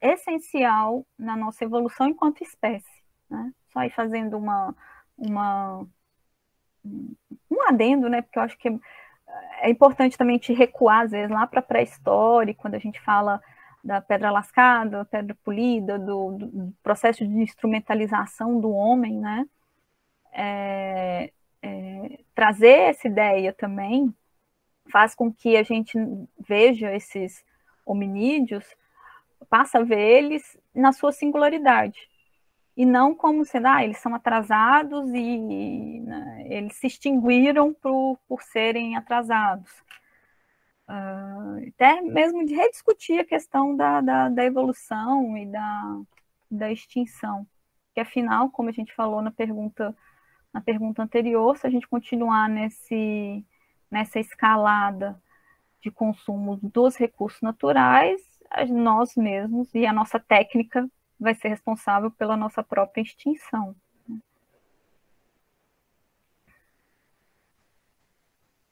essencial 0.00 1.04
na 1.18 1.36
nossa 1.36 1.64
evolução 1.64 2.08
enquanto 2.08 2.42
espécie. 2.42 3.02
Né? 3.28 3.52
Só 3.72 3.82
ir 3.82 3.90
fazendo 3.90 4.36
uma, 4.36 4.74
uma, 5.16 5.86
um 6.84 7.62
adendo, 7.68 8.08
né? 8.08 8.22
Porque 8.22 8.38
eu 8.38 8.42
acho 8.42 8.58
que 8.58 8.70
é, 9.60 9.70
importante 9.70 10.16
também 10.16 10.38
te 10.38 10.52
recuar, 10.52 11.02
às 11.04 11.10
vezes, 11.10 11.30
lá 11.30 11.46
para 11.46 11.60
a 11.60 11.62
pré-história, 11.62 12.54
quando 12.54 12.74
a 12.74 12.78
gente 12.78 13.00
fala 13.00 13.40
da 13.82 14.00
pedra 14.00 14.30
lascada, 14.30 15.04
pedra 15.06 15.36
polida, 15.42 15.98
do, 15.98 16.32
do, 16.32 16.74
processo 16.82 17.26
de 17.26 17.34
instrumentalização 17.34 18.60
do 18.60 18.70
homem, 18.70 19.18
né? 19.18 19.46
É, 20.32 21.32
é, 21.62 22.20
trazer 22.34 22.90
essa 22.90 23.08
ideia 23.08 23.52
também 23.52 24.14
faz 24.90 25.14
com 25.14 25.32
que 25.32 25.56
a 25.56 25.62
gente 25.62 25.98
veja 26.38 26.92
esses 26.94 27.44
hominídeos, 27.86 28.64
passa 29.48 29.78
a 29.78 29.84
ver 29.84 30.00
eles 30.00 30.58
na 30.74 30.92
sua 30.92 31.12
singularidade 31.12 32.09
e 32.76 32.86
não 32.86 33.14
como 33.14 33.44
sendo, 33.44 33.66
ah, 33.66 33.84
eles 33.84 33.98
são 33.98 34.14
atrasados 34.14 35.10
e 35.12 36.00
né, 36.00 36.46
eles 36.48 36.76
se 36.76 36.86
extinguiram 36.86 37.74
por, 37.74 38.18
por 38.28 38.42
serem 38.42 38.96
atrasados. 38.96 39.70
Uh, 40.88 41.68
até 41.68 42.00
mesmo 42.00 42.44
de 42.44 42.54
rediscutir 42.54 43.20
a 43.20 43.24
questão 43.24 43.76
da, 43.76 44.00
da, 44.00 44.28
da, 44.28 44.44
evolução 44.44 45.36
e 45.36 45.46
da, 45.46 46.00
da 46.50 46.72
extinção. 46.72 47.46
Que 47.94 48.00
afinal, 48.00 48.50
como 48.50 48.68
a 48.68 48.72
gente 48.72 48.94
falou 48.94 49.22
na 49.22 49.30
pergunta, 49.30 49.96
na 50.52 50.60
pergunta 50.60 51.02
anterior, 51.02 51.56
se 51.56 51.66
a 51.66 51.70
gente 51.70 51.86
continuar 51.86 52.48
nesse, 52.48 53.44
nessa 53.90 54.18
escalada 54.18 55.20
de 55.80 55.90
consumo 55.90 56.56
dos 56.56 56.96
recursos 56.96 57.40
naturais, 57.40 58.20
nós 58.68 59.14
mesmos 59.16 59.72
e 59.74 59.86
a 59.86 59.92
nossa 59.92 60.18
técnica 60.18 60.88
vai 61.20 61.34
ser 61.34 61.48
responsável 61.48 62.10
pela 62.10 62.36
nossa 62.36 62.62
própria 62.62 63.02
extinção. 63.02 63.76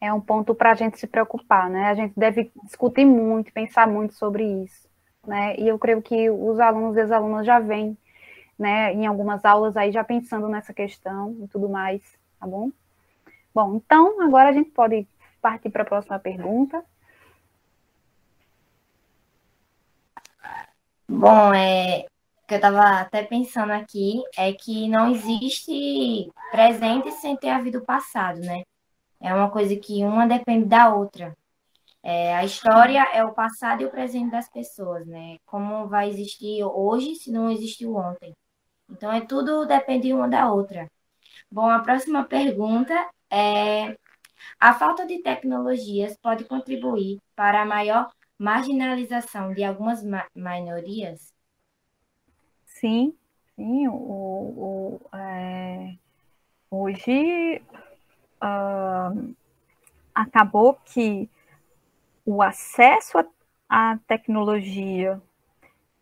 é 0.00 0.12
um 0.12 0.20
ponto 0.20 0.54
para 0.54 0.72
a 0.72 0.74
gente 0.74 0.98
se 0.98 1.06
preocupar, 1.06 1.68
né? 1.68 1.86
A 1.86 1.94
gente 1.94 2.14
deve 2.16 2.50
discutir 2.64 3.04
muito, 3.04 3.52
pensar 3.52 3.86
muito 3.86 4.14
sobre 4.14 4.44
isso, 4.64 4.88
né? 5.26 5.56
E 5.58 5.68
eu 5.68 5.78
creio 5.78 6.00
que 6.02 6.30
os 6.30 6.60
alunos 6.60 6.96
e 6.96 7.00
as 7.00 7.10
alunas 7.10 7.44
já 7.46 7.58
vêm, 7.58 7.96
né, 8.58 8.92
em 8.92 9.06
algumas 9.06 9.44
aulas 9.44 9.76
aí 9.76 9.92
já 9.92 10.04
pensando 10.04 10.48
nessa 10.48 10.72
questão 10.74 11.36
e 11.42 11.48
tudo 11.48 11.68
mais, 11.68 12.02
tá 12.40 12.46
bom? 12.46 12.70
Bom, 13.54 13.76
então 13.76 14.20
agora 14.22 14.50
a 14.50 14.52
gente 14.52 14.70
pode 14.70 15.06
partir 15.42 15.70
para 15.70 15.82
a 15.82 15.86
próxima 15.86 16.18
pergunta. 16.18 16.84
Bom, 21.08 21.54
é, 21.54 22.06
que 22.48 22.54
eu 22.54 22.56
estava 22.56 23.00
até 23.00 23.22
pensando 23.22 23.72
aqui 23.72 24.22
é 24.36 24.54
que 24.54 24.88
não 24.88 25.10
existe 25.12 26.30
presente 26.50 27.12
sem 27.12 27.36
ter 27.36 27.50
havido 27.50 27.84
passado, 27.84 28.40
né? 28.40 28.62
É 29.20 29.34
uma 29.34 29.50
coisa 29.50 29.76
que 29.76 30.02
uma 30.04 30.26
depende 30.26 30.64
da 30.66 30.94
outra. 30.94 31.36
É, 32.02 32.34
a 32.36 32.44
história 32.44 33.02
é 33.12 33.22
o 33.24 33.34
passado 33.34 33.82
e 33.82 33.86
o 33.86 33.90
presente 33.90 34.30
das 34.30 34.48
pessoas, 34.48 35.06
né? 35.06 35.36
Como 35.44 35.88
vai 35.88 36.08
existir 36.08 36.64
hoje 36.64 37.16
se 37.16 37.30
não 37.30 37.50
existiu 37.50 37.94
ontem. 37.94 38.32
Então, 38.88 39.12
é 39.12 39.20
tudo 39.20 39.66
depende 39.66 40.12
uma 40.14 40.28
da 40.28 40.50
outra. 40.50 40.90
Bom, 41.50 41.68
a 41.68 41.80
próxima 41.80 42.24
pergunta 42.24 42.94
é: 43.30 43.94
a 44.60 44.74
falta 44.74 45.06
de 45.06 45.22
tecnologias 45.22 46.16
pode 46.16 46.44
contribuir 46.44 47.18
para 47.36 47.62
a 47.62 47.66
maior 47.66 48.10
marginalização 48.38 49.52
de 49.52 49.64
algumas 49.64 50.02
minorias? 50.34 51.37
Sim, 52.80 53.12
sim. 53.56 53.88
O, 53.88 53.92
o 53.92 55.16
é, 55.16 55.96
hoje 56.70 57.60
uh, 58.42 59.34
acabou 60.14 60.74
que 60.84 61.28
o 62.24 62.40
acesso 62.40 63.18
à 63.68 63.98
tecnologia 64.06 65.20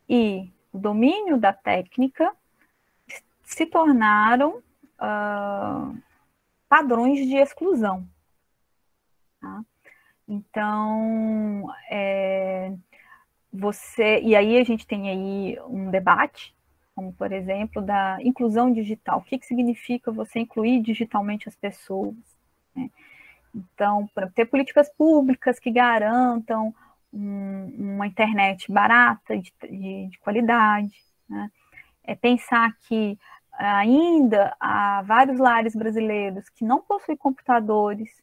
e 0.09 0.51
o 0.73 0.79
domínio 0.79 1.39
da 1.39 1.53
técnica 1.53 2.35
se 3.43 3.65
tornaram 3.65 4.63
uh, 5.01 5.97
padrões 6.69 7.27
de 7.27 7.37
exclusão. 7.37 8.07
Tá? 9.41 9.65
Então, 10.29 11.73
é, 11.89 12.75
você 13.53 14.21
e 14.21 14.35
aí 14.35 14.59
a 14.59 14.65
gente 14.65 14.87
tem 14.87 15.09
aí 15.09 15.61
um 15.69 15.91
debate 15.91 16.56
como 16.97 17.13
por 17.13 17.31
exemplo 17.31 17.83
da 17.83 18.17
inclusão 18.23 18.73
digital. 18.73 19.19
O 19.19 19.23
que, 19.23 19.39
que 19.39 19.45
significa 19.45 20.11
você 20.11 20.41
incluir 20.41 20.81
digitalmente 20.81 21.47
as 21.47 21.55
pessoas? 21.55 22.17
Né? 22.75 22.91
Então, 23.55 24.09
ter 24.35 24.47
políticas 24.47 24.89
públicas 24.97 25.59
que 25.59 25.71
garantam 25.71 26.75
um, 27.13 27.95
uma 27.95 28.07
internet 28.07 28.73
barata, 28.73 29.37
de, 29.37 29.53
de, 29.63 30.09
de 30.09 30.19
qualidade, 30.21 30.97
né? 31.29 31.51
é 32.03 32.15
pensar 32.15 32.75
que 32.89 33.19
ainda 33.53 34.57
há 34.59 35.03
vários 35.03 35.39
lares 35.39 35.77
brasileiros 35.77 36.49
que 36.49 36.65
não 36.65 36.81
possuem 36.81 37.17
computadores 37.17 38.23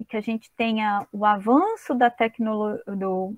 e 0.00 0.04
que 0.04 0.16
a 0.16 0.20
gente 0.20 0.50
tenha 0.56 1.06
o 1.12 1.24
avanço 1.24 1.94
da 1.94 2.10
tecnologia 2.10 2.82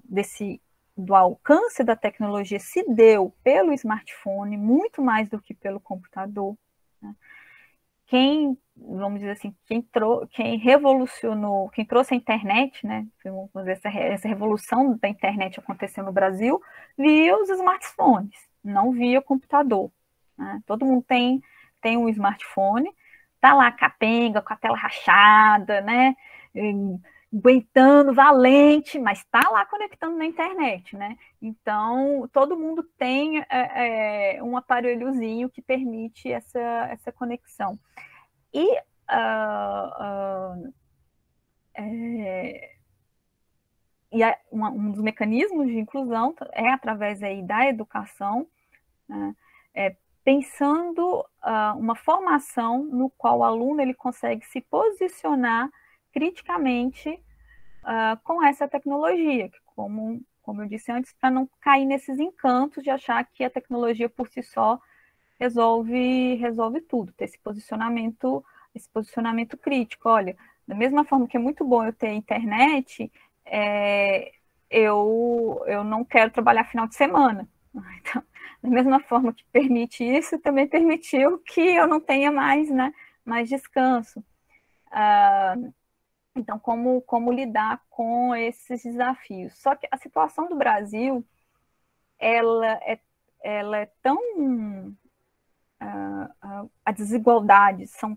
desse 0.04 0.60
do 1.02 1.14
alcance 1.14 1.82
da 1.82 1.96
tecnologia 1.96 2.58
se 2.58 2.84
deu 2.88 3.34
pelo 3.42 3.72
smartphone, 3.72 4.56
muito 4.56 5.02
mais 5.02 5.28
do 5.28 5.40
que 5.40 5.52
pelo 5.54 5.80
computador. 5.80 6.56
Né? 7.00 7.14
Quem, 8.06 8.58
vamos 8.76 9.20
dizer 9.20 9.32
assim, 9.32 9.54
quem, 9.66 9.86
quem 10.30 10.58
revolucionou, 10.58 11.68
quem 11.70 11.84
trouxe 11.84 12.14
a 12.14 12.16
internet, 12.16 12.86
né, 12.86 13.06
vamos 13.24 13.50
dizer, 13.54 13.72
essa, 13.72 13.88
essa 13.88 14.28
revolução 14.28 14.96
da 14.98 15.08
internet 15.08 15.58
aconteceu 15.58 16.04
no 16.04 16.12
Brasil, 16.12 16.60
via 16.96 17.36
os 17.36 17.48
smartphones, 17.48 18.36
não 18.62 18.92
via 18.92 19.20
computador. 19.20 19.90
Né? 20.36 20.60
Todo 20.66 20.84
mundo 20.84 21.02
tem, 21.02 21.42
tem 21.80 21.96
um 21.96 22.08
smartphone, 22.08 22.90
tá 23.40 23.54
lá 23.54 23.72
capenga, 23.72 24.40
com 24.40 24.52
a 24.52 24.56
tela 24.56 24.76
rachada, 24.76 25.80
né? 25.80 26.14
Aguentando, 27.32 28.12
valente, 28.12 28.98
mas 28.98 29.18
está 29.18 29.48
lá 29.50 29.64
conectando 29.64 30.16
na 30.16 30.26
internet, 30.26 30.94
né? 30.94 31.16
Então, 31.40 32.28
todo 32.32 32.58
mundo 32.58 32.82
tem 32.98 33.40
é, 33.40 34.36
é, 34.36 34.42
um 34.42 34.56
aparelhozinho 34.56 35.48
que 35.48 35.62
permite 35.62 36.30
essa, 36.30 36.60
essa 36.90 37.10
conexão. 37.10 37.78
E 38.52 38.70
uh, 39.10 40.58
uh, 40.66 40.74
é, 41.74 42.72
e 44.12 44.20
uma, 44.50 44.70
um 44.70 44.90
dos 44.90 45.00
mecanismos 45.00 45.66
de 45.68 45.78
inclusão 45.78 46.34
é 46.52 46.68
através 46.70 47.22
aí 47.22 47.42
da 47.42 47.66
educação, 47.66 48.46
né? 49.08 49.34
é, 49.74 49.96
pensando 50.22 51.20
uh, 51.42 51.78
uma 51.78 51.94
formação 51.94 52.84
no 52.84 53.08
qual 53.08 53.38
o 53.38 53.44
aluno 53.44 53.80
ele 53.80 53.94
consegue 53.94 54.44
se 54.46 54.60
posicionar 54.60 55.70
criticamente 56.12 57.08
uh, 57.82 58.18
com 58.22 58.44
essa 58.44 58.68
tecnologia, 58.68 59.50
como, 59.74 60.20
como 60.42 60.62
eu 60.62 60.68
disse 60.68 60.92
antes, 60.92 61.12
para 61.12 61.30
não 61.30 61.48
cair 61.60 61.84
nesses 61.84 62.18
encantos 62.18 62.82
de 62.82 62.90
achar 62.90 63.24
que 63.24 63.44
a 63.44 63.50
tecnologia 63.50 64.08
por 64.08 64.28
si 64.28 64.42
só 64.42 64.80
resolve, 65.38 66.34
resolve 66.36 66.80
tudo, 66.80 67.12
ter 67.12 67.24
esse 67.24 67.38
posicionamento, 67.38 68.44
esse 68.74 68.88
posicionamento 68.88 69.56
crítico. 69.56 70.08
Olha, 70.08 70.36
da 70.66 70.74
mesma 70.74 71.04
forma 71.04 71.26
que 71.26 71.36
é 71.36 71.40
muito 71.40 71.64
bom 71.64 71.84
eu 71.84 71.92
ter 71.92 72.12
internet, 72.12 73.10
é, 73.44 74.32
eu, 74.70 75.62
eu 75.66 75.82
não 75.82 76.04
quero 76.04 76.30
trabalhar 76.30 76.64
final 76.64 76.86
de 76.86 76.94
semana. 76.94 77.48
Então, 78.00 78.22
da 78.62 78.68
mesma 78.68 79.00
forma 79.00 79.32
que 79.32 79.44
permite 79.50 80.04
isso, 80.04 80.38
também 80.38 80.68
permitiu 80.68 81.38
que 81.38 81.60
eu 81.60 81.86
não 81.86 82.00
tenha 82.00 82.30
mais, 82.30 82.70
né, 82.70 82.94
mais 83.24 83.48
descanso. 83.48 84.20
Uh, 84.88 85.72
então, 86.34 86.58
como, 86.58 87.02
como 87.02 87.32
lidar 87.32 87.82
com 87.90 88.34
esses 88.34 88.82
desafios? 88.82 89.56
Só 89.58 89.74
que 89.74 89.86
a 89.90 89.96
situação 89.96 90.48
do 90.48 90.56
Brasil, 90.56 91.24
ela 92.18 92.72
é, 92.82 92.98
ela 93.42 93.78
é 93.78 93.86
tão... 94.02 94.16
Uh, 95.82 96.24
uh, 96.44 96.70
as 96.84 96.94
desigualdades 96.94 97.90
são 97.90 98.16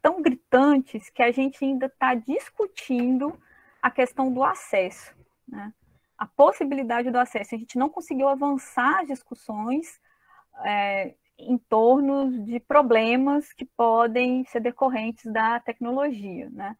tão 0.00 0.22
gritantes 0.22 1.10
que 1.10 1.22
a 1.22 1.30
gente 1.30 1.62
ainda 1.64 1.86
está 1.86 2.14
discutindo 2.14 3.38
a 3.82 3.90
questão 3.90 4.32
do 4.32 4.42
acesso, 4.42 5.14
né? 5.46 5.72
a 6.16 6.26
possibilidade 6.26 7.10
do 7.10 7.18
acesso. 7.18 7.54
A 7.54 7.58
gente 7.58 7.78
não 7.78 7.88
conseguiu 7.88 8.28
avançar 8.28 9.00
as 9.00 9.08
discussões 9.08 10.00
é, 10.64 11.14
em 11.38 11.56
torno 11.56 12.44
de 12.44 12.60
problemas 12.60 13.52
que 13.52 13.64
podem 13.64 14.44
ser 14.46 14.60
decorrentes 14.60 15.30
da 15.32 15.60
tecnologia. 15.60 16.50
Né? 16.50 16.76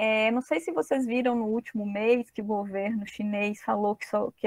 É, 0.00 0.30
não 0.30 0.40
sei 0.40 0.60
se 0.60 0.70
vocês 0.70 1.04
viram 1.04 1.34
no 1.34 1.46
último 1.46 1.84
mês 1.84 2.30
que 2.30 2.40
o 2.40 2.44
governo 2.44 3.04
chinês 3.04 3.60
falou 3.60 3.96
que, 3.96 4.06
só, 4.06 4.30
que, 4.36 4.46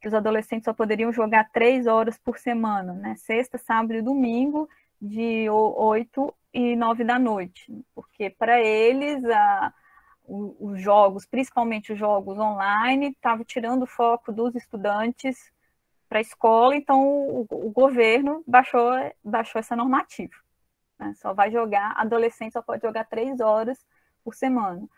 que 0.00 0.08
os 0.08 0.12
adolescentes 0.12 0.64
só 0.64 0.72
poderiam 0.74 1.12
jogar 1.12 1.48
três 1.52 1.86
horas 1.86 2.18
por 2.18 2.36
semana, 2.36 2.92
né? 2.92 3.14
Sexta, 3.14 3.58
sábado 3.58 3.94
e 3.94 4.02
domingo, 4.02 4.68
de 5.00 5.48
8 5.48 6.34
e 6.52 6.74
9 6.74 7.04
da 7.04 7.16
noite. 7.16 7.72
Porque 7.94 8.28
para 8.28 8.60
eles 8.60 9.24
a, 9.24 9.72
os 10.26 10.80
jogos, 10.80 11.26
principalmente 11.26 11.92
os 11.92 11.98
jogos 11.98 12.36
online, 12.36 13.10
estavam 13.10 13.44
tirando 13.44 13.84
o 13.84 13.86
foco 13.86 14.32
dos 14.32 14.52
estudantes 14.56 15.52
para 16.08 16.18
a 16.18 16.22
escola, 16.22 16.74
então 16.74 17.00
o, 17.00 17.46
o, 17.48 17.70
governo 17.70 18.42
baixou, 18.48 18.90
baixou 19.22 19.60
essa 19.60 19.76
normativa. 19.76 20.34
Né? 20.98 21.14
Só 21.14 21.32
vai 21.32 21.52
jogar, 21.52 21.94
adolescente 21.96 22.54
só 22.54 22.62
pode 22.62 22.82
jogar 22.82 23.04
três 23.04 23.40
horas 23.40 23.78
por 24.22 24.34
semana. 24.34 24.88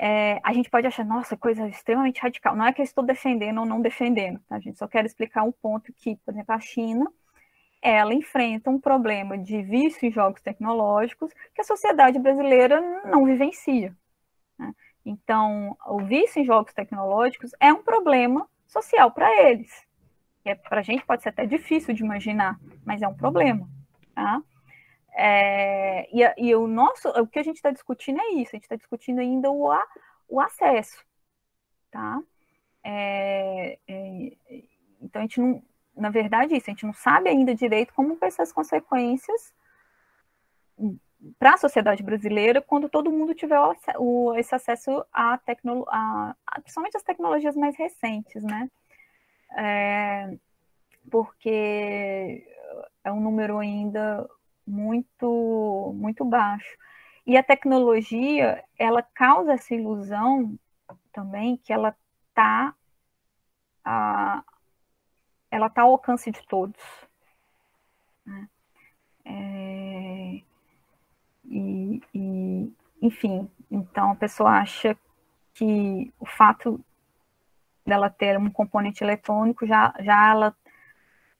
É, 0.00 0.40
a 0.44 0.52
gente 0.52 0.70
pode 0.70 0.86
achar, 0.86 1.04
nossa, 1.04 1.36
coisa 1.36 1.68
extremamente 1.68 2.20
radical. 2.20 2.54
Não 2.54 2.64
é 2.64 2.72
que 2.72 2.80
eu 2.80 2.84
estou 2.84 3.04
defendendo 3.04 3.58
ou 3.58 3.66
não 3.66 3.80
defendendo, 3.80 4.40
tá, 4.48 4.58
gente? 4.60 4.78
Só 4.78 4.86
quero 4.86 5.06
explicar 5.06 5.42
um 5.42 5.50
ponto 5.50 5.92
que, 5.92 6.16
por 6.24 6.32
exemplo, 6.32 6.54
a 6.54 6.60
China, 6.60 7.12
ela 7.82 8.14
enfrenta 8.14 8.70
um 8.70 8.80
problema 8.80 9.36
de 9.36 9.60
vício 9.62 10.06
em 10.06 10.12
jogos 10.12 10.40
tecnológicos 10.40 11.32
que 11.52 11.60
a 11.60 11.64
sociedade 11.64 12.18
brasileira 12.18 12.80
não 13.06 13.24
vivencia. 13.24 13.96
Né? 14.58 14.72
Então, 15.04 15.76
o 15.86 15.98
vício 16.00 16.40
em 16.40 16.44
jogos 16.44 16.72
tecnológicos 16.72 17.50
é 17.58 17.72
um 17.72 17.82
problema 17.82 18.48
social 18.66 19.10
para 19.10 19.30
eles. 19.42 19.86
É, 20.44 20.54
para 20.54 20.80
a 20.80 20.82
gente 20.82 21.04
pode 21.04 21.22
ser 21.22 21.30
até 21.30 21.44
difícil 21.44 21.92
de 21.92 22.02
imaginar, 22.02 22.58
mas 22.84 23.02
é 23.02 23.08
um 23.08 23.14
problema. 23.14 23.68
Tá? 24.14 24.40
É, 25.20 26.08
e, 26.12 26.22
e, 26.38 26.54
o 26.54 26.68
nosso, 26.68 27.08
o 27.08 27.26
que 27.26 27.40
a 27.40 27.42
gente 27.42 27.56
está 27.56 27.72
discutindo 27.72 28.20
é 28.20 28.28
isso, 28.34 28.50
a 28.52 28.56
gente 28.56 28.62
está 28.62 28.76
discutindo 28.76 29.18
ainda 29.18 29.50
o, 29.50 29.68
a, 29.68 29.84
o 30.28 30.40
acesso, 30.40 31.04
tá? 31.90 32.22
É, 32.84 33.80
é, 33.88 34.32
então 35.02 35.20
a 35.20 35.24
gente 35.24 35.40
não, 35.40 35.60
na 35.96 36.08
verdade, 36.08 36.54
isso, 36.54 36.70
a 36.70 36.72
gente 36.72 36.86
não 36.86 36.92
sabe 36.92 37.28
ainda 37.28 37.52
direito 37.52 37.92
como 37.94 38.14
vai 38.14 38.30
ser 38.30 38.42
as 38.42 38.52
consequências 38.52 39.52
para 41.36 41.54
a 41.54 41.58
sociedade 41.58 42.00
brasileira 42.00 42.62
quando 42.62 42.88
todo 42.88 43.10
mundo 43.10 43.34
tiver 43.34 43.58
o, 43.98 44.34
esse 44.36 44.54
acesso 44.54 45.04
a, 45.12 45.36
tecno, 45.38 45.84
a, 45.88 46.36
a 46.46 46.60
principalmente 46.60 46.96
as 46.96 47.02
tecnologias 47.02 47.56
mais 47.56 47.76
recentes, 47.76 48.44
né? 48.44 48.70
É, 49.56 50.38
porque 51.10 52.46
é 53.02 53.10
um 53.10 53.20
número 53.20 53.58
ainda 53.58 54.28
muito 54.68 55.92
muito 55.96 56.24
baixo. 56.24 56.76
E 57.26 57.36
a 57.36 57.42
tecnologia, 57.42 58.64
ela 58.78 59.02
causa 59.02 59.52
essa 59.54 59.74
ilusão 59.74 60.58
também 61.12 61.56
que 61.58 61.72
ela 61.72 61.94
está 62.28 62.74
ela 65.50 65.70
tá 65.70 65.82
ao 65.82 65.92
alcance 65.92 66.30
de 66.30 66.46
todos. 66.46 66.82
Né? 68.24 68.48
É, 69.24 70.40
e, 71.44 72.02
e, 72.14 72.72
enfim, 73.00 73.50
então 73.70 74.12
a 74.12 74.16
pessoa 74.16 74.50
acha 74.50 74.96
que 75.54 76.12
o 76.20 76.26
fato 76.26 76.82
dela 77.86 78.10
ter 78.10 78.38
um 78.38 78.50
componente 78.50 79.02
eletrônico 79.02 79.66
já, 79.66 79.94
já 80.00 80.30
ela 80.30 80.56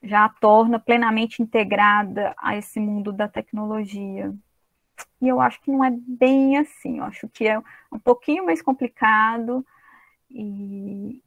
já 0.02 0.24
a 0.24 0.28
torna 0.28 0.78
plenamente 0.78 1.42
integrada 1.42 2.34
a 2.38 2.56
esse 2.56 2.78
mundo 2.80 3.12
da 3.12 3.28
tecnologia. 3.28 4.34
E 5.20 5.28
eu 5.28 5.40
acho 5.40 5.60
que 5.60 5.70
não 5.70 5.84
é 5.84 5.90
bem 5.90 6.56
assim, 6.56 6.98
eu 6.98 7.04
acho 7.04 7.28
que 7.28 7.46
é 7.46 7.58
um 7.92 7.98
pouquinho 7.98 8.46
mais 8.46 8.62
complicado 8.62 9.64
e, 10.30 11.22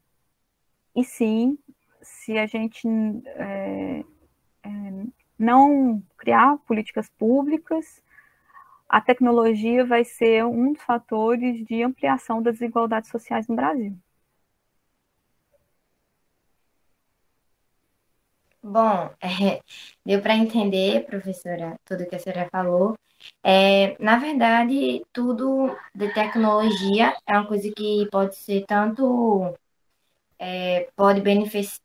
e 0.94 1.04
sim, 1.04 1.58
se 2.00 2.38
a 2.38 2.46
gente 2.46 2.86
é, 3.26 4.04
é, 4.62 4.68
não 5.38 6.02
criar 6.16 6.58
políticas 6.58 7.08
públicas, 7.10 8.02
a 8.88 9.00
tecnologia 9.00 9.84
vai 9.84 10.04
ser 10.04 10.44
um 10.44 10.72
dos 10.72 10.82
fatores 10.82 11.64
de 11.66 11.82
ampliação 11.82 12.42
das 12.42 12.58
desigualdades 12.58 13.10
sociais 13.10 13.48
no 13.48 13.56
Brasil. 13.56 13.96
Bom, 18.72 19.10
é, 19.20 19.60
deu 20.04 20.22
para 20.22 20.34
entender, 20.34 21.04
professora, 21.06 21.76
tudo 21.84 22.06
que 22.08 22.16
a 22.16 22.18
senhora 22.18 22.48
falou. 22.50 22.94
É, 23.44 23.96
na 24.02 24.18
verdade, 24.18 25.04
tudo 25.12 25.76
de 25.94 26.12
tecnologia 26.14 27.14
é 27.26 27.32
uma 27.38 27.46
coisa 27.46 27.70
que 27.76 28.08
pode 28.10 28.34
ser 28.36 28.64
tanto 28.66 29.54
é, 30.38 30.88
pode 30.96 31.22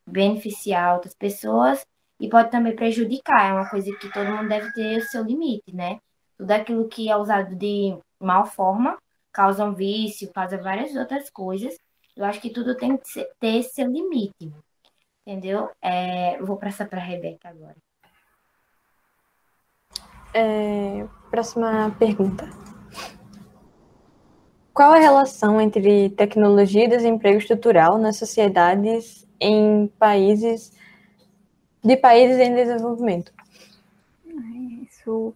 beneficiar 0.07 0.95
outras 0.95 1.15
pessoas 1.15 1.85
e 2.19 2.29
pode 2.29 2.51
também 2.51 2.75
prejudicar. 2.75 3.49
É 3.49 3.53
uma 3.53 3.69
coisa 3.69 3.91
que 3.97 4.11
todo 4.11 4.29
mundo 4.31 4.49
deve 4.49 4.71
ter 4.73 4.99
o 4.99 5.03
seu 5.03 5.23
limite, 5.23 5.73
né? 5.75 5.99
Tudo 6.37 6.51
aquilo 6.51 6.87
que 6.87 7.09
é 7.09 7.17
usado 7.17 7.55
de 7.55 7.97
mal 8.19 8.45
forma 8.45 8.97
causa 9.31 9.65
um 9.65 9.73
vício, 9.73 10.31
causa 10.33 10.57
várias 10.57 10.95
outras 10.95 11.29
coisas. 11.29 11.75
Eu 12.15 12.25
acho 12.25 12.41
que 12.41 12.49
tudo 12.49 12.75
tem 12.77 12.97
que 12.97 13.27
ter 13.39 13.63
seu 13.63 13.87
limite. 13.87 14.51
Entendeu? 15.27 15.69
É, 15.81 16.41
vou 16.41 16.55
passar 16.55 16.87
para 16.87 17.01
a 17.01 17.03
Rebeca 17.03 17.49
agora. 17.49 17.75
É, 20.33 21.05
próxima 21.29 21.93
pergunta. 21.99 22.49
Qual 24.73 24.93
a 24.93 24.97
relação 24.97 25.59
entre 25.59 26.11
tecnologia 26.11 26.85
e 26.85 26.87
desemprego 26.87 27.39
estrutural 27.39 27.97
nas 27.97 28.15
sociedades 28.15 29.27
em 29.37 29.91
países 29.99 30.71
de 31.83 31.97
países 31.97 32.37
em 32.37 32.55
desenvolvimento? 32.55 33.33
Isso 34.89 35.35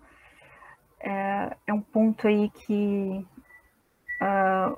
é, 1.01 1.57
é 1.67 1.73
um 1.73 1.81
ponto 1.81 2.29
aí 2.29 2.49
que 2.49 3.27
uh, 4.21 4.77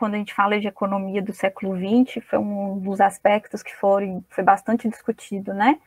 quando 0.00 0.14
a 0.14 0.16
gente 0.16 0.32
fala 0.32 0.58
de 0.58 0.66
economia 0.66 1.20
do 1.20 1.34
século 1.34 1.76
XX, 1.76 2.24
foi 2.24 2.38
um 2.38 2.78
dos 2.78 3.02
aspectos 3.02 3.62
que 3.62 3.76
foram, 3.76 4.24
foi 4.30 4.42
bastante 4.42 4.88
discutido, 4.88 5.52
né? 5.52 5.78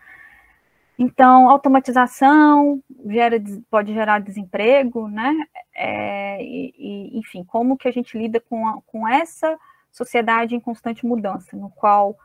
Então, 1.00 1.50
automatização 1.50 2.80
gera, 3.08 3.42
pode 3.72 3.92
gerar 3.92 4.20
desemprego, 4.20 5.08
né? 5.08 5.34
É, 5.76 6.38
e, 6.44 7.18
enfim, 7.18 7.44
como 7.44 7.76
que 7.76 7.88
a 7.88 7.92
gente 7.92 8.16
lida 8.16 8.40
com, 8.40 8.68
a, 8.68 8.80
com 8.86 9.08
essa 9.08 9.58
sociedade 9.92 10.56
em 10.56 10.60
constante 10.60 11.04
mudança, 11.08 11.58
no 11.58 11.72
qual 11.72 12.16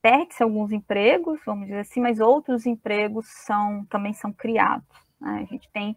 perde-se 0.00 0.42
alguns 0.42 0.72
empregos, 0.72 1.38
vamos 1.44 1.66
dizer 1.66 1.80
assim, 1.80 2.00
mas 2.00 2.18
outros 2.18 2.64
empregos 2.64 3.26
são 3.28 3.84
também 3.90 4.14
são 4.14 4.32
criados. 4.32 4.88
Né? 5.20 5.40
A 5.42 5.52
gente 5.52 5.68
tem 5.70 5.94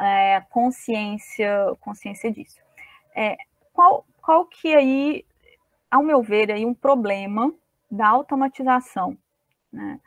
é, 0.00 0.40
consciência 0.50 1.76
consciência 1.80 2.32
disso. 2.32 2.60
É, 3.14 3.36
qual, 3.72 4.04
qual 4.28 4.44
que 4.44 4.74
aí, 4.74 5.24
ao 5.90 6.02
meu 6.02 6.22
ver, 6.22 6.52
aí 6.52 6.66
um 6.66 6.74
problema 6.74 7.50
da 7.90 8.08
automatização, 8.08 9.16
né? 9.72 9.98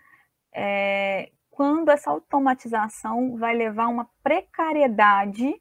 É, 0.54 1.32
quando 1.50 1.90
essa 1.90 2.12
automatização 2.12 3.36
vai 3.36 3.56
levar 3.56 3.86
a 3.86 3.88
uma 3.88 4.08
precariedade 4.22 5.60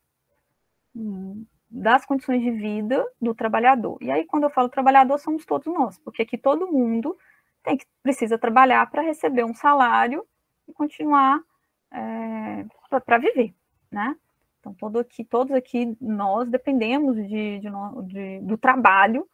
das 1.70 2.04
condições 2.04 2.42
de 2.42 2.50
vida 2.50 3.02
do 3.18 3.34
trabalhador. 3.34 3.96
E 3.98 4.10
aí, 4.10 4.26
quando 4.26 4.42
eu 4.42 4.50
falo 4.50 4.68
trabalhador, 4.68 5.16
somos 5.18 5.46
todos 5.46 5.72
nós, 5.72 5.98
porque 5.98 6.20
aqui 6.20 6.36
todo 6.36 6.70
mundo 6.70 7.16
tem 7.62 7.78
que, 7.78 7.86
precisa 8.02 8.36
trabalhar 8.36 8.90
para 8.90 9.00
receber 9.00 9.42
um 9.42 9.54
salário 9.54 10.22
e 10.68 10.72
continuar 10.74 11.42
é, 11.90 12.66
para 13.06 13.16
viver, 13.16 13.54
né? 13.90 14.14
Então, 14.60 14.74
todo 14.74 14.98
aqui, 14.98 15.24
todos 15.24 15.54
aqui, 15.54 15.96
nós 16.00 16.48
dependemos 16.48 17.16
de, 17.16 17.60
de, 17.60 17.68
de 18.06 18.40
do 18.40 18.58
trabalho, 18.58 19.26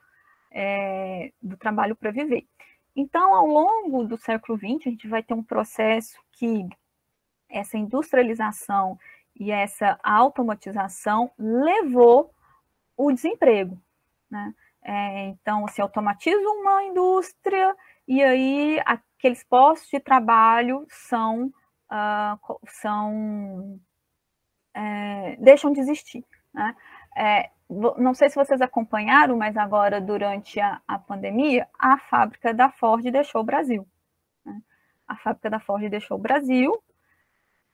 é, 0.50 1.32
do 1.42 1.56
trabalho 1.56 1.96
para 1.96 2.12
viver. 2.12 2.46
Então, 2.94 3.34
ao 3.34 3.46
longo 3.46 4.04
do 4.04 4.16
século 4.16 4.56
XX, 4.56 4.86
a 4.86 4.90
gente 4.90 5.08
vai 5.08 5.22
ter 5.22 5.34
um 5.34 5.42
processo 5.42 6.16
que 6.32 6.66
essa 7.48 7.76
industrialização 7.76 8.98
e 9.34 9.50
essa 9.50 9.98
automatização 10.02 11.30
levou 11.38 12.32
o 12.96 13.12
desemprego. 13.12 13.78
Né? 14.30 14.54
É, 14.82 15.26
então, 15.26 15.66
se 15.68 15.82
automatiza 15.82 16.48
uma 16.48 16.84
indústria 16.84 17.76
e 18.06 18.22
aí 18.22 18.80
aqueles 18.86 19.42
postos 19.44 19.90
de 19.90 20.00
trabalho 20.00 20.86
são, 20.88 21.52
uh, 21.90 22.58
são 22.68 23.80
é, 24.76 25.36
deixam 25.38 25.72
de 25.72 25.80
existir. 25.80 26.22
Né? 26.52 26.76
É, 27.16 27.50
não 27.98 28.12
sei 28.12 28.28
se 28.28 28.36
vocês 28.36 28.60
acompanharam, 28.60 29.36
mas 29.36 29.56
agora, 29.56 30.00
durante 30.00 30.60
a, 30.60 30.80
a 30.86 30.98
pandemia, 30.98 31.66
a 31.78 31.98
fábrica 31.98 32.52
da 32.52 32.70
Ford 32.70 33.02
deixou 33.10 33.40
o 33.40 33.44
Brasil. 33.44 33.86
Né? 34.44 34.60
A 35.08 35.16
fábrica 35.16 35.48
da 35.48 35.58
Ford 35.58 35.88
deixou 35.88 36.18
o 36.18 36.20
Brasil 36.20 36.80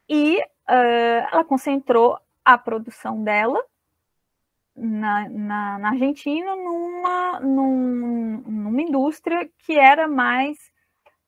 e 0.08 0.38
uh, 0.38 1.26
ela 1.32 1.44
concentrou 1.44 2.18
a 2.44 2.56
produção 2.56 3.22
dela 3.22 3.62
na, 4.74 5.28
na, 5.28 5.78
na 5.78 5.88
Argentina 5.90 6.56
numa, 6.56 7.40
num, 7.40 8.38
numa 8.46 8.82
indústria 8.82 9.50
que 9.58 9.78
era 9.78 10.08
mais 10.08 10.72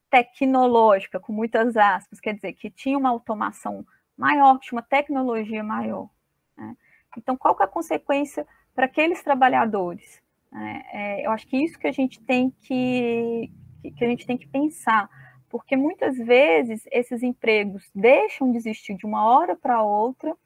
tecnológica, 0.09 1.19
com 1.19 1.33
muitas 1.33 1.77
aspas, 1.77 2.21
quer 2.21 2.35
dizer, 2.35 2.53
que 2.53 2.71
tinha 2.71 2.97
uma 2.97 3.11
automação 3.11 3.85
maior, 4.17 4.59
que 4.59 4.67
tinha 4.67 4.79
uma 4.79 4.87
tecnologia 4.87 5.63
maior. 5.63 6.09
Né? 6.57 6.77
Então, 7.17 7.37
qual 7.37 7.55
que 7.55 7.63
é 7.63 7.67
a 7.67 7.69
consequência 7.69 8.47
para 8.75 8.87
aqueles 8.87 9.23
trabalhadores? 9.23 10.23
É, 10.53 11.23
é, 11.23 11.27
eu 11.27 11.33
acho 11.33 11.47
que 11.47 11.57
isso 11.57 11.79
que 11.79 11.87
a 11.87 11.93
gente 11.93 12.21
tem 12.21 12.51
que, 12.63 13.51
que 13.97 14.05
a 14.05 14.09
gente 14.09 14.27
tem 14.27 14.37
que 14.37 14.47
pensar, 14.47 15.09
porque 15.49 15.77
muitas 15.77 16.17
vezes 16.17 16.87
esses 16.91 17.23
empregos 17.23 17.91
deixam 17.95 18.51
de 18.51 18.57
existir 18.57 18.97
de 18.97 19.07
uma 19.07 19.25
hora 19.25 19.57
para 19.57 19.83
outra, 19.83 20.37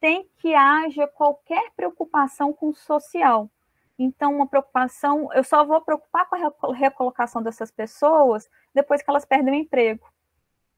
sem 0.00 0.28
que 0.38 0.54
haja 0.54 1.06
qualquer 1.08 1.72
preocupação 1.74 2.52
com 2.52 2.68
o 2.68 2.74
social. 2.74 3.50
Então, 3.98 4.36
uma 4.36 4.46
preocupação, 4.46 5.32
eu 5.32 5.42
só 5.42 5.64
vou 5.64 5.80
preocupar 5.80 6.28
com 6.28 6.36
a 6.36 6.74
recolocação 6.74 7.42
dessas 7.42 7.70
pessoas 7.70 8.48
depois 8.72 9.02
que 9.02 9.10
elas 9.10 9.24
perdem 9.24 9.52
o 9.52 9.56
emprego. 9.56 10.06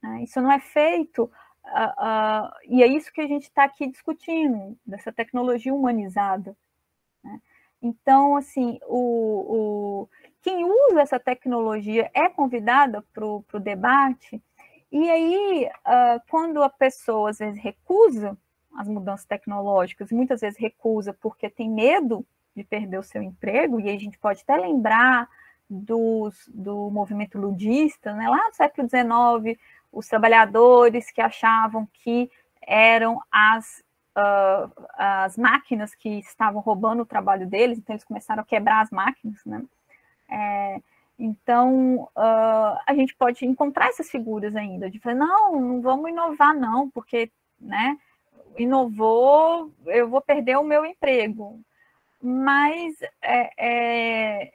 Né? 0.02 0.22
Isso 0.22 0.40
não 0.40 0.50
é 0.50 0.58
feito 0.58 1.30
Uh, 1.64 2.48
uh, 2.48 2.50
e 2.64 2.82
é 2.82 2.86
isso 2.86 3.12
que 3.12 3.20
a 3.20 3.26
gente 3.26 3.44
está 3.44 3.64
aqui 3.64 3.86
discutindo, 3.86 4.76
dessa 4.84 5.12
tecnologia 5.12 5.72
humanizada. 5.72 6.56
Né? 7.22 7.40
Então, 7.82 8.36
assim, 8.36 8.78
o, 8.86 10.06
o, 10.06 10.08
quem 10.42 10.64
usa 10.64 11.00
essa 11.00 11.20
tecnologia 11.20 12.10
é 12.14 12.28
convidada 12.28 13.04
para 13.12 13.24
o 13.24 13.44
debate, 13.60 14.42
e 14.90 15.08
aí, 15.08 15.70
uh, 15.86 16.20
quando 16.28 16.62
a 16.62 16.68
pessoa 16.68 17.30
às 17.30 17.38
vezes 17.38 17.62
recusa 17.62 18.36
as 18.76 18.88
mudanças 18.88 19.24
tecnológicas, 19.24 20.10
muitas 20.10 20.40
vezes 20.40 20.58
recusa 20.58 21.12
porque 21.12 21.48
tem 21.48 21.70
medo 21.70 22.26
de 22.56 22.64
perder 22.64 22.98
o 22.98 23.02
seu 23.02 23.22
emprego, 23.22 23.80
e 23.80 23.88
aí 23.88 23.96
a 23.96 24.00
gente 24.00 24.18
pode 24.18 24.42
até 24.42 24.56
lembrar 24.56 25.28
dos, 25.68 26.48
do 26.52 26.90
movimento 26.90 27.38
ludista, 27.38 28.12
né? 28.12 28.28
lá 28.28 28.48
no 28.48 28.54
século 28.54 28.88
XIX, 28.88 29.58
os 29.92 30.06
trabalhadores 30.06 31.10
que 31.10 31.20
achavam 31.20 31.88
que 31.92 32.30
eram 32.62 33.20
as 33.30 33.82
uh, 34.16 34.70
as 34.94 35.36
máquinas 35.36 35.94
que 35.94 36.18
estavam 36.20 36.60
roubando 36.60 37.02
o 37.02 37.06
trabalho 37.06 37.46
deles, 37.46 37.78
então 37.78 37.94
eles 37.94 38.04
começaram 38.04 38.42
a 38.42 38.46
quebrar 38.46 38.80
as 38.82 38.90
máquinas, 38.90 39.40
né? 39.44 39.62
É, 40.28 40.80
então, 41.18 42.04
uh, 42.16 42.78
a 42.86 42.94
gente 42.94 43.14
pode 43.14 43.44
encontrar 43.44 43.88
essas 43.88 44.10
figuras 44.10 44.56
ainda, 44.56 44.90
de 44.90 44.98
falar, 44.98 45.16
não, 45.16 45.60
não 45.60 45.82
vamos 45.82 46.10
inovar 46.10 46.54
não, 46.54 46.88
porque, 46.90 47.30
né, 47.60 47.98
inovou, 48.56 49.70
eu 49.86 50.08
vou 50.08 50.20
perder 50.20 50.56
o 50.56 50.64
meu 50.64 50.84
emprego. 50.84 51.60
Mas 52.22 53.00
é, 53.22 53.50
é, 53.58 54.52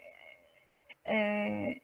é, 1.06 1.82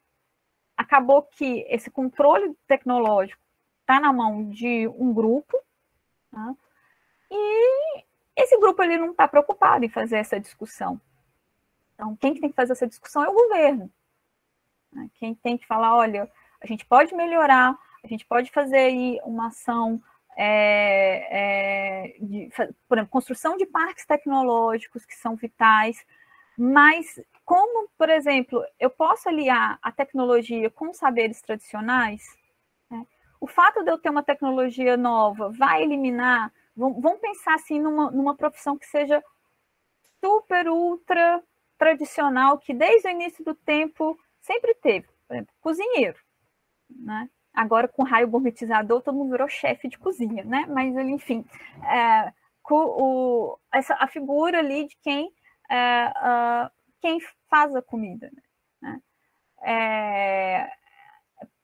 acabou 0.91 1.23
que 1.23 1.65
esse 1.69 1.89
controle 1.89 2.53
tecnológico 2.67 3.41
está 3.79 3.97
na 3.97 4.11
mão 4.11 4.49
de 4.49 4.89
um 4.89 5.13
grupo, 5.13 5.57
né? 6.29 6.53
e 7.31 8.03
esse 8.35 8.59
grupo 8.59 8.83
ele 8.83 8.97
não 8.97 9.11
está 9.11 9.25
preocupado 9.25 9.85
em 9.85 9.89
fazer 9.89 10.17
essa 10.17 10.37
discussão. 10.37 10.99
Então, 11.93 12.13
quem 12.17 12.33
tem 12.33 12.49
que 12.49 12.55
fazer 12.55 12.73
essa 12.73 12.87
discussão 12.87 13.23
é 13.23 13.29
o 13.29 13.33
governo. 13.33 13.89
Né? 14.91 15.09
Quem 15.15 15.33
tem 15.33 15.57
que 15.57 15.65
falar, 15.65 15.95
olha, 15.95 16.29
a 16.59 16.67
gente 16.67 16.85
pode 16.85 17.15
melhorar, 17.15 17.77
a 18.03 18.07
gente 18.07 18.25
pode 18.25 18.51
fazer 18.51 18.77
aí 18.77 19.19
uma 19.23 19.47
ação 19.47 20.01
é, 20.35 21.27
é, 21.29 22.15
de, 22.19 22.49
por 22.87 22.97
exemplo, 22.97 23.11
construção 23.11 23.55
de 23.55 23.65
parques 23.65 24.05
tecnológicos 24.05 25.05
que 25.05 25.15
são 25.15 25.37
vitais, 25.37 26.05
mas 26.57 27.17
como, 27.45 27.89
por 27.97 28.09
exemplo, 28.09 28.63
eu 28.79 28.89
posso 28.89 29.29
aliar 29.29 29.77
a 29.81 29.91
tecnologia 29.91 30.69
com 30.69 30.93
saberes 30.93 31.41
tradicionais? 31.41 32.23
Né? 32.89 33.05
O 33.39 33.47
fato 33.47 33.83
de 33.83 33.91
eu 33.91 33.97
ter 33.97 34.09
uma 34.09 34.23
tecnologia 34.23 34.95
nova 34.95 35.49
vai 35.49 35.83
eliminar. 35.83 36.51
Vamos 36.75 37.19
pensar 37.19 37.55
assim 37.55 37.79
numa, 37.79 38.11
numa 38.11 38.35
profissão 38.35 38.77
que 38.77 38.85
seja 38.85 39.23
super, 40.23 40.69
ultra 40.69 41.43
tradicional, 41.77 42.59
que 42.59 42.73
desde 42.73 43.07
o 43.07 43.11
início 43.11 43.43
do 43.43 43.55
tempo 43.55 44.17
sempre 44.39 44.75
teve, 44.75 45.07
por 45.27 45.35
exemplo, 45.35 45.53
cozinheiro. 45.59 46.19
Né? 46.89 47.29
Agora, 47.53 47.87
com 47.87 48.03
raio 48.03 48.29
gourmetizador, 48.29 49.01
todo 49.01 49.15
mundo 49.15 49.31
virou 49.31 49.47
chefe 49.49 49.89
de 49.89 49.97
cozinha, 49.97 50.43
né? 50.43 50.65
Mas, 50.69 50.95
enfim, 50.95 51.45
é, 51.83 52.31
o, 52.69 53.57
essa, 53.73 53.95
a 53.95 54.07
figura 54.07 54.59
ali 54.59 54.87
de 54.87 54.95
quem, 55.01 55.33
é, 55.69 56.05
uh, 56.07 56.71
quem 57.01 57.19
faz 57.49 57.75
a 57.75 57.81
comida. 57.81 58.31
Né? 58.81 59.01
É, 59.63 60.71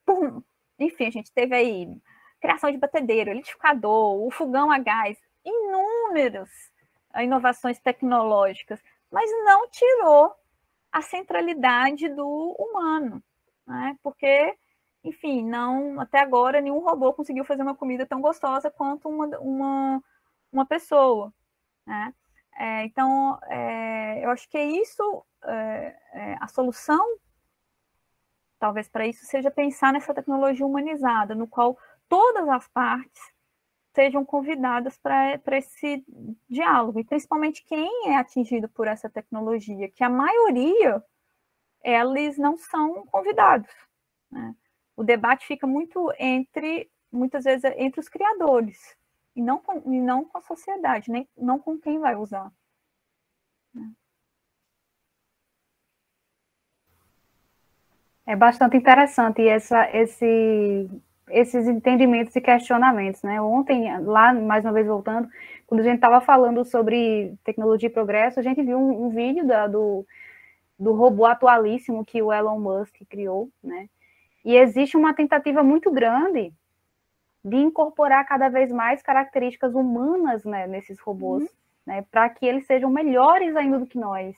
por, 0.05 0.43
enfim, 0.79 1.05
a 1.05 1.11
gente 1.11 1.31
teve 1.31 1.55
aí 1.55 1.87
criação 2.39 2.71
de 2.71 2.77
batedeiro, 2.77 3.31
liquidificador, 3.31 4.25
o 4.25 4.31
fogão 4.31 4.71
a 4.71 4.77
gás, 4.77 5.17
inúmeras 5.43 6.49
inovações 7.23 7.79
tecnológicas, 7.79 8.81
mas 9.11 9.29
não 9.43 9.67
tirou 9.69 10.33
a 10.91 11.01
centralidade 11.01 12.09
do 12.09 12.55
humano, 12.57 13.23
né? 13.65 13.97
porque 14.03 14.55
enfim, 15.03 15.43
não 15.43 15.99
até 16.01 16.19
agora 16.19 16.59
nenhum 16.59 16.79
robô 16.79 17.13
conseguiu 17.13 17.45
fazer 17.45 17.61
uma 17.61 17.75
comida 17.75 18.05
tão 18.05 18.19
gostosa 18.19 18.69
quanto 18.69 19.07
uma, 19.07 19.25
uma, 19.39 20.03
uma 20.51 20.65
pessoa. 20.65 21.33
Né? 21.85 22.13
É, 22.57 22.85
então, 22.85 23.39
é, 23.43 24.25
eu 24.25 24.31
acho 24.31 24.49
que 24.49 24.57
é 24.57 24.65
isso, 24.65 25.25
é, 25.43 25.95
é 26.13 26.37
a 26.41 26.47
solução, 26.47 27.05
talvez 28.59 28.89
para 28.89 29.05
isso, 29.07 29.25
seja 29.25 29.51
pensar 29.51 29.93
nessa 29.93 30.13
tecnologia 30.13 30.65
humanizada, 30.65 31.35
no 31.35 31.47
qual 31.47 31.77
todas 32.09 32.47
as 32.49 32.67
partes 32.69 33.21
sejam 33.93 34.25
convidadas 34.25 34.97
para 34.97 35.57
esse 35.57 36.03
diálogo, 36.49 36.99
e 36.99 37.03
principalmente 37.03 37.63
quem 37.63 38.09
é 38.09 38.15
atingido 38.17 38.69
por 38.69 38.87
essa 38.87 39.09
tecnologia, 39.09 39.89
que 39.89 40.03
a 40.03 40.09
maioria, 40.09 41.03
eles 41.83 42.37
não 42.37 42.57
são 42.57 43.05
convidados. 43.07 43.71
Né? 44.31 44.55
o 44.97 45.03
debate 45.03 45.45
fica 45.45 45.67
muito 45.67 46.11
entre, 46.17 46.89
muitas 47.11 47.43
vezes, 47.43 47.63
entre 47.77 48.01
os 48.01 48.09
criadores, 48.09 48.96
e 49.37 49.41
não 49.41 49.59
com, 49.59 49.93
e 49.93 50.01
não 50.01 50.25
com 50.25 50.39
a 50.39 50.41
sociedade, 50.41 51.11
nem, 51.11 51.27
não 51.37 51.59
com 51.59 51.77
quem 51.77 51.99
vai 51.99 52.15
usar. 52.15 52.51
É 58.25 58.35
bastante 58.35 58.75
interessante 58.75 59.47
essa, 59.47 59.87
esse, 59.95 60.89
esses 61.29 61.67
entendimentos 61.67 62.35
e 62.35 62.41
questionamentos, 62.41 63.21
né? 63.21 63.39
Ontem, 63.39 63.85
lá, 64.01 64.33
mais 64.33 64.65
uma 64.65 64.73
vez 64.73 64.87
voltando, 64.87 65.29
quando 65.67 65.81
a 65.81 65.83
gente 65.83 65.95
estava 65.95 66.19
falando 66.19 66.65
sobre 66.65 67.37
tecnologia 67.43 67.87
e 67.87 67.91
progresso, 67.91 68.39
a 68.39 68.43
gente 68.43 68.61
viu 68.63 68.79
um, 68.79 69.05
um 69.05 69.09
vídeo 69.09 69.45
da, 69.45 69.67
do, 69.67 70.05
do 70.79 70.93
robô 70.93 71.25
atualíssimo 71.25 72.03
que 72.03 72.21
o 72.23 72.33
Elon 72.33 72.59
Musk 72.59 72.95
criou, 73.07 73.49
né? 73.63 73.87
E 74.43 74.55
existe 74.57 74.97
uma 74.97 75.13
tentativa 75.13 75.61
muito 75.63 75.91
grande 75.91 76.51
de 77.47 77.57
incorporar 77.57 78.25
cada 78.25 78.49
vez 78.49 78.71
mais 78.71 79.01
características 79.01 79.73
humanas 79.73 80.43
né, 80.43 80.67
nesses 80.67 80.99
robôs, 80.99 81.43
uhum. 81.43 81.49
né, 81.85 82.05
para 82.11 82.29
que 82.29 82.45
eles 82.45 82.65
sejam 82.65 82.89
melhores 82.89 83.55
ainda 83.55 83.79
do 83.79 83.87
que 83.87 83.97
nós. 83.97 84.35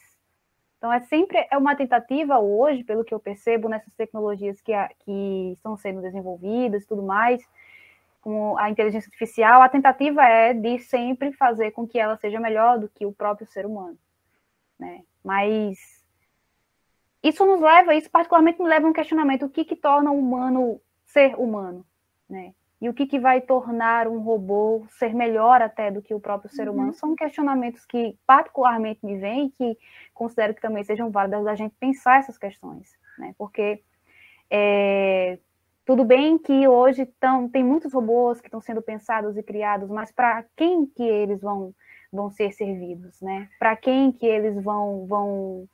Então, 0.77 0.93
é 0.93 1.01
sempre 1.01 1.45
é 1.51 1.57
uma 1.57 1.75
tentativa 1.75 2.39
hoje, 2.39 2.83
pelo 2.83 3.03
que 3.03 3.13
eu 3.13 3.19
percebo, 3.19 3.67
nessas 3.67 3.93
tecnologias 3.95 4.61
que, 4.61 4.71
a, 4.71 4.89
que 4.99 5.53
estão 5.53 5.75
sendo 5.75 6.01
desenvolvidas 6.01 6.83
e 6.83 6.87
tudo 6.87 7.03
mais, 7.03 7.45
como 8.21 8.57
a 8.57 8.69
inteligência 8.69 9.07
artificial, 9.07 9.61
a 9.61 9.69
tentativa 9.69 10.23
é 10.23 10.53
de 10.53 10.79
sempre 10.79 11.33
fazer 11.33 11.71
com 11.71 11.87
que 11.87 11.99
ela 11.99 12.15
seja 12.17 12.39
melhor 12.39 12.79
do 12.79 12.87
que 12.87 13.05
o 13.05 13.11
próprio 13.11 13.47
ser 13.47 13.65
humano. 13.65 13.97
Né? 14.79 15.03
Mas 15.23 16.05
isso 17.21 17.45
nos 17.45 17.59
leva, 17.59 17.95
isso 17.95 18.09
particularmente 18.09 18.61
me 18.61 18.69
leva 18.69 18.87
a 18.87 18.89
um 18.89 18.93
questionamento: 18.93 19.45
o 19.45 19.49
que, 19.49 19.65
que 19.65 19.75
torna 19.75 20.11
um 20.11 20.19
humano 20.19 20.79
ser 21.05 21.35
humano? 21.35 21.85
Né? 22.29 22.53
E 22.81 22.87
o 22.87 22.93
que, 22.93 23.05
que 23.05 23.19
vai 23.19 23.41
tornar 23.41 24.07
um 24.07 24.19
robô 24.19 24.85
ser 24.91 25.13
melhor 25.13 25.61
até 25.61 25.91
do 25.91 26.01
que 26.01 26.13
o 26.13 26.19
próprio 26.19 26.49
ser 26.49 26.69
humano? 26.69 26.89
Uhum. 26.89 26.93
São 26.93 27.15
questionamentos 27.15 27.85
que 27.85 28.17
particularmente 28.25 29.05
me 29.05 29.17
vêm 29.17 29.47
e 29.47 29.51
que 29.51 29.77
considero 30.13 30.53
que 30.53 30.61
também 30.61 30.83
sejam 30.83 31.11
válidos 31.11 31.45
a 31.45 31.55
gente 31.55 31.75
pensar 31.77 32.19
essas 32.19 32.37
questões, 32.37 32.97
né? 33.17 33.35
Porque 33.37 33.81
é, 34.49 35.37
tudo 35.85 36.05
bem 36.05 36.37
que 36.37 36.67
hoje 36.67 37.05
tão, 37.19 37.49
tem 37.49 37.63
muitos 37.63 37.91
robôs 37.91 38.39
que 38.39 38.47
estão 38.47 38.61
sendo 38.61 38.81
pensados 38.81 39.35
e 39.35 39.43
criados, 39.43 39.89
mas 39.89 40.11
para 40.11 40.45
quem 40.55 40.85
que 40.85 41.03
eles 41.03 41.41
vão, 41.41 41.73
vão 42.13 42.29
ser 42.29 42.53
servidos, 42.53 43.19
né? 43.21 43.49
Para 43.59 43.75
quem 43.75 44.11
que 44.11 44.25
eles 44.25 44.55
vão, 44.63 45.05
vão 45.05 45.67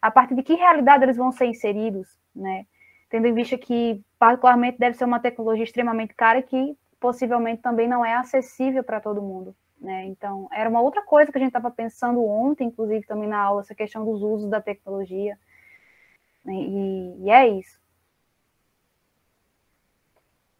a 0.00 0.10
partir 0.10 0.34
de 0.34 0.42
que 0.42 0.54
realidade 0.54 1.04
eles 1.04 1.16
vão 1.16 1.30
ser 1.30 1.46
inseridos, 1.46 2.08
né? 2.34 2.66
Tendo 3.12 3.26
em 3.26 3.34
vista 3.34 3.58
que, 3.58 4.02
particularmente, 4.18 4.78
deve 4.78 4.96
ser 4.96 5.04
uma 5.04 5.20
tecnologia 5.20 5.64
extremamente 5.64 6.14
cara 6.14 6.40
que 6.42 6.74
possivelmente 6.98 7.60
também 7.60 7.86
não 7.86 8.02
é 8.02 8.14
acessível 8.14 8.82
para 8.82 9.02
todo 9.02 9.20
mundo, 9.20 9.54
né? 9.78 10.06
Então, 10.06 10.48
era 10.50 10.70
uma 10.70 10.80
outra 10.80 11.02
coisa 11.02 11.30
que 11.30 11.36
a 11.36 11.40
gente 11.40 11.50
estava 11.50 11.70
pensando 11.70 12.24
ontem, 12.24 12.68
inclusive 12.68 13.04
também 13.04 13.28
na 13.28 13.38
aula, 13.38 13.60
essa 13.60 13.74
questão 13.74 14.02
dos 14.02 14.22
usos 14.22 14.48
da 14.48 14.62
tecnologia. 14.62 15.38
Né? 16.42 16.54
E, 16.54 17.24
e, 17.24 17.30
é 17.30 17.48
isso. 17.48 17.78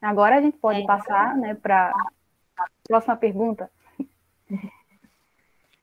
Agora 0.03 0.36
a 0.36 0.42
gente 0.42 0.59
pode 0.59 0.82
é. 0.82 0.84
passar 0.84 1.34
né, 1.34 1.55
para 1.55 1.90
a 2.59 2.66
próxima 2.86 3.16
pergunta. 3.16 3.70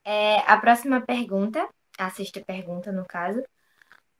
É, 0.04 0.36
a 0.46 0.56
próxima 0.56 1.00
pergunta 1.00 1.68
a 1.98 2.10
sexta 2.10 2.40
pergunta, 2.40 2.90
no 2.90 3.04
caso. 3.04 3.42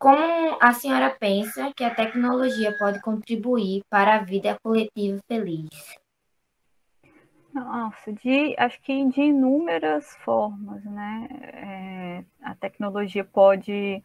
Como 0.01 0.57
a 0.63 0.73
senhora 0.73 1.11
pensa 1.11 1.75
que 1.77 1.85
a 1.85 1.95
tecnologia 1.95 2.75
pode 2.79 3.03
contribuir 3.03 3.83
para 3.91 4.15
a 4.15 4.25
vida 4.25 4.59
coletiva 4.63 5.21
feliz? 5.29 5.69
Nossa, 7.53 8.11
de, 8.11 8.55
acho 8.57 8.81
que 8.81 9.05
de 9.11 9.21
inúmeras 9.21 10.17
formas, 10.25 10.83
né? 10.87 11.29
É, 11.53 12.25
a 12.43 12.55
tecnologia 12.55 13.23
pode, 13.23 14.03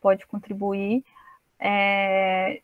pode 0.00 0.26
contribuir. 0.26 1.04
É, 1.58 2.62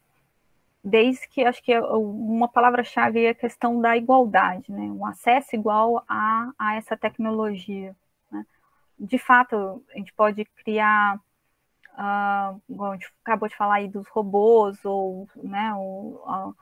desde 0.82 1.28
que 1.28 1.44
acho 1.44 1.62
que 1.62 1.78
uma 1.78 2.48
palavra-chave 2.48 3.26
é 3.26 3.28
a 3.28 3.34
questão 3.34 3.82
da 3.82 3.98
igualdade, 3.98 4.72
né? 4.72 4.84
Um 4.84 5.04
acesso 5.04 5.54
igual 5.54 6.02
a, 6.08 6.50
a 6.58 6.76
essa 6.76 6.96
tecnologia 6.96 7.94
de 9.02 9.18
fato, 9.18 9.84
a 9.92 9.98
gente 9.98 10.12
pode 10.12 10.44
criar, 10.64 11.20
uh, 11.94 12.84
a 12.84 12.92
gente 12.92 13.12
acabou 13.24 13.48
de 13.48 13.56
falar 13.56 13.76
aí 13.76 13.88
dos 13.88 14.06
robôs, 14.08 14.84
ou, 14.84 15.28
né, 15.42 15.74
ou, 15.74 16.54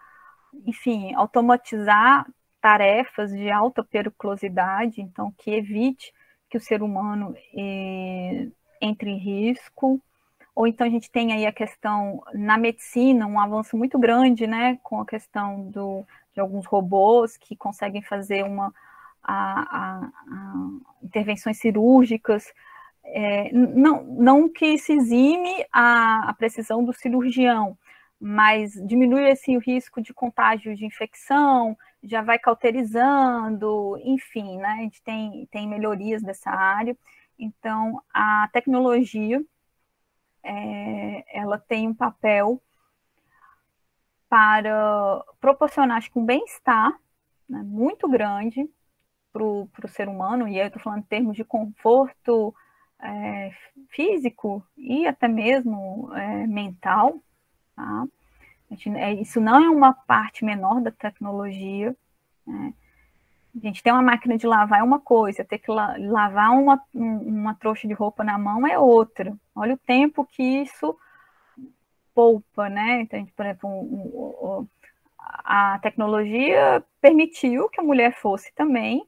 enfim, 0.66 1.14
automatizar 1.14 2.26
tarefas 2.60 3.30
de 3.30 3.50
alta 3.50 3.82
periculosidade, 3.82 5.00
então, 5.00 5.32
que 5.38 5.50
evite 5.50 6.12
que 6.48 6.56
o 6.56 6.60
ser 6.60 6.82
humano 6.82 7.34
eh, 7.56 8.48
entre 8.80 9.10
em 9.10 9.16
risco, 9.16 10.00
ou 10.54 10.66
então 10.66 10.86
a 10.86 10.90
gente 10.90 11.10
tem 11.10 11.32
aí 11.32 11.46
a 11.46 11.52
questão 11.52 12.22
na 12.34 12.58
medicina, 12.58 13.26
um 13.26 13.40
avanço 13.40 13.76
muito 13.76 13.98
grande, 13.98 14.46
né, 14.46 14.78
com 14.82 15.00
a 15.00 15.06
questão 15.06 15.70
do, 15.70 16.04
de 16.34 16.40
alguns 16.40 16.66
robôs 16.66 17.36
que 17.36 17.56
conseguem 17.56 18.02
fazer 18.02 18.44
uma 18.44 18.74
a, 19.22 19.60
a, 19.60 20.10
a 20.28 20.54
intervenções 21.02 21.58
cirúrgicas, 21.58 22.52
é, 23.12 23.52
não, 23.52 24.04
não 24.04 24.48
que 24.48 24.78
se 24.78 24.92
exime 24.92 25.64
a, 25.72 26.30
a 26.30 26.34
precisão 26.34 26.84
do 26.84 26.92
cirurgião, 26.92 27.76
mas 28.20 28.72
diminui 28.86 29.30
assim, 29.30 29.56
o 29.56 29.60
risco 29.60 30.00
de 30.00 30.12
contágio 30.12 30.76
de 30.76 30.84
infecção, 30.84 31.76
já 32.02 32.22
vai 32.22 32.38
cauterizando, 32.38 33.98
enfim, 34.04 34.58
né? 34.58 34.68
A 34.68 34.82
gente 34.82 35.02
tem, 35.02 35.46
tem 35.50 35.68
melhorias 35.68 36.22
dessa 36.22 36.50
área. 36.50 36.96
Então, 37.38 38.02
a 38.12 38.48
tecnologia, 38.52 39.42
é, 40.42 41.24
ela 41.38 41.58
tem 41.58 41.88
um 41.88 41.94
papel 41.94 42.60
para 44.28 45.24
proporcionar, 45.40 45.98
acho 45.98 46.10
que 46.12 46.18
um 46.18 46.24
bem-estar 46.24 46.92
né, 47.48 47.62
muito 47.64 48.08
grande 48.08 48.68
para 49.32 49.42
o 49.42 49.68
ser 49.88 50.08
humano, 50.08 50.46
e 50.46 50.52
aí 50.52 50.60
eu 50.60 50.66
estou 50.68 50.82
falando 50.82 51.00
em 51.00 51.06
termos 51.06 51.36
de 51.36 51.44
conforto 51.44 52.54
é, 53.02 53.52
físico 53.88 54.64
e 54.76 55.06
até 55.06 55.28
mesmo 55.28 56.10
é, 56.14 56.46
mental, 56.46 57.20
tá? 57.74 58.06
Gente, 58.70 58.88
é, 58.90 59.12
isso 59.14 59.40
não 59.40 59.56
é 59.62 59.68
uma 59.68 59.92
parte 59.92 60.44
menor 60.44 60.80
da 60.80 60.90
tecnologia. 60.90 61.94
Né? 62.46 62.72
A 63.56 63.66
gente 63.66 63.82
tem 63.82 63.92
uma 63.92 64.02
máquina 64.02 64.38
de 64.38 64.46
lavar 64.46 64.80
é 64.80 64.82
uma 64.82 65.00
coisa, 65.00 65.44
ter 65.44 65.58
que 65.58 65.70
lavar 65.70 66.52
uma, 66.52 66.80
uma 66.94 67.54
trouxa 67.54 67.88
de 67.88 67.94
roupa 67.94 68.22
na 68.22 68.38
mão 68.38 68.64
é 68.66 68.78
outra. 68.78 69.36
Olha 69.54 69.74
o 69.74 69.78
tempo 69.78 70.24
que 70.24 70.42
isso 70.42 70.96
poupa, 72.14 72.68
né? 72.68 73.00
Então, 73.00 73.26
por 73.36 73.44
exemplo, 73.44 73.68
um, 73.68 74.60
um, 74.60 74.68
a 75.44 75.78
tecnologia 75.80 76.84
permitiu 77.00 77.68
que 77.68 77.80
a 77.80 77.84
mulher 77.84 78.14
fosse 78.14 78.52
também 78.54 79.04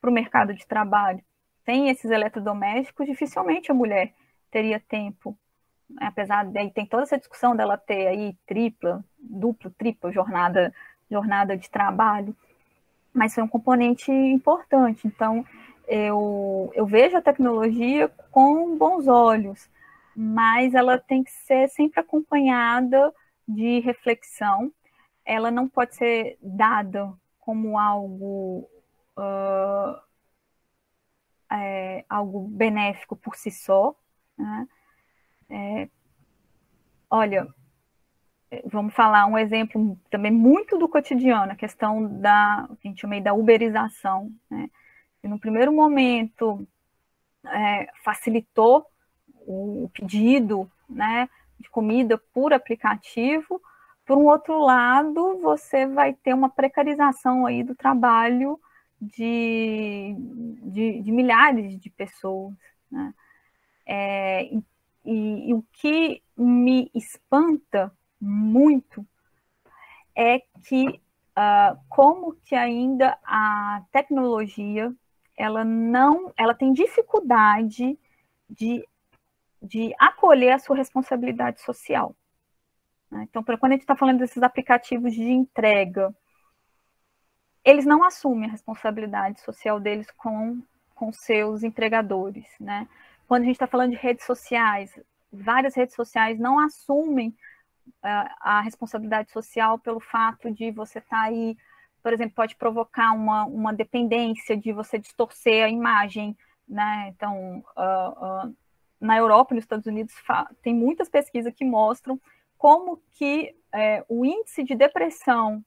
para 0.00 0.10
o 0.10 0.12
mercado 0.12 0.52
de 0.52 0.66
trabalho. 0.66 1.22
Sem 1.64 1.88
esses 1.88 2.10
eletrodomésticos, 2.10 3.06
dificilmente 3.06 3.70
a 3.70 3.74
mulher 3.74 4.12
teria 4.50 4.80
tempo 4.80 5.36
né, 5.92 6.06
apesar 6.06 6.44
de 6.46 6.70
tem 6.70 6.86
toda 6.86 7.02
essa 7.02 7.18
discussão 7.18 7.54
dela 7.54 7.76
ter 7.76 8.06
aí 8.06 8.36
tripla, 8.46 9.04
duplo, 9.18 9.70
tripla 9.70 10.12
jornada, 10.12 10.72
jornada 11.10 11.56
de 11.56 11.70
trabalho, 11.70 12.34
mas 13.12 13.34
foi 13.34 13.44
um 13.44 13.48
componente 13.48 14.10
importante. 14.10 15.06
Então, 15.06 15.44
eu, 15.86 16.70
eu 16.74 16.86
vejo 16.86 17.16
a 17.16 17.22
tecnologia 17.22 18.08
com 18.30 18.76
bons 18.76 19.06
olhos, 19.06 19.68
mas 20.16 20.74
ela 20.74 20.98
tem 20.98 21.22
que 21.22 21.30
ser 21.30 21.68
sempre 21.68 22.00
acompanhada 22.00 23.12
de 23.46 23.80
reflexão. 23.80 24.72
Ela 25.24 25.50
não 25.50 25.68
pode 25.68 25.94
ser 25.94 26.38
dada 26.40 27.12
como 27.38 27.78
algo 27.78 28.68
uh, 29.16 30.00
é, 31.52 32.04
algo 32.08 32.48
benéfico 32.48 33.16
por 33.16 33.36
si 33.36 33.50
só, 33.50 33.94
né? 34.38 34.68
É, 35.50 35.88
olha, 37.10 37.46
vamos 38.64 38.94
falar 38.94 39.26
um 39.26 39.36
exemplo 39.38 39.98
também 40.10 40.30
muito 40.30 40.78
do 40.78 40.88
cotidiano, 40.88 41.52
a 41.52 41.56
questão 41.56 42.20
da, 42.20 42.66
a 42.70 42.76
gente 42.82 43.00
chama 43.00 43.20
da 43.20 43.34
uberização. 43.34 44.30
Né? 44.50 44.70
No 45.22 45.38
primeiro 45.38 45.72
momento, 45.72 46.66
é, 47.46 47.88
facilitou 48.02 48.86
o 49.46 49.90
pedido 49.92 50.70
né, 50.88 51.28
de 51.58 51.68
comida 51.68 52.16
por 52.32 52.52
aplicativo, 52.52 53.60
por 54.04 54.16
um 54.18 54.26
outro 54.26 54.58
lado, 54.58 55.38
você 55.40 55.86
vai 55.86 56.12
ter 56.12 56.34
uma 56.34 56.48
precarização 56.48 57.46
aí 57.46 57.62
do 57.62 57.74
trabalho 57.74 58.58
de, 59.02 60.14
de, 60.62 61.02
de 61.02 61.12
milhares 61.12 61.76
de 61.78 61.90
pessoas. 61.90 62.54
Né? 62.88 63.12
É, 63.84 64.44
e, 65.04 65.50
e 65.50 65.54
o 65.54 65.64
que 65.72 66.22
me 66.36 66.88
espanta 66.94 67.92
muito 68.20 69.04
é 70.16 70.38
que 70.68 70.86
uh, 70.88 71.76
como 71.88 72.34
que 72.44 72.54
ainda 72.54 73.18
a 73.24 73.82
tecnologia 73.90 74.94
ela 75.36 75.64
não 75.64 76.32
ela 76.36 76.54
tem 76.54 76.72
dificuldade 76.72 77.98
de, 78.48 78.86
de 79.60 79.92
acolher 79.98 80.52
a 80.52 80.58
sua 80.60 80.76
responsabilidade 80.76 81.60
social. 81.62 82.14
Né? 83.10 83.26
Então, 83.28 83.42
quando 83.42 83.72
a 83.72 83.74
gente 83.74 83.80
está 83.80 83.96
falando 83.96 84.20
desses 84.20 84.42
aplicativos 84.42 85.12
de 85.12 85.28
entrega, 85.28 86.14
eles 87.64 87.84
não 87.84 88.02
assumem 88.04 88.48
a 88.48 88.52
responsabilidade 88.52 89.40
social 89.40 89.78
deles 89.78 90.10
com, 90.12 90.60
com 90.94 91.12
seus 91.12 91.62
entregadores, 91.62 92.46
né? 92.60 92.88
quando 93.32 93.44
a 93.44 93.46
gente 93.46 93.54
está 93.54 93.66
falando 93.66 93.92
de 93.92 93.96
redes 93.96 94.26
sociais, 94.26 94.94
várias 95.32 95.74
redes 95.74 95.94
sociais 95.94 96.38
não 96.38 96.58
assumem 96.58 97.30
uh, 98.04 98.28
a 98.42 98.60
responsabilidade 98.60 99.30
social 99.30 99.78
pelo 99.78 100.00
fato 100.00 100.50
de 100.50 100.70
você 100.70 100.98
estar 100.98 101.16
tá 101.16 101.22
aí, 101.22 101.56
por 102.02 102.12
exemplo, 102.12 102.34
pode 102.34 102.54
provocar 102.56 103.12
uma, 103.12 103.46
uma 103.46 103.72
dependência 103.72 104.54
de 104.54 104.70
você 104.70 104.98
distorcer 104.98 105.64
a 105.64 105.70
imagem, 105.70 106.36
né? 106.68 107.08
Então, 107.16 107.64
uh, 107.74 108.48
uh, 108.48 108.56
na 109.00 109.16
Europa 109.16 109.54
e 109.54 109.56
nos 109.56 109.64
Estados 109.64 109.86
Unidos 109.86 110.14
tem 110.60 110.74
muitas 110.74 111.08
pesquisas 111.08 111.54
que 111.54 111.64
mostram 111.64 112.20
como 112.58 113.00
que 113.12 113.56
é, 113.72 114.04
o 114.10 114.26
índice 114.26 114.62
de 114.62 114.74
depressão 114.74 115.64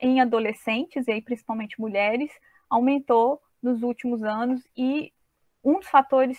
em 0.00 0.20
adolescentes, 0.20 1.06
e 1.06 1.12
aí 1.12 1.22
principalmente 1.22 1.80
mulheres, 1.80 2.30
aumentou 2.68 3.40
nos 3.62 3.82
últimos 3.82 4.22
anos 4.22 4.62
e 4.76 5.12
um 5.64 5.74
dos 5.74 5.88
fatores 5.88 6.38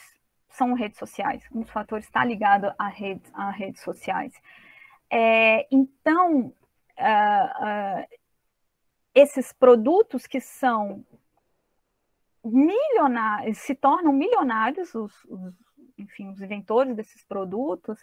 são 0.50 0.74
redes 0.74 0.98
sociais. 0.98 1.44
Um 1.54 1.62
dos 1.62 1.70
fatores 1.70 2.06
está 2.06 2.24
ligado 2.24 2.74
a 2.78 2.88
redes, 2.88 3.32
a 3.34 3.52
redes 3.52 3.82
sociais. 3.82 4.34
É, 5.10 5.68
então, 5.72 6.48
uh, 6.48 8.04
uh, 8.04 8.18
esses 9.14 9.52
produtos 9.54 10.26
que 10.26 10.40
são 10.40 11.06
milionários, 12.44 13.58
se 13.60 13.76
tornam 13.76 14.14
milionários, 14.14 14.94
os, 14.96 15.14
os, 15.26 15.54
enfim, 15.98 16.30
os 16.30 16.42
inventores 16.42 16.96
desses 16.96 17.24
produtos, 17.26 18.00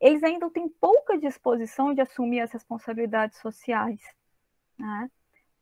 eles 0.00 0.22
ainda 0.22 0.50
têm 0.50 0.68
pouca 0.68 1.18
disposição 1.18 1.94
de 1.94 2.00
assumir 2.00 2.40
as 2.40 2.52
responsabilidades 2.52 3.38
sociais. 3.38 4.00
Né? 4.78 5.10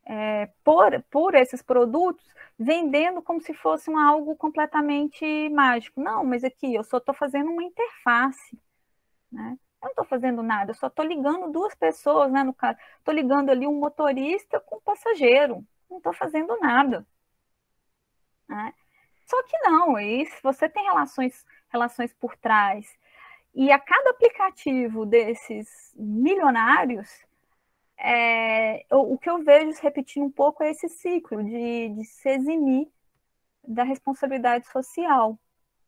é, 0.04 0.46
por, 0.64 1.00
por 1.10 1.34
esses 1.36 1.62
produtos, 1.62 2.26
vendendo 2.58 3.22
como 3.22 3.40
se 3.40 3.54
fosse 3.54 3.88
um 3.88 3.96
algo 3.96 4.34
completamente 4.34 5.48
mágico. 5.50 6.00
Não, 6.00 6.24
mas 6.24 6.42
aqui 6.42 6.74
eu 6.74 6.82
só 6.82 6.98
estou 6.98 7.14
fazendo 7.14 7.50
uma 7.50 7.62
interface. 7.62 8.58
Né? 9.30 9.56
Eu 9.80 9.86
não 9.86 9.90
estou 9.90 10.04
fazendo 10.04 10.42
nada, 10.42 10.72
eu 10.72 10.74
só 10.74 10.88
estou 10.88 11.04
ligando 11.04 11.52
duas 11.52 11.74
pessoas, 11.76 12.30
né? 12.30 12.42
No 12.42 12.52
caso, 12.52 12.76
estou 12.98 13.14
ligando 13.14 13.50
ali 13.50 13.66
um 13.66 13.78
motorista 13.78 14.60
com 14.60 14.76
um 14.76 14.80
passageiro, 14.80 15.64
não 15.88 15.98
estou 15.98 16.12
fazendo 16.12 16.58
nada. 16.58 17.06
Né? 18.48 18.74
Só 19.26 19.42
que 19.44 19.56
não, 19.60 19.96
se 19.96 20.42
você 20.42 20.68
tem 20.68 20.82
relações, 20.84 21.46
relações 21.68 22.12
por 22.12 22.36
trás, 22.36 22.98
e 23.54 23.70
a 23.70 23.78
cada 23.78 24.10
aplicativo 24.10 25.06
desses 25.06 25.94
milionários, 25.96 27.08
é, 28.02 28.86
o, 28.90 29.14
o, 29.14 29.18
que 29.18 29.28
eu 29.28 29.42
vejo 29.44 29.72
se 29.74 29.82
repetindo 29.82 30.24
um 30.24 30.30
pouco 30.30 30.62
é 30.62 30.70
esse 30.70 30.88
ciclo 30.88 31.44
de, 31.44 31.90
de 31.90 32.04
se 32.04 32.30
eximir 32.30 32.88
da 33.62 33.82
responsabilidade 33.82 34.66
social. 34.68 35.38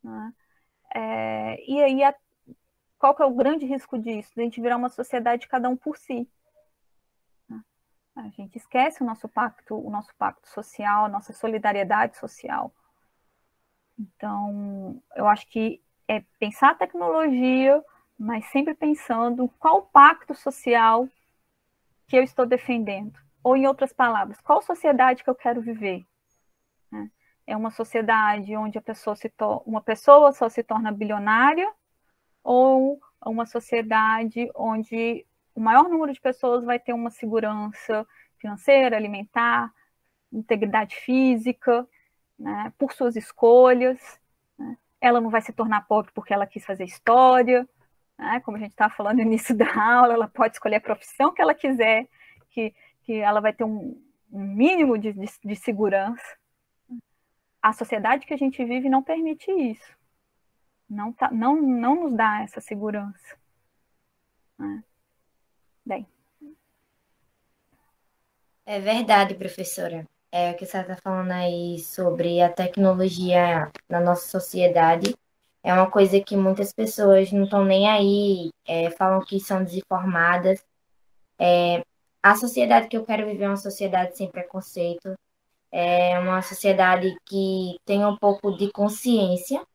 Né? 0.03 0.33
É, 0.93 1.69
e 1.69 1.81
aí, 1.81 2.03
a, 2.03 2.13
qual 2.99 3.15
que 3.15 3.23
é 3.23 3.25
o 3.25 3.33
grande 3.33 3.65
risco 3.65 3.97
disso? 3.97 4.31
De 4.35 4.41
a 4.41 4.43
gente 4.43 4.61
virar 4.61 4.77
uma 4.77 4.89
sociedade 4.89 5.47
cada 5.47 5.67
um 5.67 5.75
por 5.75 5.97
si. 5.97 6.29
Né? 7.49 7.59
A 8.15 8.29
gente 8.29 8.57
esquece 8.57 9.01
o 9.01 9.05
nosso 9.05 9.27
pacto, 9.27 9.75
o 9.75 9.89
nosso 9.89 10.13
pacto 10.15 10.47
social, 10.47 11.05
a 11.05 11.09
nossa 11.09 11.33
solidariedade 11.33 12.15
social. 12.17 12.71
Então, 13.97 15.01
eu 15.15 15.27
acho 15.27 15.47
que 15.47 15.81
é 16.07 16.21
pensar 16.39 16.71
a 16.71 16.75
tecnologia, 16.75 17.83
mas 18.19 18.45
sempre 18.51 18.75
pensando 18.75 19.49
qual 19.57 19.79
o 19.79 19.87
pacto 19.87 20.35
social 20.35 21.09
que 22.13 22.17
eu 22.17 22.23
estou 22.23 22.45
defendendo? 22.45 23.19
Ou, 23.43 23.57
em 23.57 23.65
outras 23.65 23.91
palavras, 23.91 24.39
qual 24.39 24.61
sociedade 24.61 25.23
que 25.23 25.29
eu 25.31 25.33
quero 25.33 25.61
viver? 25.61 26.05
Né? 26.91 27.09
É 27.47 27.57
uma 27.57 27.71
sociedade 27.71 28.55
onde 28.55 28.77
a 28.77 28.81
pessoa 28.83 29.15
se 29.15 29.33
uma 29.65 29.81
pessoa 29.81 30.31
só 30.31 30.47
se 30.47 30.61
torna 30.61 30.91
bilionária 30.91 31.67
ou 32.43 33.01
uma 33.25 33.47
sociedade 33.47 34.47
onde 34.53 35.25
o 35.55 35.59
maior 35.59 35.89
número 35.89 36.13
de 36.13 36.21
pessoas 36.21 36.63
vai 36.63 36.79
ter 36.79 36.93
uma 36.93 37.09
segurança 37.09 38.05
financeira, 38.37 38.95
alimentar, 38.95 39.73
integridade 40.31 40.95
física, 40.97 41.87
né, 42.37 42.71
por 42.77 42.93
suas 42.93 43.15
escolhas. 43.15 44.19
Né? 44.55 44.77
Ela 45.01 45.19
não 45.19 45.31
vai 45.31 45.41
se 45.41 45.51
tornar 45.51 45.87
pobre 45.87 46.11
porque 46.13 46.31
ela 46.31 46.45
quis 46.45 46.63
fazer 46.63 46.83
história, 46.83 47.67
né? 48.17 48.39
como 48.41 48.57
a 48.57 48.59
gente 48.59 48.71
estava 48.71 48.93
falando 48.93 49.17
no 49.17 49.23
início 49.23 49.55
da 49.55 49.73
aula, 49.73 50.13
ela 50.13 50.27
pode 50.27 50.55
escolher 50.55 50.77
a 50.77 50.81
profissão 50.81 51.33
que 51.33 51.41
ela 51.41 51.53
quiser, 51.53 52.07
que, 52.49 52.73
que 53.01 53.13
ela 53.13 53.39
vai 53.41 53.53
ter 53.53 53.63
um, 53.63 54.01
um 54.31 54.43
mínimo 54.43 54.97
de, 54.97 55.13
de, 55.13 55.29
de 55.43 55.55
segurança. 55.55 56.37
a 57.61 57.73
sociedade 57.73 58.25
que 58.25 58.33
a 58.33 58.37
gente 58.37 58.63
vive 58.63 58.89
não 58.89 59.03
permite 59.03 59.51
isso. 59.51 59.95
Não, 60.89 61.11
tá, 61.13 61.31
não, 61.31 61.61
não 61.61 62.03
nos 62.03 62.13
dá 62.13 62.41
essa 62.43 62.61
segurança. 62.61 63.37
Né? 64.57 64.83
Bem. 65.85 66.07
É 68.65 68.79
verdade, 68.79 69.35
professora. 69.35 70.07
É 70.31 70.51
o 70.51 70.55
que 70.55 70.65
você 70.65 70.79
está 70.79 70.95
falando 70.95 71.31
aí 71.31 71.77
sobre 71.79 72.41
a 72.41 72.49
tecnologia 72.49 73.71
na 73.87 73.99
nossa 73.99 74.27
sociedade. 74.27 75.15
É 75.63 75.73
uma 75.73 75.89
coisa 75.89 76.19
que 76.21 76.35
muitas 76.35 76.73
pessoas 76.73 77.31
não 77.31 77.45
estão 77.45 77.63
nem 77.65 77.89
aí, 77.89 78.51
é, 78.67 78.91
falam 78.91 79.21
que 79.25 79.39
são 79.39 79.63
desinformadas. 79.63 80.63
É, 81.39 81.83
a 82.21 82.35
sociedade 82.35 82.87
que 82.89 82.97
eu 82.97 83.05
quero 83.05 83.25
viver 83.25 83.45
é 83.45 83.49
uma 83.49 83.57
sociedade 83.57 84.17
sem 84.17 84.29
preconceito, 84.29 85.15
é 85.71 86.19
uma 86.19 86.41
sociedade 86.41 87.15
que 87.25 87.77
tem 87.85 88.05
um 88.05 88.17
pouco 88.17 88.55
de 88.57 88.71
consciência, 88.71 89.65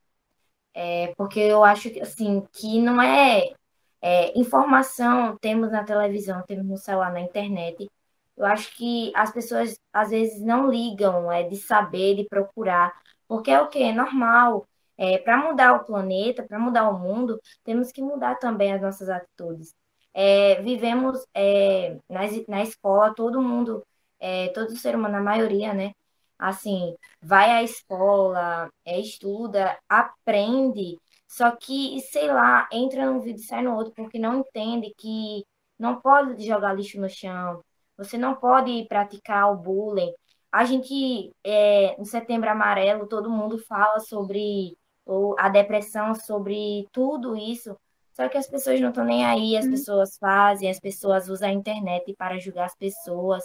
é, 0.75 1.15
porque 1.17 1.41
eu 1.41 1.65
acho 1.65 1.89
assim, 2.01 2.47
que 2.53 2.81
não 2.81 3.03
é, 3.03 3.53
é, 4.01 4.39
informação, 4.39 5.37
temos 5.41 5.71
na 5.73 5.85
televisão, 5.85 6.43
temos 6.47 6.67
no 6.67 6.79
celular, 6.79 7.13
na 7.13 7.21
internet. 7.21 7.91
Eu 8.37 8.47
acho 8.47 8.75
que 8.77 9.13
as 9.15 9.33
pessoas 9.33 9.77
às 9.93 10.11
vezes 10.11 10.41
não 10.41 10.71
ligam 10.71 11.31
é, 11.33 11.43
de 11.43 11.57
saber, 11.57 12.17
de 12.17 12.25
procurar, 12.29 12.93
porque 13.27 13.51
é 13.51 13.61
o 13.61 13.69
que? 13.69 13.83
É 13.83 13.93
normal. 13.93 14.67
É, 14.99 15.19
para 15.19 15.37
mudar 15.39 15.75
o 15.75 15.85
planeta, 15.85 16.43
para 16.43 16.59
mudar 16.59 16.89
o 16.91 16.99
mundo, 16.99 17.41
temos 17.65 17.93
que 17.93 18.03
mudar 18.03 18.37
também 18.37 18.73
as 18.73 18.83
nossas 18.83 19.09
atitudes. 19.09 19.75
É, 20.13 20.61
vivemos 20.63 21.25
é, 21.35 21.99
na, 22.09 22.23
na 22.49 22.63
escola, 22.63 23.15
todo 23.15 23.41
mundo, 23.43 23.87
é, 24.19 24.49
todo 24.49 24.77
ser 24.77 24.97
humano, 24.97 25.17
a 25.17 25.21
maioria, 25.21 25.73
né? 25.73 25.93
Assim, 26.39 26.95
vai 27.23 27.51
à 27.51 27.63
escola, 27.63 28.71
é, 28.85 28.99
estuda, 29.01 29.79
aprende, 29.89 30.99
só 31.29 31.51
que, 31.57 32.01
sei 32.11 32.29
lá, 32.33 32.69
entra 32.73 33.07
num 33.07 33.21
vídeo 33.21 33.41
e 33.41 33.45
sai 33.45 33.63
no 33.63 33.77
outro, 33.77 33.93
porque 33.95 34.19
não 34.19 34.41
entende 34.41 34.95
que 34.97 35.45
não 35.79 36.01
pode 36.01 36.45
jogar 36.47 36.73
lixo 36.75 37.01
no 37.01 37.09
chão, 37.09 37.63
você 37.97 38.17
não 38.17 38.35
pode 38.37 38.87
praticar 38.89 39.53
o 39.53 39.57
bullying. 39.57 40.13
A 40.51 40.65
gente, 40.65 41.33
é, 41.45 41.97
no 41.99 42.05
Setembro 42.07 42.49
Amarelo, 42.51 43.07
todo 43.07 43.31
mundo 43.31 43.59
fala 43.67 44.01
sobre 44.01 44.78
ou, 45.09 45.35
a 45.39 45.49
depressão, 45.49 46.15
sobre 46.15 46.87
tudo 46.93 47.35
isso, 47.35 47.77
só 48.13 48.29
que 48.29 48.37
as 48.37 48.49
pessoas 48.49 48.81
não 48.81 48.91
estão 48.91 49.05
nem 49.05 49.25
aí, 49.25 49.57
as 49.57 49.67
hum. 49.67 49.71
pessoas 49.71 50.19
fazem, 50.19 50.69
as 50.69 50.81
pessoas 50.81 51.29
usam 51.29 51.49
a 51.49 51.53
internet 51.53 52.15
para 52.17 52.39
julgar 52.39 52.67
as 52.67 52.77
pessoas, 52.77 53.45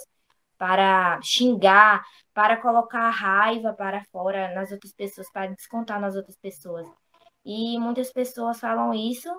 para 0.58 1.20
xingar, 1.22 2.04
para 2.32 2.56
colocar 2.60 3.08
raiva 3.10 3.72
para 3.72 4.04
fora 4.12 4.52
nas 4.54 4.72
outras 4.72 4.92
pessoas, 4.92 5.30
para 5.32 5.46
descontar 5.46 6.00
nas 6.00 6.16
outras 6.16 6.36
pessoas. 6.36 6.86
E 7.44 7.78
muitas 7.78 8.12
pessoas 8.12 8.60
falam 8.60 8.92
isso 8.92 9.30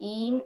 e 0.00 0.42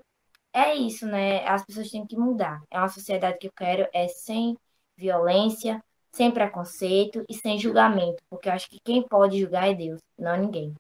é 0.53 0.75
isso, 0.75 1.07
né? 1.07 1.47
As 1.47 1.64
pessoas 1.64 1.91
têm 1.91 2.07
que 2.07 2.17
mudar. 2.17 2.62
É 2.71 2.79
uma 2.79 2.89
sociedade 2.89 3.39
que 3.39 3.47
eu 3.47 3.53
quero 3.57 3.89
é 3.93 4.09
sem 4.09 4.57
violência, 4.97 5.83
sem 6.12 6.31
preconceito 6.33 7.25
e 7.29 7.35
sem 7.35 7.59
julgamento, 7.59 8.23
porque 8.29 8.49
eu 8.49 8.53
acho 8.55 8.69
que 8.69 8.81
quem 8.83 9.07
pode 9.07 9.39
julgar 9.39 9.69
é 9.69 9.75
Deus, 9.75 10.01
não 10.19 10.37
ninguém. 10.37 10.75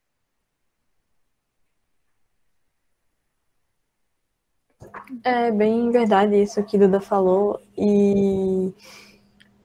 É 5.22 5.50
bem 5.50 5.90
verdade 5.90 6.40
isso 6.42 6.62
que 6.64 6.78
Duda 6.78 7.00
falou. 7.00 7.60
E 7.76 8.72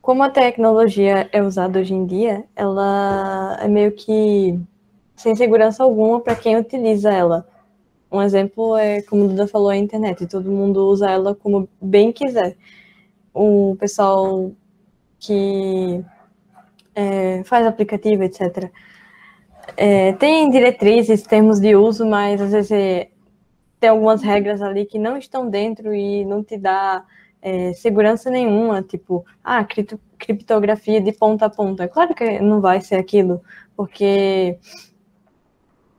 como 0.01 0.23
a 0.23 0.29
tecnologia 0.29 1.29
é 1.31 1.41
usada 1.41 1.79
hoje 1.79 1.93
em 1.93 2.05
dia, 2.05 2.45
ela 2.55 3.57
é 3.61 3.67
meio 3.67 3.91
que 3.91 4.59
sem 5.15 5.35
segurança 5.35 5.83
alguma 5.83 6.19
para 6.19 6.35
quem 6.35 6.57
utiliza 6.57 7.11
ela. 7.11 7.47
Um 8.11 8.21
exemplo 8.21 8.75
é, 8.75 9.01
como 9.03 9.27
Duda 9.27 9.47
falou, 9.47 9.69
a 9.69 9.77
internet. 9.77 10.27
Todo 10.27 10.51
mundo 10.51 10.87
usa 10.87 11.09
ela 11.09 11.33
como 11.35 11.67
bem 11.81 12.11
quiser. 12.11 12.57
O 13.33 13.75
pessoal 13.79 14.51
que 15.19 16.03
é, 16.95 17.43
faz 17.45 17.65
aplicativo, 17.65 18.23
etc. 18.23 18.69
É, 19.77 20.13
tem 20.13 20.49
diretrizes, 20.49 21.23
termos 21.23 21.59
de 21.59 21.75
uso, 21.75 22.05
mas 22.05 22.41
às 22.41 22.51
vezes 22.51 22.71
é, 22.71 23.09
tem 23.82 23.89
algumas 23.89 24.21
regras 24.21 24.61
ali 24.61 24.86
que 24.86 24.99
não 24.99 25.17
estão 25.17 25.49
dentro 25.49 25.91
e 25.93 26.23
não 26.23 26.43
te 26.43 26.55
dá 26.55 27.03
é, 27.41 27.73
segurança 27.73 28.29
nenhuma, 28.29 28.84
tipo, 28.84 29.25
ah, 29.43 29.65
criptografia 30.19 31.01
de 31.01 31.11
ponta 31.11 31.47
a 31.47 31.49
ponta. 31.49 31.88
Claro 31.88 32.13
que 32.13 32.39
não 32.39 32.61
vai 32.61 32.79
ser 32.79 32.95
aquilo, 32.95 33.41
porque 33.75 34.59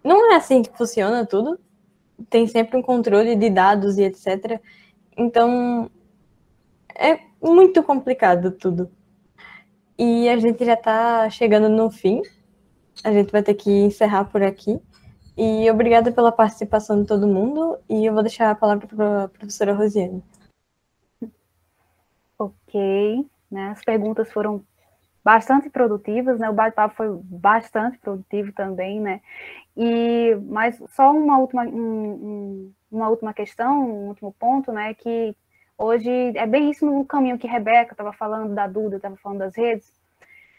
não 0.05 0.33
é 0.33 0.37
assim 0.37 0.63
que 0.63 0.71
funciona 0.79 1.27
tudo. 1.27 1.59
Tem 2.31 2.47
sempre 2.47 2.77
um 2.77 2.83
controle 2.83 3.35
de 3.35 3.51
dados 3.51 3.99
e 3.99 4.05
etc. 4.05 4.61
Então, 5.17 5.91
é 6.95 7.19
muito 7.43 7.83
complicado 7.83 8.53
tudo. 8.53 8.89
E 9.99 10.29
a 10.29 10.37
gente 10.39 10.65
já 10.65 10.75
está 10.75 11.29
chegando 11.31 11.69
no 11.69 11.91
fim. 11.91 12.23
A 13.03 13.13
gente 13.13 13.33
vai 13.33 13.43
ter 13.43 13.55
que 13.55 13.71
encerrar 13.71 14.27
por 14.27 14.41
aqui. 14.41 14.81
E 15.37 15.71
obrigada 15.71 16.13
pela 16.13 16.31
participação 16.31 17.01
de 17.01 17.09
todo 17.09 17.27
mundo. 17.27 17.79
E 17.89 18.05
eu 18.05 18.13
vou 18.13 18.23
deixar 18.23 18.51
a 18.51 18.55
palavra 18.55 18.87
para 18.87 19.25
a 19.25 19.29
professora 19.29 19.73
Rosiane. 19.73 20.23
Ok, 22.39 23.27
né? 23.51 23.71
As 23.71 23.85
perguntas 23.85 24.31
foram 24.33 24.65
bastante 25.25 25.71
produtivas, 25.71 26.39
né? 26.39 26.51
O 26.51 26.55
bate-papo 26.55 26.95
foi 26.97 27.09
bastante 27.25 27.99
produtivo 27.99 28.53
também, 28.53 29.01
né? 29.01 29.21
E 29.77 30.37
mas 30.49 30.83
só 30.89 31.13
uma 31.13 31.39
última 31.39 31.63
um, 31.65 32.73
uma 32.91 33.09
última 33.09 33.33
questão, 33.33 33.89
um 33.89 34.09
último 34.09 34.33
ponto, 34.39 34.73
né? 34.73 34.93
Que 34.95 35.35
hoje 35.79 36.11
é 36.37 36.47
bem 36.47 36.71
isso 36.71 36.85
no 36.85 37.05
caminho 37.05 37.39
que 37.39 37.47
Rebeca 37.47 37.93
estava 37.93 38.13
falando 38.13 38.55
da 38.55 38.67
Duda, 38.67 38.97
estava 38.97 39.17
falando 39.17 39.39
das 39.39 39.57
redes, 39.57 39.93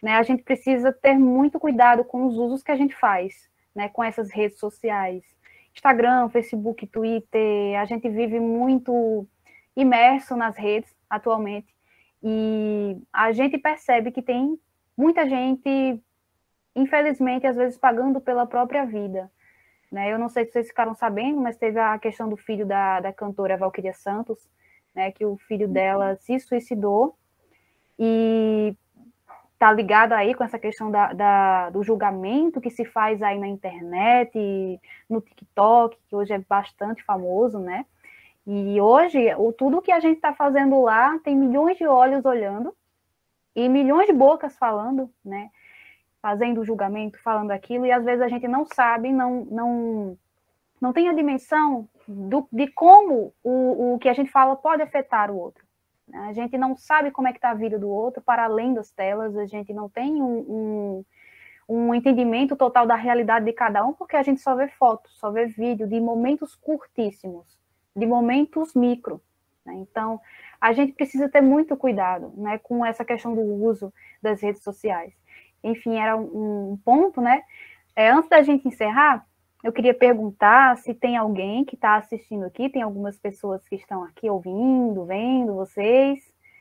né? 0.02 0.16
A 0.16 0.24
gente 0.24 0.44
precisa 0.44 0.92
ter 0.92 1.18
muito 1.18 1.60
cuidado 1.60 2.04
com 2.04 2.26
os 2.26 2.38
usos 2.38 2.64
que 2.64 2.72
a 2.72 2.76
gente 2.76 2.96
faz, 2.96 3.50
né, 3.76 3.90
com 3.90 4.04
essas 4.04 4.32
redes 4.32 4.60
sociais. 4.60 5.24
Instagram, 5.74 6.30
Facebook, 6.30 6.86
Twitter, 6.88 7.80
a 7.80 7.86
gente 7.86 8.08
vive 8.10 8.40
muito 8.40 9.28
imerso 9.76 10.36
nas 10.36 10.56
redes 10.56 10.96
atualmente 11.10 11.74
e 12.22 12.98
a 13.12 13.32
gente 13.32 13.58
percebe 13.58 14.12
que 14.12 14.22
tem 14.22 14.58
muita 14.96 15.28
gente, 15.28 16.02
infelizmente, 16.76 17.46
às 17.46 17.58
vezes 17.58 17.78
pagando 17.78 18.22
pela 18.22 18.46
própria 18.46 18.86
vida. 18.86 19.30
Né? 19.92 20.12
Eu 20.12 20.18
não 20.18 20.30
sei 20.30 20.46
se 20.46 20.54
vocês 20.54 20.68
ficaram 20.68 20.96
sabendo, 20.96 21.42
mas 21.42 21.58
teve 21.58 21.80
a 21.80 22.00
questão 22.00 22.30
do 22.30 22.38
filho 22.38 22.66
da, 22.66 23.00
da 23.00 23.12
cantora 23.12 23.58
Valquíria 23.58 23.94
Santos, 23.94 24.50
né, 24.96 25.12
que 25.12 25.26
o 25.26 25.38
filho 25.38 25.68
dela 25.68 26.16
se 26.16 26.40
suicidou 26.40 27.18
e 27.98 28.76
está 29.64 29.72
ligada 29.72 30.18
aí 30.18 30.36
com 30.36 30.44
essa 30.44 30.60
questão 30.60 30.92
da, 30.92 31.14
da, 31.14 31.70
do 31.70 31.82
julgamento 31.84 32.60
que 32.60 32.70
se 32.70 32.84
faz 32.84 33.22
aí 33.22 33.40
na 33.40 33.48
internet, 33.48 34.38
no 35.10 35.22
TikTok, 35.22 35.98
que 36.10 36.16
hoje 36.16 36.34
é 36.34 36.40
bastante 36.40 37.02
famoso, 37.04 37.60
né? 37.60 37.86
E 38.46 38.82
hoje, 38.82 39.34
o, 39.36 39.54
tudo 39.54 39.82
que 39.82 39.92
a 39.92 40.02
gente 40.02 40.18
está 40.18 40.34
fazendo 40.34 40.82
lá 40.82 41.18
tem 41.20 41.34
milhões 41.34 41.78
de 41.78 41.88
olhos 41.88 42.26
olhando 42.26 42.76
e 43.56 43.70
milhões 43.70 44.06
de 44.06 44.12
bocas 44.12 44.58
falando, 44.58 45.10
né? 45.24 45.50
Fazendo 46.22 46.60
o 46.60 46.66
julgamento, 46.66 47.18
falando 47.22 47.52
aquilo, 47.52 47.86
e 47.86 47.92
às 47.92 48.04
vezes 48.04 48.22
a 48.22 48.28
gente 48.28 48.48
não 48.50 48.66
sabe, 48.66 49.14
não, 49.14 49.46
não, 49.46 50.18
não 50.82 50.92
tem 50.92 51.08
a 51.08 51.14
dimensão 51.14 51.88
do, 52.06 52.46
de 52.52 52.68
como 52.68 53.34
o, 53.42 53.94
o 53.94 54.00
que 54.00 54.10
a 54.10 54.14
gente 54.14 54.30
fala 54.30 54.58
pode 54.58 54.82
afetar 54.82 55.32
o 55.32 55.38
outro. 55.38 55.63
A 56.12 56.34
gente 56.34 56.58
não 56.58 56.76
sabe 56.76 57.12
como 57.12 57.28
é 57.28 57.32
que 57.32 57.38
está 57.38 57.52
a 57.52 57.56
vida 57.56 57.80
do 57.80 57.90
outro 57.90 58.22
para 58.22 58.44
além 58.44 58.74
das 58.74 58.92
telas, 58.92 59.38
a 59.38 59.46
gente 59.46 59.74
não 59.74 59.88
tem 59.88 60.22
um, 60.22 60.38
um, 60.38 61.06
um, 61.70 61.96
entendimento 61.96 62.56
total 62.56 62.86
da 62.86 62.96
realidade 62.96 63.46
de 63.46 63.54
cada 63.54 63.86
um, 63.86 63.94
porque 63.94 64.16
a 64.16 64.24
gente 64.24 64.42
só 64.42 64.56
vê 64.56 64.68
fotos, 64.68 65.18
só 65.18 65.32
vê 65.32 65.46
vídeo 65.46 65.88
de 65.88 66.00
momentos 66.02 66.56
curtíssimos, 66.56 67.58
de 67.96 68.06
momentos 68.06 68.74
micro. 68.76 69.22
Né? 69.66 69.76
Então, 69.76 70.20
a 70.60 70.74
gente 70.74 70.94
precisa 70.94 71.30
ter 71.30 71.42
muito 71.42 71.76
cuidado 71.78 72.34
né, 72.36 72.58
com 72.58 72.86
essa 72.86 73.06
questão 73.06 73.34
do 73.34 73.42
uso 73.42 73.94
das 74.22 74.42
redes 74.42 74.62
sociais. 74.62 75.14
Enfim, 75.64 75.98
era 75.98 76.18
um, 76.18 76.74
um 76.74 76.78
ponto, 76.84 77.22
né? 77.22 77.44
É, 77.96 78.10
antes 78.10 78.30
da 78.30 78.42
gente 78.42 78.68
encerrar, 78.68 79.26
eu 79.64 79.72
queria 79.72 79.94
perguntar 79.94 80.78
se 80.78 80.94
tem 80.94 81.16
alguém 81.16 81.64
que 81.64 81.76
está 81.76 81.96
assistindo 81.96 82.44
aqui, 82.44 82.70
tem 82.70 82.82
algumas 82.82 83.18
pessoas 83.18 83.66
que 83.66 83.76
estão 83.76 84.04
aqui 84.04 84.30
ouvindo, 84.30 85.06
vendo 85.06 85.56
vocês. 85.56 86.20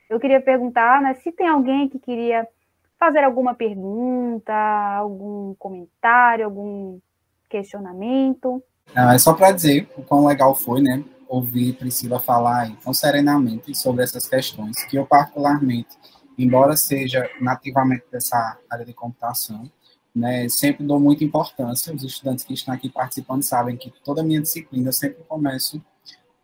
Eu 0.09 0.19
queria 0.19 0.39
perguntar 0.39 1.01
né, 1.01 1.13
se 1.15 1.29
tem 1.31 1.47
alguém 1.47 1.89
que 1.89 1.99
queria 1.99 2.47
fazer 2.97 3.21
alguma 3.23 3.53
pergunta, 3.53 4.53
algum 4.53 5.53
comentário, 5.55 6.45
algum 6.45 6.97
questionamento. 7.49 8.63
Ah, 8.95 9.13
é 9.13 9.17
só 9.17 9.33
para 9.33 9.51
dizer 9.51 9.89
o 9.97 10.03
quão 10.03 10.25
legal 10.25 10.55
foi, 10.55 10.81
né? 10.81 11.03
Ouvir 11.27 11.73
Priscila 11.73 12.19
falar 12.19 12.71
tão 12.81 12.93
serenamente 12.93 13.75
sobre 13.75 14.03
essas 14.03 14.29
questões, 14.29 14.81
que 14.85 14.95
eu 14.95 15.05
particularmente, 15.05 15.89
embora 16.37 16.77
seja 16.77 17.29
nativamente 17.41 18.05
dessa 18.09 18.57
área 18.69 18.85
de 18.85 18.93
computação, 18.93 19.69
né, 20.15 20.47
sempre 20.49 20.85
dou 20.85 20.99
muita 20.99 21.23
importância. 21.23 21.93
Os 21.93 22.03
estudantes 22.03 22.45
que 22.45 22.53
estão 22.53 22.73
aqui 22.73 22.89
participando 22.89 23.41
sabem 23.43 23.75
que 23.75 23.91
toda 24.03 24.21
a 24.21 24.23
minha 24.23 24.41
disciplina 24.41 24.89
eu 24.89 24.93
sempre 24.93 25.23
começo 25.23 25.83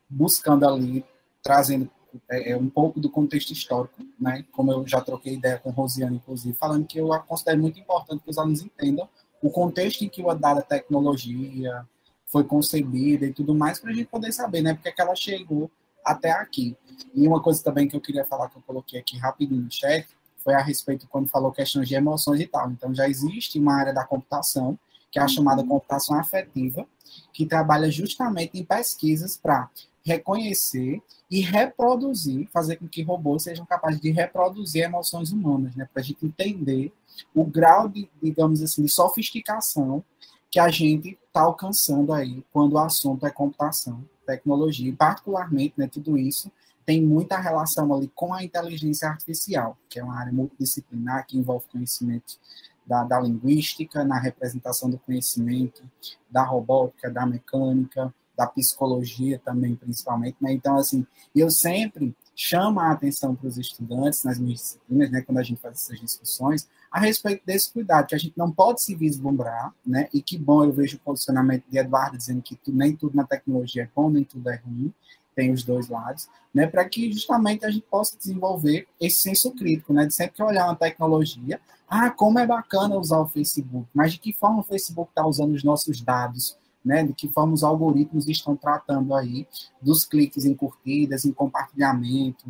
buscando 0.10 0.68
ali, 0.68 1.06
trazendo 1.44 1.90
é, 2.30 2.52
é, 2.52 2.58
um 2.58 2.70
pouco 2.70 3.00
do 3.00 3.10
contexto 3.10 3.52
histórico, 3.54 4.04
né? 4.20 4.44
Como 4.52 4.72
eu 4.72 4.88
já 4.88 5.00
troquei 5.02 5.36
ideia 5.36 5.60
com 5.60 5.70
Rosiane, 5.70 6.18
inclusive, 6.18 6.58
falando 6.58 6.88
que 6.88 7.00
eu 7.00 7.08
considero 7.28 7.60
muito 7.60 7.80
importante 7.80 8.24
que 8.24 8.30
os 8.30 8.38
alunos 8.38 8.62
entendam 8.62 9.08
o 9.42 9.50
contexto 9.50 10.04
em 10.04 10.10
que 10.10 10.22
uma 10.22 10.36
dada 10.36 10.62
tecnologia 10.62 11.88
foi 12.26 12.44
concebida 12.44 13.26
e 13.26 13.34
tudo 13.34 13.56
mais, 13.56 13.80
para 13.80 13.92
a 13.92 13.94
gente 13.94 14.08
poder 14.08 14.32
saber, 14.32 14.62
né? 14.62 14.74
Porque 14.74 14.90
é 14.90 14.92
que 14.92 15.02
ela 15.02 15.16
chegou 15.16 15.70
até 16.04 16.32
aqui. 16.32 16.76
E 17.14 17.28
uma 17.28 17.42
coisa 17.42 17.64
também 17.64 17.88
que 17.88 17.96
eu 17.96 18.02
queria 18.02 18.26
falar, 18.26 18.50
que 18.50 18.58
eu 18.58 18.64
coloquei 18.64 19.00
aqui 19.00 19.18
rapidinho 19.18 19.62
no 19.62 19.72
chat, 19.72 20.08
foi 20.44 20.54
a 20.54 20.62
respeito 20.62 21.08
quando 21.08 21.28
falou 21.28 21.52
questões 21.52 21.88
de 21.88 21.96
emoções 21.96 22.40
e 22.40 22.48
tal. 22.48 22.72
Então, 22.72 22.94
já 22.94 23.08
existe 23.08 23.60
uma 23.60 23.76
área 23.76 23.94
da 23.94 24.06
computação, 24.06 24.78
que 25.12 25.20
é 25.20 25.22
a 25.22 25.28
chamada 25.28 25.64
computação 25.64 26.20
afetiva, 26.20 26.88
que 27.34 27.46
trabalha 27.46 27.90
justamente 27.90 28.60
em 28.60 28.64
pesquisas 28.64 29.38
para 29.38 29.70
reconhecer 30.04 31.02
e 31.30 31.42
reproduzir, 31.42 32.48
fazer 32.52 32.78
com 32.78 32.88
que 32.88 33.04
robôs 33.04 33.44
sejam 33.44 33.66
capazes 33.66 34.00
de 34.00 34.12
reproduzir 34.12 34.84
emoções 34.84 35.32
humanas, 35.32 35.76
né? 35.76 35.88
Para 35.92 36.02
a 36.02 36.06
gente 36.06 36.26
entender 36.26 36.92
o 37.34 37.44
grau 37.44 37.88
de, 37.88 38.10
digamos 38.22 38.62
assim, 38.62 38.84
de 38.84 38.90
sofisticação 38.90 40.04
que 40.50 40.60
a 40.60 40.70
gente 40.70 41.18
está 41.28 41.42
alcançando 41.42 42.12
aí 42.12 42.44
quando 42.52 42.74
o 42.74 42.80
assunto 42.80 43.26
é 43.26 43.30
computação, 43.30 44.04
tecnologia, 44.26 44.90
e 44.90 44.96
particularmente, 44.96 45.76
né, 45.78 45.88
tudo 45.88 46.18
isso 46.18 46.52
tem 46.90 47.04
muita 47.04 47.38
relação 47.38 47.94
ali 47.94 48.12
com 48.16 48.34
a 48.34 48.44
inteligência 48.44 49.08
artificial, 49.08 49.78
que 49.88 50.00
é 50.00 50.04
uma 50.04 50.20
área 50.20 50.34
multidisciplinar 50.34 51.24
que 51.28 51.38
envolve 51.38 51.68
conhecimento 51.72 52.40
da, 52.84 53.04
da 53.04 53.20
linguística, 53.20 54.04
na 54.04 54.20
representação 54.20 54.90
do 54.90 54.98
conhecimento, 54.98 55.84
da 56.32 56.44
robótica, 56.44 57.08
da 57.12 57.28
mecânica, 57.28 58.12
da 58.36 58.48
psicologia 58.48 59.38
também, 59.38 59.76
principalmente. 59.76 60.38
Né? 60.42 60.52
Então, 60.54 60.78
assim, 60.78 61.06
eu 61.36 61.52
sempre 61.52 62.16
chamo 62.36 62.80
a 62.80 62.90
atenção 62.90 63.36
para 63.36 63.48
os 63.48 63.60
estudantes 63.60 64.24
nas 64.24 64.40
minhas 64.40 64.60
disciplinas, 64.60 65.12
né, 65.12 65.22
quando 65.22 65.38
a 65.38 65.44
gente 65.44 65.62
faz 65.62 65.76
essas 65.76 66.00
discussões, 66.00 66.68
a 66.90 67.00
respeito 67.00 67.46
desse 67.46 67.72
cuidado, 67.72 68.08
que 68.08 68.16
a 68.16 68.18
gente 68.18 68.36
não 68.36 68.52
pode 68.52 68.82
se 68.82 68.96
vislumbrar, 68.96 69.72
né? 69.86 70.10
E 70.12 70.24
que 70.24 70.40
bom 70.40 70.64
eu 70.64 70.72
vejo 70.72 70.98
o 70.98 71.00
posicionamento 71.02 71.66
de 71.70 71.78
Eduardo 71.78 72.18
dizendo 72.18 72.42
que 72.42 72.56
tu, 72.56 72.72
nem 72.72 72.96
tudo 72.96 73.16
na 73.16 73.26
tecnologia 73.26 73.84
é 73.84 73.90
bom, 73.96 74.10
nem 74.10 74.24
tudo 74.24 74.50
é 74.50 74.56
ruim, 74.56 74.92
tem 75.40 75.54
os 75.54 75.64
dois 75.64 75.88
lados, 75.88 76.28
né? 76.54 76.68
Para 76.68 76.84
que 76.84 77.10
justamente 77.14 77.66
a 77.66 77.72
gente 77.72 77.86
possa 77.90 78.18
desenvolver 78.18 78.86
esse 79.00 79.22
senso 79.22 79.52
crítico, 79.52 79.94
né? 79.94 80.06
De 80.06 80.14
sempre 80.14 80.44
olhar 80.44 80.66
uma 80.66 80.76
tecnologia, 80.76 81.62
ah, 81.88 82.10
como 82.10 82.40
é 82.40 82.46
bacana 82.46 82.98
usar 82.98 83.20
o 83.20 83.28
Facebook, 83.28 83.88
mas 83.94 84.12
de 84.12 84.20
que 84.20 84.34
forma 84.34 84.60
o 84.60 84.64
Facebook 84.64 85.10
está 85.12 85.26
usando 85.26 85.54
os 85.54 85.64
nossos 85.64 86.02
dados, 86.02 86.58
né, 86.84 87.04
de 87.04 87.14
que 87.14 87.28
forma 87.30 87.54
os 87.54 87.64
algoritmos 87.64 88.28
estão 88.28 88.56
tratando 88.56 89.14
aí 89.14 89.48
dos 89.82 90.06
cliques 90.06 90.46
em 90.46 90.54
curtidas, 90.54 91.26
em 91.26 91.32
compartilhamento, 91.32 92.46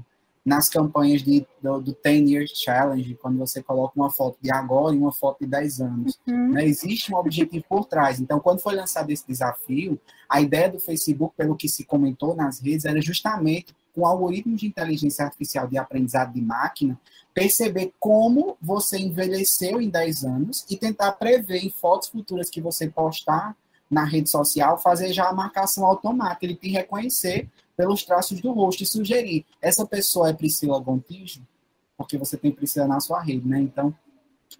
nas 0.50 0.68
campanhas 0.68 1.22
de, 1.22 1.46
do, 1.62 1.80
do 1.80 1.96
10 2.04 2.30
Years 2.32 2.52
Challenge, 2.56 3.16
quando 3.22 3.38
você 3.38 3.62
coloca 3.62 3.94
uma 3.96 4.10
foto 4.10 4.36
de 4.42 4.52
agora 4.52 4.96
e 4.96 4.98
uma 4.98 5.12
foto 5.12 5.42
de 5.42 5.46
10 5.46 5.80
anos. 5.80 6.20
Uhum. 6.28 6.54
Né, 6.54 6.66
existe 6.66 7.14
um 7.14 7.18
objetivo 7.18 7.64
por 7.70 7.86
trás. 7.86 8.20
Então, 8.20 8.40
quando 8.40 8.60
foi 8.60 8.76
lançado 8.76 9.12
esse 9.12 9.28
desafio, 9.28 10.00
a 10.28 10.42
ideia 10.42 10.68
do 10.68 10.80
Facebook, 10.80 11.36
pelo 11.38 11.56
que 11.56 11.70
se 11.70 11.84
comentou 11.84 12.36
nas 12.36 12.60
redes, 12.60 12.86
era 12.86 13.00
justamente 13.00 13.76
com 13.94 14.08
algoritmos 14.08 14.60
de 14.60 14.68
inteligência 14.68 15.24
artificial 15.24 15.68
de 15.68 15.78
aprendizado 15.78 16.34
de 16.34 16.42
máquina, 16.42 17.00
perceber 17.32 17.94
como 18.00 18.58
você 18.60 18.98
envelheceu 18.98 19.80
em 19.80 19.90
10 19.90 20.24
anos 20.26 20.66
e 20.68 20.76
tentar 20.76 21.12
prever 21.12 21.64
em 21.64 21.70
fotos 21.70 22.10
futuras 22.10 22.50
que 22.50 22.60
você 22.60 22.90
postar 22.90 23.56
na 23.90 24.04
rede 24.04 24.30
social, 24.30 24.80
fazer 24.80 25.14
já 25.14 25.30
a 25.30 25.34
marcação 25.34 25.86
automática, 25.86 26.46
ele 26.46 26.56
te 26.56 26.70
reconhecer 26.70 27.48
pelos 27.80 28.04
traços 28.04 28.42
do 28.42 28.52
rosto 28.52 28.84
e 28.84 28.86
sugerir, 28.86 29.46
essa 29.62 29.88
pessoa 29.88 30.28
é 30.28 30.34
Priscila 30.34 30.78
Gontijo, 30.82 31.48
porque 31.96 32.18
você 32.18 32.36
tem 32.36 32.52
Priscila 32.52 32.86
na 32.86 33.00
sua 33.00 33.22
rede, 33.22 33.48
né? 33.48 33.58
Então, 33.58 33.96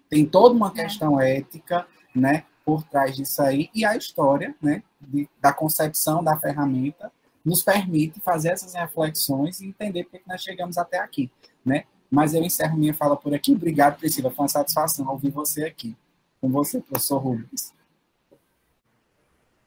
tem 0.08 0.24
toda 0.24 0.54
uma 0.54 0.72
questão 0.72 1.20
ética, 1.20 1.86
né, 2.16 2.46
por 2.64 2.82
trás 2.82 3.14
disso 3.14 3.42
aí, 3.42 3.68
e 3.74 3.84
a 3.84 3.94
história, 3.94 4.56
né, 4.62 4.82
de, 4.98 5.28
da 5.38 5.52
concepção 5.52 6.24
da 6.24 6.34
ferramenta 6.38 7.12
nos 7.44 7.62
permite 7.62 8.20
fazer 8.20 8.52
essas 8.52 8.72
reflexões 8.72 9.60
e 9.60 9.66
entender 9.66 10.04
porque 10.04 10.22
nós 10.26 10.42
chegamos 10.42 10.78
até 10.78 10.98
aqui, 10.98 11.30
né? 11.62 11.84
Mas 12.10 12.32
eu 12.32 12.42
encerro 12.42 12.78
minha 12.78 12.94
fala 12.94 13.18
por 13.18 13.34
aqui. 13.34 13.52
Obrigado, 13.52 13.98
Priscila. 13.98 14.30
Foi 14.30 14.44
uma 14.44 14.48
satisfação 14.48 15.06
ouvir 15.06 15.30
você 15.30 15.64
aqui. 15.64 15.94
Com 16.40 16.48
você, 16.48 16.80
professor 16.80 17.18
Rubens. 17.18 17.72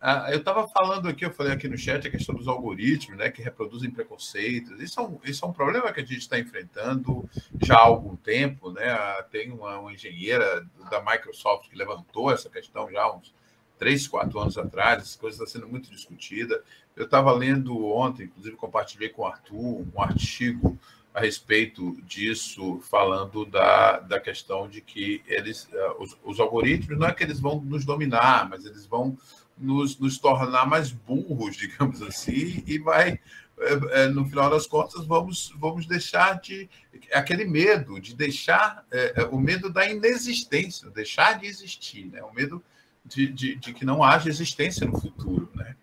Ah, 0.06 0.28
eu 0.34 0.40
estava 0.40 0.68
falando 0.68 1.08
aqui, 1.08 1.24
eu 1.24 1.32
falei 1.32 1.54
aqui 1.54 1.66
no 1.66 1.78
chat 1.78 2.06
a 2.06 2.12
questão 2.12 2.36
dos 2.36 2.46
algoritmos, 2.46 3.18
né, 3.18 3.32
que 3.32 3.42
reproduzem 3.42 3.90
preconceitos. 3.90 4.78
Isso 4.82 5.00
é 5.00 5.04
um, 5.04 5.18
isso 5.24 5.46
é 5.46 5.48
um 5.48 5.54
problema 5.54 5.94
que 5.94 6.02
a 6.02 6.04
gente 6.04 6.18
está 6.18 6.38
enfrentando 6.38 7.24
já 7.62 7.76
há 7.76 7.84
algum 7.84 8.14
tempo, 8.18 8.70
né? 8.74 8.92
Ah, 8.92 9.26
tem 9.32 9.50
uma, 9.50 9.80
uma, 9.80 9.94
engenheira 9.94 10.68
da 10.92 11.02
Microsoft 11.02 11.70
que 11.70 11.78
levantou 11.78 12.30
essa 12.30 12.50
questão 12.50 12.92
já 12.92 13.02
há 13.02 13.16
uns 13.16 13.34
três, 13.80 14.06
quatro 14.06 14.38
anos 14.42 14.58
atrás. 14.58 15.04
Essa 15.04 15.18
coisa 15.18 15.42
está 15.42 15.58
sendo 15.58 15.70
muito 15.70 15.90
discutida. 15.90 16.62
Eu 16.98 17.06
estava 17.06 17.32
lendo 17.32 17.86
ontem, 17.86 18.26
inclusive 18.26 18.58
compartilhei 18.58 19.08
com 19.08 19.22
o 19.22 19.26
Arthur 19.26 19.88
um 19.96 20.02
artigo 20.02 20.78
a 21.14 21.22
respeito 21.22 21.96
disso, 22.02 22.82
falando 22.90 23.46
da, 23.46 24.00
da 24.00 24.20
questão 24.20 24.68
de 24.68 24.82
que 24.82 25.22
eles, 25.28 25.70
ah, 25.74 25.96
os, 26.00 26.18
os 26.26 26.40
algoritmos 26.42 27.00
não 27.00 27.08
é 27.08 27.14
que 27.14 27.24
eles 27.24 27.40
vão 27.40 27.62
nos 27.62 27.86
dominar, 27.86 28.50
mas 28.50 28.66
eles 28.66 28.86
vão 28.86 29.16
nos, 29.58 29.98
nos 29.98 30.18
tornar 30.18 30.66
mais 30.66 30.92
burros, 30.92 31.56
digamos 31.56 32.02
assim, 32.02 32.64
e 32.66 32.78
vai, 32.80 33.20
é, 33.60 34.04
é, 34.04 34.08
no 34.08 34.26
final 34.26 34.50
das 34.50 34.66
contas, 34.66 35.06
vamos, 35.06 35.54
vamos 35.58 35.86
deixar 35.86 36.40
de. 36.40 36.70
aquele 37.14 37.46
medo, 37.46 38.00
de 38.00 38.16
deixar. 38.16 38.86
É, 38.92 39.22
é, 39.22 39.24
o 39.26 39.38
medo 39.38 39.72
da 39.72 39.88
inexistência, 39.88 40.90
deixar 40.90 41.40
de 41.40 41.46
existir, 41.46 42.08
né? 42.08 42.22
o 42.24 42.34
medo 42.34 42.64
de, 43.06 43.28
de, 43.28 43.56
de 43.56 43.74
que 43.74 43.86
não 43.86 44.04
haja 44.04 44.30
existência 44.30 44.88
no 44.88 45.00
futuro. 45.00 45.50
Né? 45.56 45.76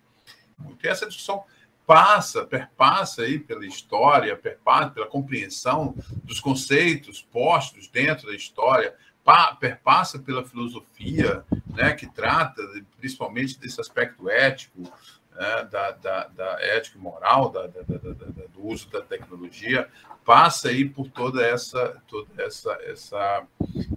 Porque 0.63 0.87
essa 0.87 1.07
discussão 1.07 1.43
passa, 1.87 2.45
perpassa 2.45 3.23
aí 3.23 3.39
pela 3.39 3.65
história, 3.65 4.35
perpassa 4.37 4.91
pela 4.91 5.07
compreensão 5.07 5.95
dos 6.23 6.39
conceitos 6.39 7.21
postos 7.21 7.87
dentro 7.87 8.27
da 8.27 8.35
história, 8.35 8.95
perpassa 9.59 10.19
pela 10.19 10.43
filosofia, 10.43 11.45
né, 11.67 11.93
que 11.93 12.07
trata 12.07 12.61
principalmente 12.97 13.59
desse 13.59 13.79
aspecto 13.79 14.29
ético, 14.29 14.81
né, 15.35 15.67
da, 15.71 15.91
da, 15.91 16.27
da, 16.27 16.57
ética 16.61 16.97
e 16.97 17.01
moral 17.01 17.49
da, 17.49 17.67
do 17.67 18.65
uso 18.65 18.89
da 18.89 19.01
tecnologia, 19.01 19.87
passa 20.25 20.69
aí 20.69 20.87
por 20.87 21.09
toda 21.09 21.45
essa, 21.45 22.01
toda 22.07 22.29
essa, 22.43 22.73
essa, 22.83 23.47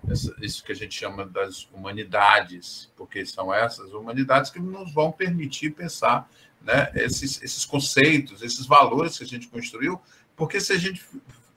essa, 0.08 0.36
isso 0.40 0.62
que 0.62 0.72
a 0.72 0.76
gente 0.76 0.94
chama 0.94 1.26
das 1.26 1.68
humanidades, 1.72 2.92
porque 2.96 3.24
são 3.26 3.52
essas 3.52 3.92
humanidades 3.92 4.50
que 4.50 4.60
nos 4.60 4.92
vão 4.92 5.10
permitir 5.10 5.70
pensar 5.70 6.28
né, 6.60 6.90
esses, 6.94 7.42
esses 7.42 7.64
conceitos, 7.64 8.42
esses 8.42 8.66
valores 8.66 9.18
que 9.18 9.24
a 9.24 9.26
gente 9.26 9.48
construiu, 9.48 10.00
porque 10.36 10.60
se 10.60 10.72
a 10.72 10.78
gente 10.78 11.04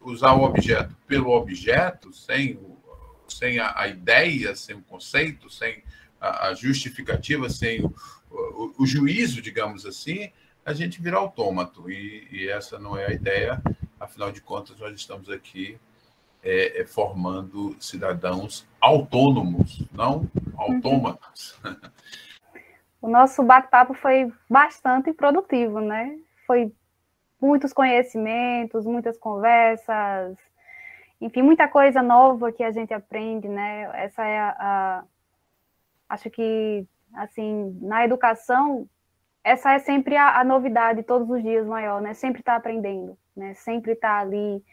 usar 0.02 0.34
o 0.34 0.44
objeto 0.44 0.96
pelo 1.08 1.32
objeto, 1.32 2.14
sem 2.14 2.56
o 2.56 2.77
sem 3.34 3.60
a, 3.60 3.74
a 3.78 3.88
ideia, 3.88 4.56
sem 4.56 4.76
o 4.76 4.82
conceito, 4.82 5.50
sem 5.50 5.84
a, 6.20 6.48
a 6.48 6.54
justificativa, 6.54 7.50
sem 7.50 7.84
o, 7.84 7.94
o, 8.30 8.74
o, 8.80 8.86
juízo, 8.86 9.42
digamos 9.42 9.86
assim, 9.86 10.32
a 10.66 10.74
gente 10.74 11.02
vira 11.02 11.18
autômato. 11.18 11.90
E, 11.90 12.28
e, 12.32 12.50
essa 12.50 12.78
não 12.78 12.98
é 12.98 13.06
a 13.06 13.14
ideia. 13.14 13.62
Afinal 14.00 14.32
de 14.32 14.42
contas, 14.42 14.80
nós 14.80 14.94
estamos 14.94 15.30
aqui 15.30 15.78
é, 16.44 16.82
é, 16.82 16.86
formando 16.86 17.76
cidadãos 17.80 18.66
autônomos, 18.80 19.84
não 19.92 20.30
autômatos. 20.58 21.60
O 23.00 23.08
nosso 23.08 23.44
bate-papo 23.44 23.94
foi 23.94 24.34
bastante 24.50 25.14
produtivo, 25.14 25.80
né? 25.80 26.18
Foi 26.48 26.74
muitos 27.40 27.72
conhecimentos, 27.72 28.86
muitas 28.86 29.18
conversas, 29.18 30.36
enfim, 31.20 31.42
muita 31.42 31.68
coisa 31.68 32.02
nova 32.02 32.52
que 32.52 32.64
a 32.64 32.72
gente 32.72 32.94
aprende, 32.94 33.48
né? 33.48 33.90
Essa 33.94 34.24
é 34.26 34.40
a, 34.40 34.56
a, 34.60 35.04
acho 36.10 36.30
que 36.30 36.86
assim, 37.14 37.78
na 37.82 38.06
educação, 38.06 38.88
essa 39.44 39.74
é 39.74 39.80
sempre 39.80 40.16
a, 40.16 40.40
a 40.40 40.44
novidade 40.44 41.04
todos 41.04 41.30
os 41.30 41.42
dias 41.42 41.66
maior, 41.66 42.02
né? 42.02 42.14
Sempre 42.14 42.42
está 42.42 42.56
aprendendo, 42.56 43.18
né? 43.36 43.54
Sempre 43.56 43.94
está 43.94 44.20
ali 44.20 44.64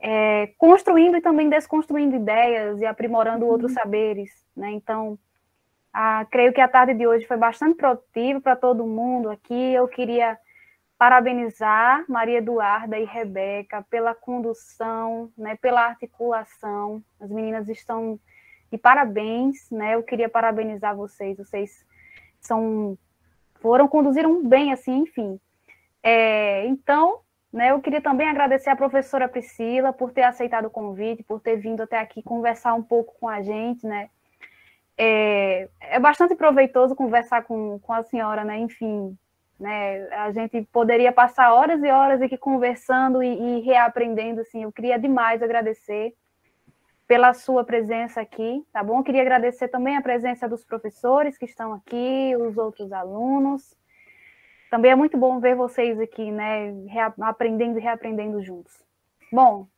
é, 0.00 0.48
construindo 0.58 1.16
e 1.16 1.20
também 1.20 1.48
desconstruindo 1.48 2.16
ideias 2.16 2.80
e 2.80 2.86
aprimorando 2.86 3.44
uhum. 3.44 3.50
outros 3.50 3.72
saberes, 3.72 4.30
né? 4.56 4.70
Então, 4.72 5.18
a, 5.92 6.24
creio 6.30 6.52
que 6.52 6.60
a 6.60 6.68
tarde 6.68 6.94
de 6.94 7.06
hoje 7.06 7.26
foi 7.26 7.36
bastante 7.36 7.76
produtiva 7.76 8.40
para 8.40 8.56
todo 8.56 8.86
mundo 8.86 9.30
aqui. 9.30 9.72
Eu 9.74 9.86
queria 9.88 10.38
parabenizar 10.98 12.04
Maria 12.08 12.38
Eduarda 12.38 12.98
e 12.98 13.04
Rebeca 13.04 13.84
pela 13.90 14.14
condução, 14.14 15.32
né, 15.36 15.56
pela 15.56 15.82
articulação. 15.82 17.02
As 17.20 17.30
meninas 17.30 17.68
estão 17.68 18.18
de 18.70 18.78
parabéns, 18.78 19.70
né? 19.70 19.94
Eu 19.94 20.02
queria 20.02 20.28
parabenizar 20.28 20.96
vocês, 20.96 21.36
vocês 21.38 21.84
são 22.40 22.98
foram 23.60 23.88
conduziram 23.88 24.46
bem 24.46 24.72
assim, 24.72 24.98
enfim. 24.98 25.40
É, 26.02 26.66
então, 26.66 27.20
né, 27.50 27.70
eu 27.70 27.80
queria 27.80 28.00
também 28.00 28.28
agradecer 28.28 28.68
a 28.68 28.76
professora 28.76 29.28
Priscila 29.28 29.92
por 29.92 30.12
ter 30.12 30.22
aceitado 30.22 30.66
o 30.66 30.70
convite, 30.70 31.22
por 31.22 31.40
ter 31.40 31.56
vindo 31.56 31.82
até 31.82 31.98
aqui 31.98 32.22
conversar 32.22 32.74
um 32.74 32.82
pouco 32.82 33.14
com 33.18 33.28
a 33.28 33.40
gente, 33.40 33.86
né? 33.86 34.10
É, 34.98 35.68
é 35.80 35.98
bastante 35.98 36.34
proveitoso 36.34 36.94
conversar 36.94 37.44
com, 37.44 37.78
com 37.80 37.92
a 37.92 38.02
senhora, 38.02 38.44
né? 38.44 38.58
Enfim, 38.58 39.16
né? 39.58 40.08
A 40.08 40.32
gente 40.32 40.62
poderia 40.72 41.12
passar 41.12 41.52
horas 41.52 41.82
e 41.82 41.90
horas 41.90 42.20
aqui 42.20 42.36
conversando 42.36 43.22
e, 43.22 43.28
e 43.28 43.60
reaprendendo, 43.60 44.40
assim. 44.40 44.62
Eu 44.62 44.72
queria 44.72 44.98
demais 44.98 45.42
agradecer 45.42 46.14
pela 47.06 47.34
sua 47.34 47.64
presença 47.64 48.20
aqui, 48.20 48.64
tá 48.72 48.82
bom? 48.82 48.98
Eu 48.98 49.04
queria 49.04 49.22
agradecer 49.22 49.68
também 49.68 49.96
a 49.96 50.02
presença 50.02 50.48
dos 50.48 50.64
professores 50.64 51.36
que 51.36 51.44
estão 51.44 51.72
aqui, 51.72 52.34
os 52.36 52.56
outros 52.56 52.92
alunos. 52.92 53.76
Também 54.70 54.90
é 54.90 54.96
muito 54.96 55.16
bom 55.16 55.38
ver 55.38 55.54
vocês 55.54 56.00
aqui, 56.00 56.30
né? 56.30 56.72
Aprendendo 57.20 57.78
e 57.78 57.82
reaprendendo 57.82 58.42
juntos. 58.42 58.82
Bom, 59.30 59.68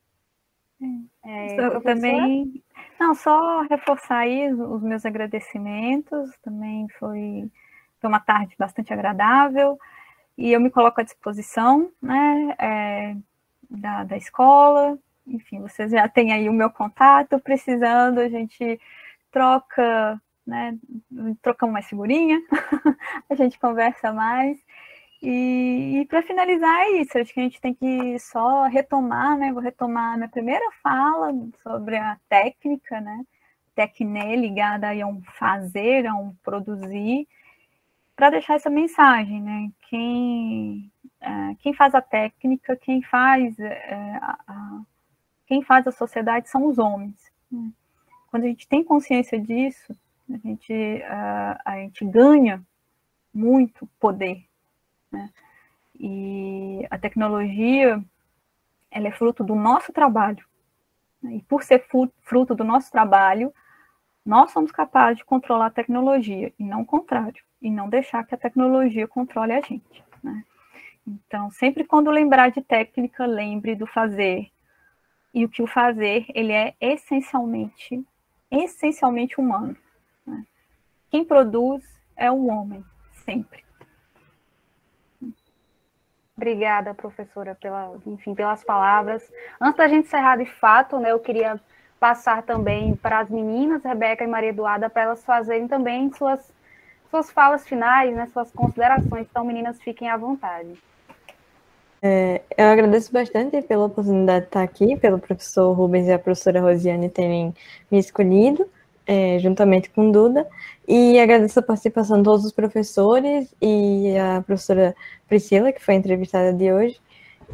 é, 1.24 1.60
eu 1.60 1.80
também. 1.80 2.62
Não, 2.98 3.14
só 3.14 3.62
reforçar 3.62 4.18
aí 4.18 4.52
os 4.52 4.82
meus 4.82 5.04
agradecimentos. 5.04 6.30
Também 6.42 6.86
foi, 6.98 7.50
foi 8.00 8.08
uma 8.08 8.20
tarde 8.20 8.54
bastante 8.58 8.92
agradável. 8.92 9.78
E 10.36 10.52
eu 10.52 10.60
me 10.60 10.70
coloco 10.70 11.00
à 11.00 11.04
disposição 11.04 11.90
né, 12.00 12.54
é, 12.58 13.16
da, 13.70 14.04
da 14.04 14.16
escola. 14.16 14.98
Enfim, 15.26 15.60
vocês 15.60 15.90
já 15.90 16.08
têm 16.08 16.32
aí 16.32 16.48
o 16.48 16.52
meu 16.52 16.70
contato. 16.70 17.38
Precisando, 17.40 18.18
a 18.18 18.28
gente 18.28 18.80
troca, 19.30 20.20
né? 20.46 20.78
Trocamos 21.42 21.72
mais 21.72 21.86
figurinha, 21.86 22.40
a 23.28 23.34
gente 23.34 23.58
conversa 23.58 24.12
mais. 24.12 24.58
E, 25.22 26.00
e 26.00 26.06
para 26.06 26.22
finalizar 26.22 26.80
é 26.82 27.00
isso, 27.00 27.18
acho 27.18 27.32
que 27.32 27.40
a 27.40 27.42
gente 27.42 27.60
tem 27.60 27.74
que 27.74 28.18
só 28.18 28.64
retomar, 28.64 29.36
né? 29.36 29.52
Vou 29.52 29.62
retomar 29.62 30.16
minha 30.16 30.28
primeira 30.28 30.64
fala 30.82 31.32
sobre 31.62 31.96
a 31.96 32.18
técnica, 32.28 33.00
né? 33.00 33.24
Tecné 33.74 34.36
ligada 34.36 34.90
a 34.90 35.06
um 35.06 35.22
fazer, 35.38 36.06
a 36.06 36.14
um 36.14 36.34
produzir, 36.42 37.26
para 38.16 38.30
deixar 38.30 38.54
essa 38.54 38.70
mensagem, 38.70 39.42
né? 39.42 39.70
Quem, 39.88 40.90
é, 41.20 41.54
quem 41.60 41.74
faz 41.74 41.94
a 41.94 42.00
técnica, 42.00 42.76
quem 42.76 43.02
faz 43.02 43.58
é, 43.60 44.18
a, 44.20 44.38
a, 44.48 44.80
quem 45.46 45.62
faz 45.62 45.86
a 45.86 45.92
sociedade 45.92 46.48
são 46.48 46.66
os 46.66 46.78
homens. 46.78 47.30
Né? 47.50 47.70
Quando 48.30 48.44
a 48.44 48.46
gente 48.48 48.66
tem 48.66 48.82
consciência 48.82 49.38
disso, 49.38 49.94
a 50.32 50.38
gente, 50.38 50.72
a, 51.04 51.60
a 51.64 51.76
gente 51.76 52.04
ganha 52.04 52.64
muito 53.32 53.86
poder 54.00 54.46
né? 55.10 55.30
E 55.98 56.86
a 56.90 56.98
tecnologia, 56.98 58.02
ela 58.90 59.08
é 59.08 59.12
fruto 59.12 59.42
do 59.42 59.54
nosso 59.54 59.92
trabalho. 59.92 60.44
Né? 61.22 61.36
E 61.36 61.42
por 61.42 61.62
ser 61.62 61.86
fruto 62.22 62.54
do 62.54 62.64
nosso 62.64 62.90
trabalho, 62.90 63.52
nós 64.26 64.50
somos 64.50 64.72
capazes 64.72 65.18
de 65.18 65.24
controlar 65.24 65.66
a 65.66 65.70
tecnologia, 65.70 66.52
e 66.58 66.64
não 66.64 66.80
o 66.80 66.86
contrário, 66.86 67.42
e 67.62 67.70
não 67.70 67.88
deixar 67.88 68.26
que 68.26 68.34
a 68.34 68.38
tecnologia 68.38 69.06
controle 69.06 69.52
a 69.52 69.60
gente. 69.60 70.04
Né? 70.20 70.42
Então, 71.06 71.48
sempre 71.52 71.84
quando 71.84 72.10
lembrar 72.10 72.50
de 72.50 72.60
técnica, 72.60 73.24
lembre 73.24 73.76
do 73.76 73.86
fazer. 73.86 74.50
E 75.32 75.44
o 75.44 75.48
que 75.48 75.62
o 75.62 75.66
fazer, 75.66 76.26
ele 76.34 76.52
é 76.52 76.74
essencialmente, 76.80 78.04
essencialmente 78.50 79.40
humano. 79.40 79.76
Né? 80.26 80.44
Quem 81.08 81.24
produz 81.24 81.84
é 82.16 82.28
o 82.28 82.46
homem, 82.46 82.84
sempre. 83.24 83.64
Obrigada, 86.36 86.92
professora, 86.94 87.54
pela, 87.54 87.96
enfim, 88.04 88.34
pelas 88.34 88.64
palavras. 88.64 89.30
Antes 89.60 89.78
da 89.78 89.88
gente 89.88 90.06
encerrar 90.06 90.36
de 90.36 90.46
fato, 90.46 90.98
né, 90.98 91.12
eu 91.12 91.20
queria 91.20 91.60
passar 91.98 92.42
também 92.42 92.94
para 92.94 93.20
as 93.20 93.30
meninas, 93.30 93.82
Rebeca 93.82 94.24
e 94.24 94.26
Maria 94.26 94.50
Eduarda, 94.50 94.90
para 94.90 95.02
elas 95.02 95.24
fazerem 95.24 95.66
também 95.66 96.12
suas, 96.12 96.40
suas 97.10 97.30
falas 97.30 97.66
finais, 97.66 98.14
né, 98.14 98.28
suas 98.32 98.50
considerações. 98.50 99.26
Então, 99.30 99.44
meninas, 99.44 99.80
fiquem 99.80 100.08
à 100.08 100.16
vontade. 100.16 100.74
É, 102.02 102.42
eu 102.56 102.66
agradeço 102.66 103.12
bastante 103.12 103.60
pela 103.62 103.86
oportunidade 103.86 104.40
de 104.42 104.46
estar 104.48 104.62
aqui, 104.62 104.96
pelo 104.96 105.18
professor 105.18 105.72
Rubens 105.72 106.06
e 106.06 106.12
a 106.12 106.18
professora 106.18 106.60
Rosiane 106.60 107.08
terem 107.08 107.54
me 107.90 107.98
escolhido 107.98 108.68
é, 109.06 109.38
juntamente 109.38 109.88
com 109.90 110.10
Duda, 110.10 110.46
e 110.86 111.18
agradeço 111.18 111.60
a 111.60 111.62
participação 111.62 112.18
de 112.18 112.24
todos 112.24 112.44
os 112.44 112.52
professores 112.52 113.54
e 113.62 114.16
a 114.18 114.42
professora 114.42 114.94
Priscila, 115.28 115.72
que 115.72 115.82
foi 115.82 115.94
entrevistada 115.94 116.52
de 116.52 116.72
hoje, 116.72 117.00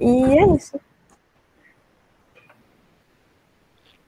e 0.01 0.24
é 0.39 0.47
isso. 0.56 0.81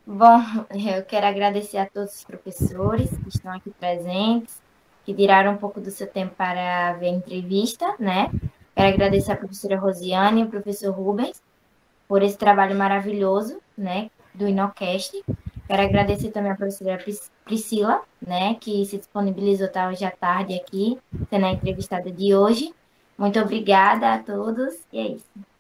Bom, 0.06 0.38
eu 0.70 1.02
quero 1.02 1.26
agradecer 1.26 1.78
a 1.78 1.86
todos 1.86 2.14
os 2.14 2.24
professores 2.24 3.08
que 3.08 3.28
estão 3.30 3.50
aqui 3.50 3.70
presentes, 3.70 4.60
que 5.02 5.14
tiraram 5.14 5.52
um 5.52 5.56
pouco 5.56 5.80
do 5.80 5.90
seu 5.90 6.06
tempo 6.06 6.34
para 6.36 6.92
ver 6.92 7.06
a 7.06 7.12
entrevista, 7.12 7.94
né? 7.98 8.30
Quero 8.76 8.88
agradecer 8.88 9.32
a 9.32 9.36
professora 9.36 9.78
Rosiane 9.78 10.42
e 10.42 10.44
o 10.44 10.50
professor 10.50 10.92
Rubens 10.92 11.42
por 12.06 12.22
esse 12.22 12.36
trabalho 12.36 12.76
maravilhoso, 12.76 13.62
né, 13.78 14.10
do 14.34 14.46
Inocast. 14.46 15.24
Quero 15.66 15.82
agradecer 15.82 16.30
também 16.30 16.52
a 16.52 16.56
professora 16.56 17.02
Priscila, 17.42 18.02
né, 18.20 18.56
que 18.60 18.84
se 18.84 18.98
disponibilizou 18.98 19.68
estar 19.68 19.88
hoje 19.88 20.04
à 20.04 20.10
tarde 20.10 20.54
aqui, 20.54 20.98
sendo 21.30 21.46
a 21.46 21.52
entrevistada 21.52 22.12
de 22.12 22.34
hoje. 22.34 22.74
Muito 23.16 23.40
obrigada 23.40 24.12
a 24.12 24.18
todos 24.18 24.74
e 24.92 24.98
é 24.98 25.06
isso. 25.12 25.53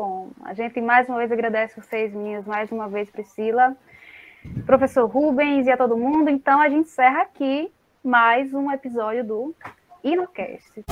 Bom, 0.00 0.30
a 0.44 0.54
gente 0.54 0.80
mais 0.80 1.08
uma 1.08 1.18
vez 1.18 1.32
agradece 1.32 1.80
vocês, 1.80 2.14
minhas, 2.14 2.46
mais 2.46 2.70
uma 2.70 2.88
vez, 2.88 3.10
Priscila, 3.10 3.76
professor 4.64 5.06
Rubens 5.06 5.66
e 5.66 5.72
a 5.72 5.76
todo 5.76 5.96
mundo. 5.96 6.30
Então, 6.30 6.60
a 6.60 6.68
gente 6.68 6.86
encerra 6.86 7.22
aqui 7.22 7.68
mais 8.04 8.54
um 8.54 8.70
episódio 8.70 9.24
do 9.24 9.56
Inocast. 10.04 10.84